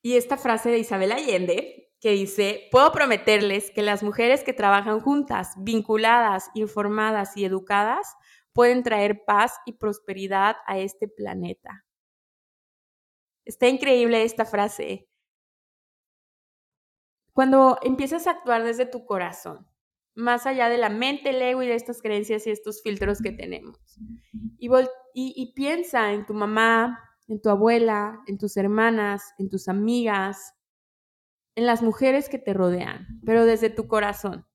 Y 0.01 0.17
esta 0.17 0.37
frase 0.37 0.69
de 0.69 0.79
Isabel 0.79 1.11
Allende 1.11 1.85
que 1.99 2.11
dice, 2.11 2.67
puedo 2.71 2.91
prometerles 2.91 3.71
que 3.71 3.81
las 3.81 4.03
mujeres 4.03 4.43
que 4.43 4.53
trabajan 4.53 4.99
juntas, 4.99 5.53
vinculadas, 5.57 6.51
informadas 6.53 7.35
y 7.35 7.45
educadas, 7.45 8.15
pueden 8.53 8.83
traer 8.83 9.25
paz 9.25 9.59
y 9.65 9.73
prosperidad 9.73 10.57
a 10.67 10.77
este 10.77 11.07
planeta. 11.07 11.83
Está 13.43 13.67
increíble 13.67 14.23
esta 14.23 14.45
frase. 14.45 15.09
Cuando 17.33 17.79
empiezas 17.81 18.27
a 18.27 18.31
actuar 18.31 18.63
desde 18.63 18.85
tu 18.85 19.05
corazón, 19.05 19.67
más 20.15 20.45
allá 20.45 20.69
de 20.69 20.77
la 20.77 20.89
mente, 20.89 21.29
el 21.29 21.41
ego 21.41 21.61
y 21.61 21.67
de 21.67 21.75
estas 21.75 22.01
creencias 22.01 22.47
y 22.47 22.51
estos 22.51 22.81
filtros 22.81 23.21
que 23.21 23.31
tenemos. 23.31 23.77
Y, 25.13 25.53
piensa 25.53 26.13
en 26.13 26.25
tu 26.25 26.33
mamá, 26.33 26.99
en 27.27 27.41
tu 27.41 27.49
abuela, 27.49 28.21
en 28.27 28.37
tus 28.37 28.57
hermanas, 28.57 29.33
en 29.37 29.49
tus 29.49 29.67
amigas, 29.67 30.53
en 31.55 31.65
las 31.65 31.81
mujeres 31.81 32.29
que 32.29 32.39
te 32.39 32.53
rodean, 32.53 33.21
pero 33.25 33.45
desde 33.45 33.69
tu 33.69 33.87
corazón. 33.87 34.45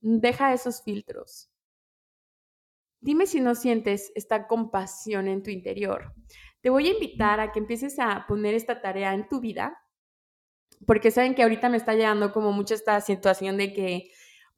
Deja 0.00 0.52
esos 0.52 0.82
filtros. 0.82 1.50
Dime 3.00 3.26
si 3.26 3.40
no 3.40 3.54
sientes 3.54 4.12
esta 4.14 4.46
compasión 4.46 5.28
en 5.28 5.42
tu 5.42 5.50
interior. 5.50 6.14
Te 6.60 6.70
voy 6.70 6.88
a 6.88 6.92
invitar 6.92 7.40
a 7.40 7.52
que 7.52 7.58
empieces 7.58 7.98
a 7.98 8.26
poner 8.26 8.54
esta 8.54 8.80
tarea 8.80 9.14
en 9.14 9.28
tu 9.28 9.40
vida, 9.40 9.78
porque 10.86 11.10
saben 11.10 11.34
que 11.34 11.42
ahorita 11.42 11.68
me 11.68 11.76
está 11.76 11.94
llegando 11.94 12.32
como 12.32 12.52
mucho 12.52 12.74
esta 12.74 13.00
situación 13.00 13.56
de 13.56 13.72
que 13.72 14.10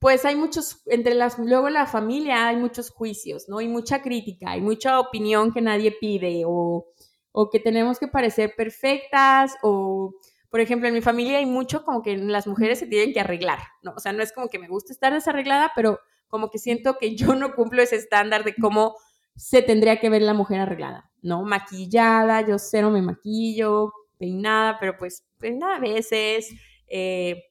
pues 0.04 0.26
hay 0.26 0.36
muchos, 0.36 0.82
entre 0.84 1.14
las, 1.14 1.38
luego 1.38 1.70
la 1.70 1.86
familia 1.86 2.48
hay 2.48 2.56
muchos 2.56 2.90
juicios, 2.90 3.48
¿no? 3.48 3.56
Hay 3.56 3.68
mucha 3.68 4.02
crítica, 4.02 4.50
hay 4.50 4.60
mucha 4.60 5.00
opinión 5.00 5.50
que 5.50 5.62
nadie 5.62 5.96
pide 5.98 6.42
o, 6.46 6.88
o 7.32 7.48
que 7.48 7.58
tenemos 7.58 7.98
que 7.98 8.06
parecer 8.06 8.52
perfectas 8.54 9.56
o, 9.62 10.12
por 10.50 10.60
ejemplo, 10.60 10.88
en 10.88 10.92
mi 10.92 11.00
familia 11.00 11.38
hay 11.38 11.46
mucho 11.46 11.86
como 11.86 12.02
que 12.02 12.18
las 12.18 12.46
mujeres 12.46 12.80
se 12.80 12.86
tienen 12.86 13.14
que 13.14 13.20
arreglar, 13.20 13.60
¿no? 13.80 13.94
O 13.96 13.98
sea, 13.98 14.12
no 14.12 14.22
es 14.22 14.34
como 14.34 14.50
que 14.50 14.58
me 14.58 14.68
gusta 14.68 14.92
estar 14.92 15.10
desarreglada, 15.10 15.72
pero 15.74 15.98
como 16.28 16.50
que 16.50 16.58
siento 16.58 16.98
que 16.98 17.16
yo 17.16 17.34
no 17.34 17.54
cumplo 17.54 17.80
ese 17.80 17.96
estándar 17.96 18.44
de 18.44 18.54
cómo 18.56 18.96
se 19.36 19.62
tendría 19.62 20.00
que 20.00 20.10
ver 20.10 20.20
la 20.20 20.34
mujer 20.34 20.60
arreglada, 20.60 21.10
¿no? 21.22 21.44
Maquillada, 21.44 22.46
yo 22.46 22.58
cero 22.58 22.90
me 22.90 23.00
maquillo, 23.00 23.90
peinada, 24.18 24.76
pero 24.78 24.98
pues 24.98 25.24
peinada 25.38 25.76
a 25.76 25.80
veces, 25.80 26.50
eh, 26.88 27.42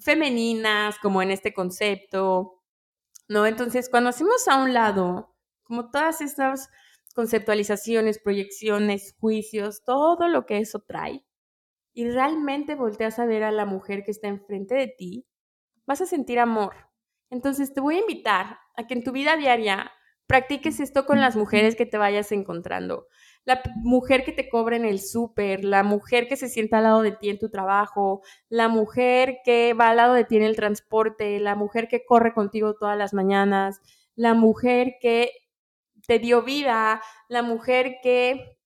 femeninas, 0.00 0.98
como 0.98 1.22
en 1.22 1.30
este 1.30 1.52
concepto, 1.52 2.62
¿no? 3.28 3.46
Entonces, 3.46 3.88
cuando 3.88 4.10
hacemos 4.10 4.48
a 4.48 4.62
un 4.62 4.74
lado, 4.74 5.34
como 5.62 5.90
todas 5.90 6.20
estas 6.20 6.70
conceptualizaciones, 7.14 8.18
proyecciones, 8.18 9.14
juicios, 9.20 9.82
todo 9.84 10.28
lo 10.28 10.46
que 10.46 10.58
eso 10.58 10.80
trae, 10.80 11.24
y 11.92 12.08
realmente 12.10 12.76
volteas 12.76 13.18
a 13.18 13.26
ver 13.26 13.42
a 13.42 13.52
la 13.52 13.66
mujer 13.66 14.04
que 14.04 14.12
está 14.12 14.28
enfrente 14.28 14.74
de 14.76 14.86
ti, 14.86 15.26
vas 15.86 16.00
a 16.00 16.06
sentir 16.06 16.38
amor. 16.38 16.74
Entonces, 17.30 17.74
te 17.74 17.80
voy 17.80 17.96
a 17.96 18.00
invitar 18.00 18.58
a 18.76 18.86
que 18.86 18.94
en 18.94 19.04
tu 19.04 19.12
vida 19.12 19.36
diaria 19.36 19.90
practiques 20.28 20.78
esto 20.78 21.06
con 21.06 21.20
las 21.20 21.36
mujeres 21.36 21.74
que 21.74 21.86
te 21.86 21.98
vayas 21.98 22.30
encontrando. 22.32 23.08
La 23.44 23.62
mujer 23.76 24.24
que 24.24 24.32
te 24.32 24.48
cobra 24.50 24.76
en 24.76 24.84
el 24.84 25.00
súper, 25.00 25.64
la 25.64 25.82
mujer 25.82 26.28
que 26.28 26.36
se 26.36 26.50
sienta 26.50 26.78
al 26.78 26.84
lado 26.84 27.02
de 27.02 27.12
ti 27.12 27.30
en 27.30 27.38
tu 27.38 27.48
trabajo, 27.48 28.20
la 28.50 28.68
mujer 28.68 29.38
que 29.42 29.72
va 29.72 29.88
al 29.88 29.96
lado 29.96 30.12
de 30.12 30.24
ti 30.24 30.36
en 30.36 30.42
el 30.42 30.54
transporte, 30.54 31.40
la 31.40 31.54
mujer 31.56 31.88
que 31.88 32.04
corre 32.04 32.34
contigo 32.34 32.74
todas 32.74 32.96
las 32.98 33.14
mañanas, 33.14 33.80
la 34.14 34.34
mujer 34.34 34.96
que 35.00 35.32
te 36.06 36.18
dio 36.18 36.42
vida, 36.42 37.00
la 37.28 37.42
mujer 37.42 37.96
que 38.02 38.58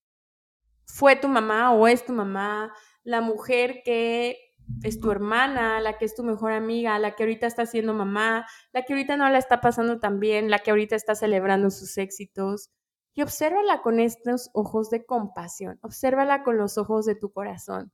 fue 0.85 1.15
tu 1.15 1.29
mamá 1.29 1.71
o 1.71 1.87
es 1.87 2.05
tu 2.05 2.11
mamá, 2.11 2.73
la 3.03 3.21
mujer 3.21 3.83
que 3.85 4.52
es 4.81 4.99
tu 4.99 5.11
hermana, 5.11 5.79
la 5.79 5.97
que 5.97 6.05
es 6.05 6.15
tu 6.15 6.23
mejor 6.23 6.51
amiga, 6.51 6.97
la 6.99 7.15
que 7.15 7.23
ahorita 7.23 7.47
está 7.47 7.65
siendo 7.65 7.93
mamá, 7.93 8.45
la 8.71 8.83
que 8.83 8.93
ahorita 8.93 9.17
no 9.17 9.29
la 9.29 9.37
está 9.37 9.61
pasando 9.61 9.99
tan 9.99 10.19
bien, 10.19 10.49
la 10.49 10.59
que 10.59 10.71
ahorita 10.71 10.95
está 10.95 11.15
celebrando 11.15 11.69
sus 11.69 11.97
éxitos 11.97 12.69
y 13.13 13.21
obsérvala 13.21 13.81
con 13.81 13.99
estos 13.99 14.49
ojos 14.53 14.89
de 14.89 15.05
compasión, 15.05 15.79
obsérvala 15.81 16.43
con 16.43 16.57
los 16.57 16.77
ojos 16.77 17.05
de 17.05 17.15
tu 17.15 17.31
corazón. 17.31 17.91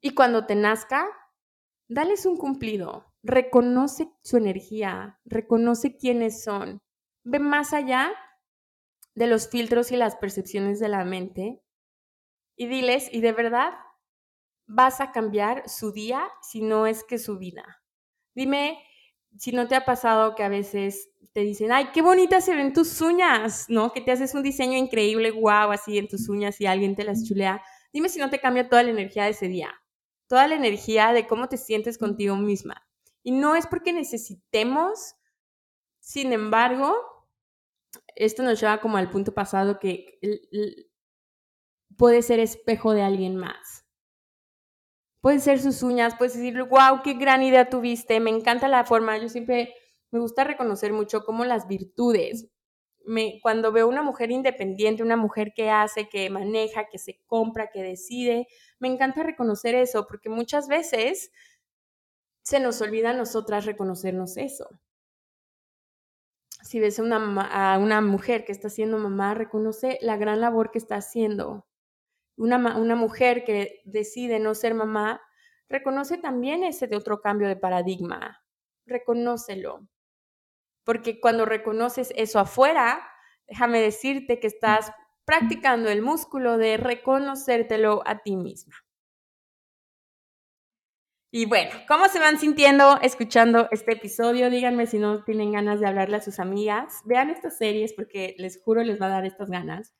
Y 0.00 0.10
cuando 0.14 0.46
te 0.46 0.54
nazca, 0.54 1.06
dales 1.88 2.26
un 2.26 2.36
cumplido, 2.36 3.12
reconoce 3.22 4.10
su 4.22 4.36
energía, 4.36 5.20
reconoce 5.24 5.96
quiénes 5.96 6.42
son, 6.42 6.80
ve 7.24 7.38
más 7.38 7.72
allá 7.72 8.10
de 9.14 9.26
los 9.26 9.48
filtros 9.48 9.90
y 9.92 9.96
las 9.96 10.16
percepciones 10.16 10.78
de 10.80 10.88
la 10.88 11.04
mente 11.04 11.62
y 12.56 12.66
diles, 12.66 13.08
y 13.12 13.20
de 13.20 13.32
verdad 13.32 13.72
vas 14.68 15.00
a 15.00 15.10
cambiar 15.10 15.68
su 15.68 15.90
día 15.92 16.30
si 16.42 16.60
no 16.60 16.86
es 16.86 17.02
que 17.02 17.18
su 17.18 17.38
vida. 17.38 17.82
Dime 18.34 18.78
si 19.36 19.52
no 19.52 19.66
te 19.66 19.74
ha 19.74 19.84
pasado 19.84 20.34
que 20.34 20.42
a 20.42 20.48
veces 20.48 21.10
te 21.32 21.40
dicen, 21.40 21.72
ay, 21.72 21.88
qué 21.92 22.02
bonitas 22.02 22.44
se 22.44 22.54
ven 22.54 22.72
tus 22.72 23.00
uñas, 23.00 23.66
¿no? 23.68 23.92
Que 23.92 24.00
te 24.00 24.12
haces 24.12 24.34
un 24.34 24.42
diseño 24.42 24.76
increíble, 24.78 25.30
guau, 25.30 25.70
así 25.70 25.98
en 25.98 26.08
tus 26.08 26.28
uñas 26.28 26.60
y 26.60 26.66
alguien 26.66 26.94
te 26.94 27.04
las 27.04 27.24
chulea. 27.24 27.62
Dime 27.92 28.08
si 28.08 28.18
no 28.18 28.30
te 28.30 28.40
cambia 28.40 28.68
toda 28.68 28.82
la 28.82 28.90
energía 28.90 29.24
de 29.24 29.30
ese 29.30 29.48
día, 29.48 29.72
toda 30.26 30.48
la 30.48 30.54
energía 30.54 31.12
de 31.12 31.26
cómo 31.26 31.48
te 31.48 31.56
sientes 31.56 31.98
contigo 31.98 32.36
misma. 32.36 32.86
Y 33.22 33.32
no 33.32 33.56
es 33.56 33.66
porque 33.66 33.92
necesitemos, 33.92 35.14
sin 36.00 36.32
embargo, 36.32 36.94
esto 38.14 38.42
nos 38.42 38.60
lleva 38.60 38.80
como 38.80 38.96
al 38.96 39.10
punto 39.10 39.32
pasado 39.32 39.78
que 39.78 40.18
puede 41.96 42.22
ser 42.22 42.40
espejo 42.40 42.92
de 42.92 43.02
alguien 43.02 43.36
más. 43.36 43.87
Puede 45.20 45.40
ser 45.40 45.60
sus 45.60 45.82
uñas, 45.82 46.14
puedes 46.16 46.34
decir, 46.34 46.62
wow, 46.62 47.02
qué 47.02 47.14
gran 47.14 47.42
idea 47.42 47.68
tuviste, 47.68 48.20
me 48.20 48.30
encanta 48.30 48.68
la 48.68 48.84
forma. 48.84 49.18
Yo 49.18 49.28
siempre 49.28 49.74
me 50.10 50.20
gusta 50.20 50.44
reconocer 50.44 50.92
mucho 50.92 51.24
como 51.24 51.44
las 51.44 51.66
virtudes. 51.66 52.48
Me, 53.04 53.40
cuando 53.42 53.72
veo 53.72 53.88
una 53.88 54.02
mujer 54.02 54.30
independiente, 54.30 55.02
una 55.02 55.16
mujer 55.16 55.52
que 55.54 55.70
hace, 55.70 56.08
que 56.08 56.30
maneja, 56.30 56.88
que 56.88 56.98
se 56.98 57.20
compra, 57.26 57.70
que 57.72 57.82
decide, 57.82 58.46
me 58.78 58.88
encanta 58.88 59.22
reconocer 59.22 59.74
eso, 59.74 60.06
porque 60.06 60.28
muchas 60.28 60.68
veces 60.68 61.30
se 62.42 62.60
nos 62.60 62.80
olvida 62.80 63.10
a 63.10 63.14
nosotras 63.14 63.66
reconocernos 63.66 64.36
eso. 64.36 64.68
Si 66.62 66.80
ves 66.80 66.98
a 66.98 67.02
una, 67.02 67.74
a 67.74 67.78
una 67.78 68.00
mujer 68.00 68.44
que 68.44 68.52
está 68.52 68.70
siendo 68.70 68.98
mamá, 68.98 69.34
reconoce 69.34 69.98
la 70.02 70.16
gran 70.16 70.40
labor 70.40 70.70
que 70.70 70.78
está 70.78 70.96
haciendo. 70.96 71.67
Una, 72.38 72.78
una 72.78 72.96
mujer 72.96 73.44
que 73.44 73.82
decide 73.84 74.38
no 74.38 74.54
ser 74.54 74.72
mamá, 74.72 75.20
reconoce 75.68 76.16
también 76.16 76.64
ese 76.64 76.88
otro 76.96 77.20
cambio 77.20 77.48
de 77.48 77.56
paradigma. 77.56 78.42
Reconócelo 78.86 79.86
porque 80.88 81.20
cuando 81.20 81.44
reconoces 81.44 82.14
eso 82.16 82.38
afuera, 82.38 83.06
déjame 83.46 83.78
decirte 83.78 84.40
que 84.40 84.46
estás 84.46 84.90
practicando 85.26 85.90
el 85.90 86.00
músculo 86.00 86.56
de 86.56 86.78
reconocértelo 86.78 88.02
a 88.06 88.20
ti 88.20 88.36
misma. 88.36 88.74
Y 91.30 91.44
bueno, 91.44 91.72
¿cómo 91.88 92.08
se 92.08 92.18
van 92.18 92.38
sintiendo 92.38 92.98
escuchando 93.02 93.68
este 93.70 93.92
episodio? 93.92 94.48
Díganme 94.48 94.86
si 94.86 94.98
no 94.98 95.24
tienen 95.24 95.52
ganas 95.52 95.78
de 95.78 95.88
hablarle 95.88 96.16
a 96.16 96.22
sus 96.22 96.38
amigas. 96.38 97.02
Vean 97.04 97.28
estas 97.28 97.58
series 97.58 97.92
porque 97.92 98.34
les 98.38 98.58
juro 98.58 98.82
les 98.82 98.98
va 98.98 99.08
a 99.08 99.10
dar 99.10 99.26
estas 99.26 99.50
ganas. 99.50 99.92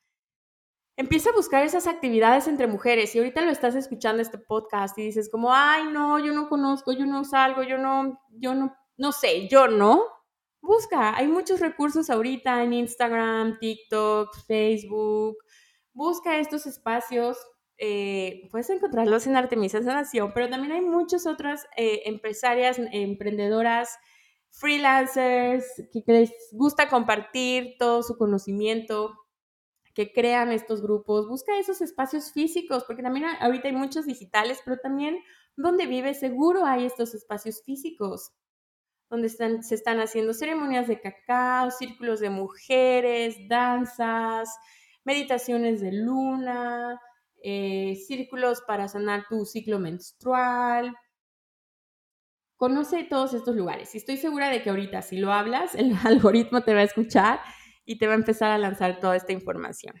Empieza 0.99 1.29
a 1.29 1.33
buscar 1.33 1.63
esas 1.63 1.87
actividades 1.87 2.49
entre 2.49 2.67
mujeres 2.67 3.15
y 3.15 3.19
ahorita 3.19 3.39
lo 3.39 3.51
estás 3.51 3.73
escuchando 3.73 4.21
este 4.21 4.37
podcast 4.37 4.97
y 4.97 5.03
dices 5.03 5.29
como, 5.31 5.53
ay, 5.53 5.85
no, 5.93 6.19
yo 6.19 6.33
no 6.33 6.49
conozco, 6.49 6.91
yo 6.91 7.05
no 7.05 7.23
salgo, 7.23 7.63
yo 7.63 7.77
no, 7.77 8.19
yo 8.31 8.53
no, 8.53 8.75
no 8.97 9.13
sé, 9.13 9.47
yo 9.47 9.69
no 9.69 10.03
busca, 10.59 11.15
hay 11.15 11.29
muchos 11.29 11.61
recursos 11.61 12.09
ahorita 12.09 12.63
en 12.63 12.73
Instagram, 12.73 13.59
TikTok, 13.59 14.35
Facebook. 14.45 15.37
Busca 15.93 16.37
estos 16.37 16.65
espacios. 16.65 17.37
Eh, 17.77 18.49
puedes 18.51 18.69
encontrarlos 18.69 19.25
en 19.25 19.37
Artemisa 19.37 19.81
Sanación, 19.81 20.33
pero 20.33 20.49
también 20.49 20.73
hay 20.73 20.81
muchas 20.81 21.25
otras 21.25 21.65
eh, 21.77 22.01
empresarias, 22.07 22.77
emprendedoras, 22.91 23.97
freelancers 24.49 25.63
que 25.93 26.03
les 26.11 26.33
gusta 26.51 26.89
compartir 26.89 27.75
todo 27.79 28.03
su 28.03 28.17
conocimiento, 28.17 29.15
que 29.93 30.11
crean 30.11 30.51
estos 30.51 30.81
grupos. 30.81 31.27
Busca 31.27 31.57
esos 31.57 31.81
espacios 31.81 32.31
físicos, 32.31 32.83
porque 32.85 33.03
también 33.03 33.25
ahorita 33.39 33.67
hay 33.67 33.75
muchos 33.75 34.05
digitales, 34.05 34.61
pero 34.63 34.77
también 34.77 35.19
donde 35.55 35.87
vives 35.87 36.19
seguro 36.19 36.65
hay 36.65 36.85
estos 36.85 37.13
espacios 37.13 37.63
físicos 37.63 38.31
donde 39.09 39.27
están, 39.27 39.63
se 39.63 39.75
están 39.75 39.99
haciendo 39.99 40.33
ceremonias 40.33 40.87
de 40.87 41.01
cacao, 41.01 41.71
círculos 41.71 42.19
de 42.19 42.29
mujeres, 42.29 43.35
danzas, 43.47 44.49
meditaciones 45.03 45.81
de 45.81 45.91
luna, 45.91 47.01
eh, 47.41 47.95
círculos 48.07 48.61
para 48.61 48.87
sanar 48.87 49.25
tu 49.27 49.45
ciclo 49.45 49.79
menstrual. 49.79 50.95
Conoce 52.55 53.03
todos 53.05 53.33
estos 53.33 53.55
lugares 53.55 53.95
y 53.95 53.97
estoy 53.97 54.17
segura 54.17 54.49
de 54.49 54.61
que 54.61 54.69
ahorita 54.69 55.01
si 55.01 55.17
lo 55.17 55.33
hablas, 55.33 55.73
el 55.75 55.93
algoritmo 56.05 56.61
te 56.61 56.73
va 56.73 56.81
a 56.81 56.83
escuchar 56.83 57.39
y 57.89 57.97
te 57.97 58.05
va 58.05 58.13
a 58.13 58.17
empezar 58.17 58.51
a 58.51 58.59
lanzar 58.59 58.99
toda 58.99 59.15
esta 59.15 59.33
información. 59.33 59.95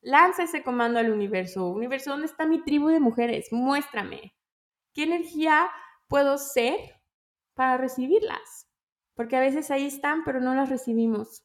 Lanza 0.00 0.44
ese 0.44 0.62
comando 0.62 0.98
al 0.98 1.10
universo. 1.10 1.68
Universo, 1.68 2.12
¿dónde 2.12 2.26
está 2.26 2.46
mi 2.46 2.64
tribu 2.64 2.88
de 2.88 2.98
mujeres? 2.98 3.48
Muéstrame. 3.52 4.34
¿Qué 4.94 5.02
energía 5.02 5.68
puedo 6.08 6.38
ser 6.38 6.78
para 7.54 7.76
recibirlas, 7.76 8.70
porque 9.14 9.36
a 9.36 9.40
veces 9.40 9.70
ahí 9.70 9.86
están, 9.86 10.24
pero 10.24 10.40
no 10.40 10.54
las 10.54 10.70
recibimos. 10.70 11.44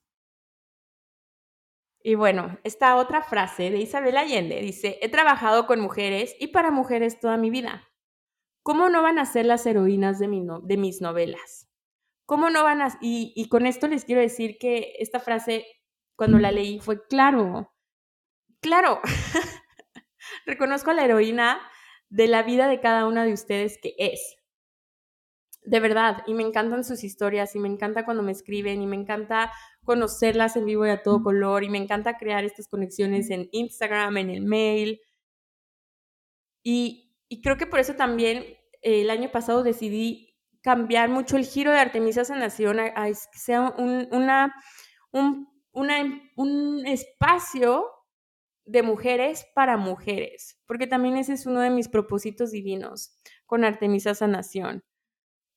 Y 2.03 2.15
bueno, 2.15 2.57
esta 2.63 2.95
otra 2.95 3.21
frase 3.21 3.69
de 3.69 3.79
Isabel 3.79 4.15
Allende 4.15 4.61
dice, 4.61 4.97
he 5.01 5.09
trabajado 5.09 5.67
con 5.67 5.81
mujeres 5.81 6.35
y 6.39 6.47
para 6.47 6.71
mujeres 6.71 7.19
toda 7.19 7.35
mi 7.35 7.49
vida. 7.49 7.89
¿Cómo 8.63 8.89
no 8.89 9.01
van 9.01 9.19
a 9.19 9.25
ser 9.25 9.45
las 9.45 9.65
heroínas 9.65 10.19
de, 10.19 10.27
mis 10.77 11.01
novelas? 11.01 11.67
¿Cómo 12.25 12.49
no 12.49 12.63
van 12.63 12.81
a...? 12.81 12.97
Y 13.01 13.49
con 13.49 13.65
esto 13.65 13.87
les 13.87 14.05
quiero 14.05 14.21
decir 14.21 14.57
que 14.57 14.93
esta 14.99 15.19
frase, 15.19 15.65
cuando 16.21 16.37
la 16.37 16.51
leí, 16.51 16.79
fue 16.79 17.03
claro, 17.07 17.73
claro, 18.59 19.01
reconozco 20.45 20.91
a 20.91 20.93
la 20.93 21.03
heroína 21.03 21.59
de 22.09 22.27
la 22.27 22.43
vida 22.43 22.67
de 22.67 22.79
cada 22.79 23.07
una 23.07 23.25
de 23.25 23.33
ustedes 23.33 23.79
que 23.81 23.95
es. 23.97 24.35
De 25.63 25.79
verdad, 25.79 26.21
y 26.27 26.35
me 26.35 26.43
encantan 26.43 26.83
sus 26.83 27.03
historias, 27.03 27.55
y 27.55 27.59
me 27.59 27.69
encanta 27.69 28.05
cuando 28.05 28.21
me 28.21 28.33
escriben, 28.33 28.83
y 28.83 28.85
me 28.85 28.97
encanta 28.97 29.51
conocerlas 29.83 30.55
en 30.57 30.65
vivo 30.65 30.85
y 30.85 30.91
a 30.91 31.01
todo 31.01 31.23
color, 31.23 31.63
y 31.63 31.71
me 31.71 31.79
encanta 31.79 32.19
crear 32.19 32.45
estas 32.45 32.67
conexiones 32.67 33.31
en 33.31 33.49
Instagram, 33.51 34.17
en 34.17 34.29
el 34.29 34.41
mail. 34.43 35.01
Y, 36.61 37.15
y 37.29 37.41
creo 37.41 37.57
que 37.57 37.65
por 37.65 37.79
eso 37.79 37.95
también 37.95 38.43
eh, 38.83 39.01
el 39.01 39.09
año 39.09 39.31
pasado 39.31 39.63
decidí 39.63 40.37
cambiar 40.61 41.09
mucho 41.09 41.35
el 41.35 41.45
giro 41.45 41.71
de 41.71 41.79
Artemisa 41.79 42.25
Sanación 42.25 42.79
a, 42.79 42.93
a 42.95 43.07
que 43.07 43.39
sea 43.39 43.73
un, 43.75 44.07
una, 44.11 44.53
un, 45.11 45.50
una, 45.71 46.03
un 46.35 46.85
espacio 46.85 47.85
de 48.65 48.83
mujeres 48.83 49.45
para 49.55 49.77
mujeres, 49.77 50.59
porque 50.65 50.87
también 50.87 51.17
ese 51.17 51.33
es 51.33 51.45
uno 51.45 51.61
de 51.61 51.69
mis 51.69 51.89
propósitos 51.89 52.51
divinos 52.51 53.17
con 53.45 53.65
Artemisa 53.65 54.13
Sanación. 54.13 54.83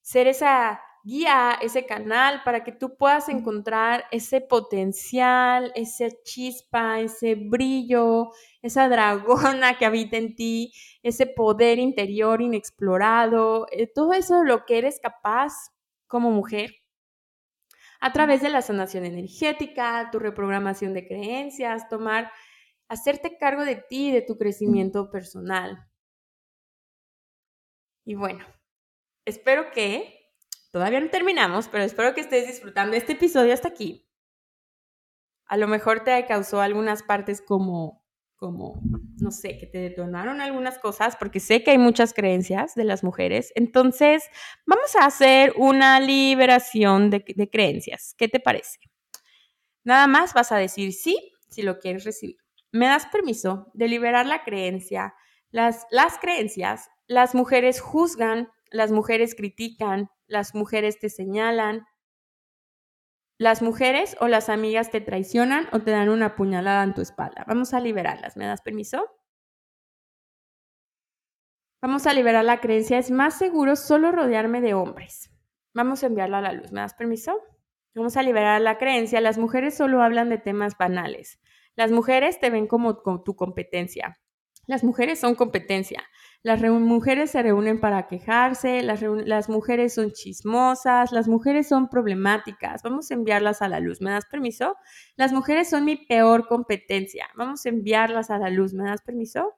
Ser 0.02 0.26
esa 0.26 0.80
guía, 1.04 1.58
ese 1.60 1.84
canal 1.84 2.42
para 2.44 2.64
que 2.64 2.72
tú 2.72 2.96
puedas 2.96 3.28
encontrar 3.28 4.04
ese 4.10 4.40
potencial, 4.40 5.70
esa 5.74 6.06
chispa, 6.24 7.00
ese 7.00 7.34
brillo, 7.34 8.30
esa 8.62 8.88
dragona 8.88 9.78
que 9.78 9.84
habita 9.84 10.16
en 10.16 10.34
ti, 10.34 10.72
ese 11.02 11.26
poder 11.26 11.78
interior 11.78 12.40
inexplorado, 12.40 13.66
eh, 13.70 13.86
todo 13.86 14.14
eso 14.14 14.40
de 14.40 14.46
lo 14.46 14.64
que 14.64 14.78
eres 14.78 14.98
capaz 15.00 15.52
como 16.06 16.30
mujer 16.30 16.83
a 18.04 18.12
través 18.12 18.42
de 18.42 18.50
la 18.50 18.60
sanación 18.60 19.06
energética, 19.06 20.10
tu 20.12 20.18
reprogramación 20.18 20.92
de 20.92 21.06
creencias, 21.06 21.88
tomar 21.88 22.30
hacerte 22.86 23.38
cargo 23.38 23.64
de 23.64 23.76
ti 23.76 24.12
de 24.12 24.20
tu 24.20 24.36
crecimiento 24.36 25.10
personal. 25.10 25.88
Y 28.04 28.14
bueno, 28.14 28.44
espero 29.24 29.70
que, 29.70 30.34
todavía 30.70 31.00
no 31.00 31.08
terminamos, 31.08 31.68
pero 31.68 31.82
espero 31.82 32.12
que 32.12 32.20
estés 32.20 32.46
disfrutando 32.46 32.94
este 32.94 33.12
episodio 33.14 33.54
hasta 33.54 33.68
aquí. 33.68 34.06
A 35.46 35.56
lo 35.56 35.66
mejor 35.66 36.04
te 36.04 36.26
causó 36.26 36.60
algunas 36.60 37.02
partes 37.02 37.40
como, 37.40 38.03
como, 38.36 38.80
no 39.20 39.30
sé, 39.30 39.58
que 39.58 39.66
te 39.66 39.78
detonaron 39.78 40.40
algunas 40.40 40.78
cosas, 40.78 41.16
porque 41.16 41.40
sé 41.40 41.62
que 41.62 41.72
hay 41.72 41.78
muchas 41.78 42.12
creencias 42.12 42.74
de 42.74 42.84
las 42.84 43.04
mujeres. 43.04 43.52
Entonces, 43.54 44.24
vamos 44.66 44.94
a 44.96 45.06
hacer 45.06 45.54
una 45.56 46.00
liberación 46.00 47.10
de, 47.10 47.48
creencias. 47.50 48.14
¿Qué 48.18 48.28
te 48.28 48.40
parece? 48.40 48.78
Nada 49.84 50.06
más 50.06 50.34
vas 50.34 50.52
a 50.52 50.56
decir 50.56 50.92
sí 50.92 51.32
si 51.48 51.62
lo 51.62 51.78
quieres 51.78 52.04
recibir 52.04 52.44
me 52.74 52.88
das 52.88 53.06
permiso 53.06 53.70
de 53.72 53.86
liberar 53.86 54.26
la 54.26 54.42
creencia. 54.42 55.14
Las, 55.52 55.86
las 55.92 56.18
creencias, 56.18 56.90
las 57.06 57.36
mujeres 57.36 57.80
juzgan, 57.80 58.48
las 58.68 58.90
mujeres 58.90 59.36
critican, 59.36 60.10
las 60.26 60.56
mujeres 60.56 60.98
te 60.98 61.08
señalan, 61.08 61.86
las 63.38 63.62
mujeres 63.62 64.16
o 64.20 64.28
las 64.28 64.48
amigas 64.48 64.90
te 64.90 65.00
traicionan 65.00 65.68
o 65.72 65.80
te 65.80 65.90
dan 65.90 66.08
una 66.08 66.36
puñalada 66.36 66.84
en 66.84 66.94
tu 66.94 67.00
espalda. 67.00 67.44
Vamos 67.48 67.74
a 67.74 67.80
liberarlas. 67.80 68.36
¿Me 68.36 68.46
das 68.46 68.62
permiso? 68.62 69.10
Vamos 71.82 72.06
a 72.06 72.14
liberar 72.14 72.44
la 72.44 72.60
creencia. 72.60 72.98
Es 72.98 73.10
más 73.10 73.36
seguro 73.36 73.76
solo 73.76 74.12
rodearme 74.12 74.60
de 74.60 74.74
hombres. 74.74 75.30
Vamos 75.74 76.02
a 76.02 76.06
enviarla 76.06 76.38
a 76.38 76.42
la 76.42 76.52
luz. 76.52 76.72
¿Me 76.72 76.80
das 76.80 76.94
permiso? 76.94 77.42
Vamos 77.94 78.16
a 78.16 78.22
liberar 78.22 78.60
la 78.60 78.78
creencia. 78.78 79.20
Las 79.20 79.36
mujeres 79.36 79.76
solo 79.76 80.02
hablan 80.02 80.28
de 80.30 80.38
temas 80.38 80.78
banales. 80.78 81.40
Las 81.76 81.90
mujeres 81.90 82.38
te 82.40 82.50
ven 82.50 82.66
como, 82.66 83.02
tu 83.02 83.36
competencia. 83.36 84.18
Las 84.66 84.84
mujeres 84.84 85.18
son 85.18 85.34
competencia. 85.34 86.02
Las 86.44 86.60
mujeres 86.62 87.30
se 87.30 87.42
reúnen 87.42 87.80
para 87.80 88.06
quejarse, 88.06 88.82
las, 88.82 89.48
mujeres 89.48 89.94
son 89.94 90.12
chismosas, 90.12 91.10
las 91.10 91.26
mujeres 91.26 91.66
son 91.68 91.88
problemáticas. 91.88 92.82
Vamos 92.82 93.10
a 93.10 93.14
enviarlas 93.14 93.62
a 93.62 93.68
la 93.68 93.80
luz. 93.80 94.02
¿Me 94.02 94.10
das 94.10 94.26
permiso? 94.26 94.76
Las 95.16 95.32
mujeres 95.32 95.70
son 95.70 95.86
mi 95.86 95.96
peor 95.96 96.46
competencia. 96.46 97.26
Vamos 97.34 97.64
a 97.64 97.70
enviarlas 97.70 98.30
a 98.30 98.38
la 98.38 98.50
luz. 98.50 98.74
¿Me 98.74 98.84
das 98.84 99.00
permiso? 99.02 99.54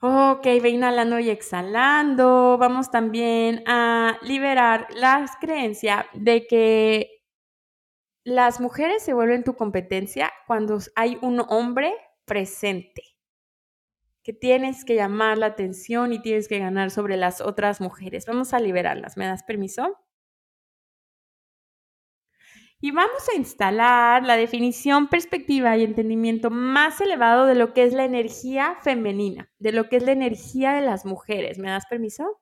Ok, 0.00 0.44
ve 0.62 0.70
inhalando 0.70 1.18
y 1.20 1.30
exhalando. 1.30 2.58
Vamos 2.58 2.90
también 2.90 3.62
a 3.66 4.18
liberar 4.22 4.88
la 4.94 5.24
creencia 5.40 6.06
de 6.14 6.46
que 6.48 7.15
las 8.26 8.60
mujeres 8.60 9.04
se 9.04 9.14
vuelven 9.14 9.44
tu 9.44 9.54
competencia 9.54 10.32
cuando 10.48 10.78
hay 10.96 11.16
un 11.22 11.40
hombre 11.48 11.94
presente, 12.24 13.02
que 14.24 14.32
tienes 14.32 14.84
que 14.84 14.96
llamar 14.96 15.38
la 15.38 15.46
atención 15.46 16.12
y 16.12 16.20
tienes 16.20 16.48
que 16.48 16.58
ganar 16.58 16.90
sobre 16.90 17.16
las 17.16 17.40
otras 17.40 17.80
mujeres. 17.80 18.26
Vamos 18.26 18.52
a 18.52 18.58
liberarlas. 18.58 19.16
¿Me 19.16 19.26
das 19.26 19.44
permiso? 19.44 19.96
Y 22.80 22.90
vamos 22.90 23.28
a 23.32 23.36
instalar 23.36 24.24
la 24.24 24.36
definición, 24.36 25.08
perspectiva 25.08 25.76
y 25.76 25.84
entendimiento 25.84 26.50
más 26.50 27.00
elevado 27.00 27.46
de 27.46 27.54
lo 27.54 27.72
que 27.74 27.84
es 27.84 27.92
la 27.92 28.04
energía 28.04 28.76
femenina, 28.82 29.50
de 29.60 29.72
lo 29.72 29.88
que 29.88 29.96
es 29.98 30.02
la 30.02 30.12
energía 30.12 30.72
de 30.72 30.80
las 30.80 31.04
mujeres. 31.06 31.58
¿Me 31.58 31.70
das 31.70 31.86
permiso? 31.88 32.40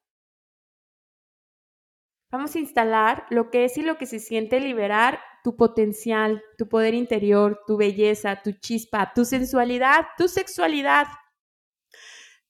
Vamos 2.34 2.56
a 2.56 2.58
instalar 2.58 3.26
lo 3.30 3.48
que 3.48 3.64
es 3.64 3.78
y 3.78 3.82
lo 3.82 3.96
que 3.96 4.06
se 4.06 4.18
siente 4.18 4.58
liberar 4.58 5.20
tu 5.44 5.54
potencial, 5.54 6.42
tu 6.58 6.68
poder 6.68 6.92
interior, 6.92 7.60
tu 7.64 7.76
belleza, 7.76 8.42
tu 8.42 8.50
chispa, 8.50 9.12
tu 9.14 9.24
sensualidad, 9.24 10.04
tu 10.18 10.26
sexualidad, 10.26 11.06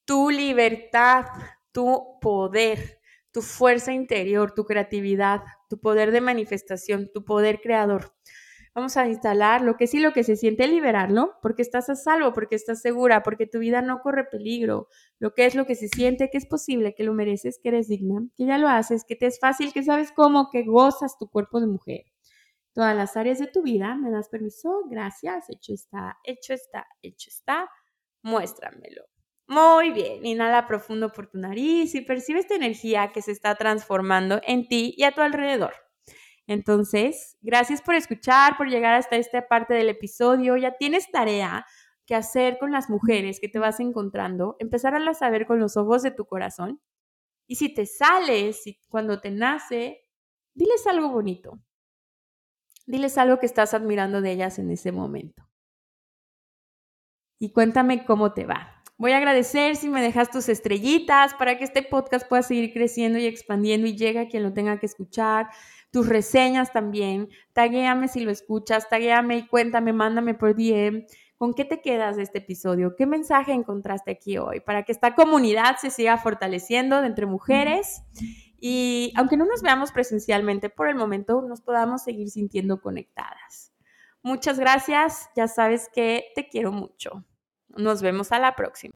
tu 0.06 0.30
libertad, 0.30 1.26
tu 1.70 2.18
poder, 2.22 2.98
tu 3.30 3.42
fuerza 3.42 3.92
interior, 3.92 4.54
tu 4.54 4.64
creatividad, 4.64 5.42
tu 5.68 5.78
poder 5.78 6.12
de 6.12 6.22
manifestación, 6.22 7.10
tu 7.12 7.22
poder 7.22 7.60
creador. 7.60 8.14
Vamos 8.74 8.96
a 8.96 9.06
instalar 9.06 9.62
lo 9.62 9.76
que 9.76 9.86
sí, 9.86 10.00
lo 10.00 10.12
que 10.12 10.24
se 10.24 10.34
siente, 10.34 10.66
liberarlo, 10.66 11.38
porque 11.42 11.62
estás 11.62 11.88
a 11.90 11.94
salvo, 11.94 12.32
porque 12.32 12.56
estás 12.56 12.80
segura, 12.80 13.22
porque 13.22 13.46
tu 13.46 13.60
vida 13.60 13.82
no 13.82 14.00
corre 14.00 14.24
peligro. 14.24 14.88
Lo 15.20 15.32
que 15.32 15.46
es 15.46 15.54
lo 15.54 15.64
que 15.64 15.76
se 15.76 15.86
siente, 15.86 16.28
que 16.28 16.38
es 16.38 16.46
posible, 16.46 16.92
que 16.92 17.04
lo 17.04 17.14
mereces, 17.14 17.60
que 17.62 17.68
eres 17.68 17.86
digna, 17.86 18.26
que 18.36 18.46
ya 18.46 18.58
lo 18.58 18.68
haces, 18.68 19.04
que 19.04 19.14
te 19.14 19.26
es 19.26 19.38
fácil, 19.38 19.72
que 19.72 19.84
sabes 19.84 20.10
cómo, 20.10 20.50
que 20.50 20.64
gozas 20.64 21.16
tu 21.18 21.28
cuerpo 21.28 21.60
de 21.60 21.68
mujer. 21.68 22.02
Todas 22.72 22.96
las 22.96 23.16
áreas 23.16 23.38
de 23.38 23.46
tu 23.46 23.62
vida, 23.62 23.94
¿me 23.94 24.10
das 24.10 24.28
permiso? 24.28 24.82
Gracias, 24.90 25.48
hecho 25.48 25.72
está, 25.72 26.18
hecho 26.24 26.52
está, 26.52 26.88
hecho 27.00 27.30
está. 27.30 27.70
Muéstramelo. 28.22 29.04
Muy 29.46 29.92
bien, 29.92 30.26
inhala 30.26 30.66
profundo 30.66 31.12
por 31.12 31.28
tu 31.28 31.38
nariz 31.38 31.94
y 31.94 32.00
percibe 32.00 32.40
esta 32.40 32.56
energía 32.56 33.12
que 33.12 33.22
se 33.22 33.30
está 33.30 33.54
transformando 33.54 34.40
en 34.44 34.66
ti 34.66 34.94
y 34.96 35.04
a 35.04 35.12
tu 35.12 35.20
alrededor. 35.20 35.83
Entonces, 36.46 37.36
gracias 37.40 37.80
por 37.80 37.94
escuchar, 37.94 38.56
por 38.56 38.68
llegar 38.68 38.94
hasta 38.94 39.16
esta 39.16 39.46
parte 39.48 39.74
del 39.74 39.88
episodio. 39.88 40.56
Ya 40.56 40.76
tienes 40.76 41.10
tarea 41.10 41.66
que 42.06 42.14
hacer 42.14 42.58
con 42.58 42.70
las 42.70 42.90
mujeres 42.90 43.40
que 43.40 43.48
te 43.48 43.58
vas 43.58 43.80
encontrando, 43.80 44.56
empezar 44.58 44.94
a 44.94 45.14
saber 45.14 45.46
con 45.46 45.58
los 45.58 45.76
ojos 45.76 46.02
de 46.02 46.10
tu 46.10 46.26
corazón. 46.26 46.80
Y 47.46 47.56
si 47.56 47.72
te 47.72 47.86
sales, 47.86 48.62
si 48.62 48.78
cuando 48.88 49.20
te 49.20 49.30
nace, 49.30 50.06
diles 50.54 50.86
algo 50.86 51.10
bonito. 51.10 51.58
Diles 52.86 53.16
algo 53.16 53.38
que 53.38 53.46
estás 53.46 53.72
admirando 53.72 54.20
de 54.20 54.32
ellas 54.32 54.58
en 54.58 54.70
ese 54.70 54.92
momento. 54.92 55.48
Y 57.38 57.52
cuéntame 57.52 58.04
cómo 58.04 58.32
te 58.32 58.44
va. 58.44 58.82
Voy 58.96 59.12
a 59.12 59.16
agradecer 59.16 59.76
si 59.76 59.88
me 59.88 60.00
dejas 60.00 60.30
tus 60.30 60.48
estrellitas 60.48 61.34
para 61.34 61.58
que 61.58 61.64
este 61.64 61.82
podcast 61.82 62.28
pueda 62.28 62.42
seguir 62.42 62.72
creciendo 62.72 63.18
y 63.18 63.26
expandiendo 63.26 63.88
y 63.88 63.96
llegue 63.96 64.20
a 64.20 64.28
quien 64.28 64.44
lo 64.44 64.52
tenga 64.52 64.78
que 64.78 64.86
escuchar. 64.86 65.48
Tus 65.94 66.08
reseñas 66.08 66.72
también. 66.72 67.28
Taguéame 67.52 68.08
si 68.08 68.18
lo 68.24 68.32
escuchas, 68.32 68.88
taguéame 68.88 69.36
y 69.36 69.46
cuéntame, 69.46 69.92
mándame 69.92 70.34
por 70.34 70.56
DM. 70.56 71.06
¿Con 71.36 71.54
qué 71.54 71.64
te 71.64 71.80
quedas 71.80 72.16
de 72.16 72.24
este 72.24 72.38
episodio? 72.38 72.96
¿Qué 72.96 73.06
mensaje 73.06 73.52
encontraste 73.52 74.10
aquí 74.10 74.36
hoy? 74.36 74.58
Para 74.58 74.82
que 74.82 74.90
esta 74.90 75.14
comunidad 75.14 75.76
se 75.76 75.90
siga 75.90 76.18
fortaleciendo 76.18 77.04
entre 77.04 77.26
mujeres 77.26 78.02
y 78.58 79.12
aunque 79.14 79.36
no 79.36 79.44
nos 79.44 79.62
veamos 79.62 79.92
presencialmente 79.92 80.68
por 80.68 80.88
el 80.88 80.96
momento, 80.96 81.42
nos 81.42 81.60
podamos 81.60 82.02
seguir 82.02 82.28
sintiendo 82.28 82.80
conectadas. 82.80 83.72
Muchas 84.20 84.58
gracias, 84.58 85.30
ya 85.36 85.46
sabes 85.46 85.88
que 85.94 86.24
te 86.34 86.48
quiero 86.48 86.72
mucho. 86.72 87.24
Nos 87.68 88.02
vemos 88.02 88.32
a 88.32 88.40
la 88.40 88.56
próxima. 88.56 88.94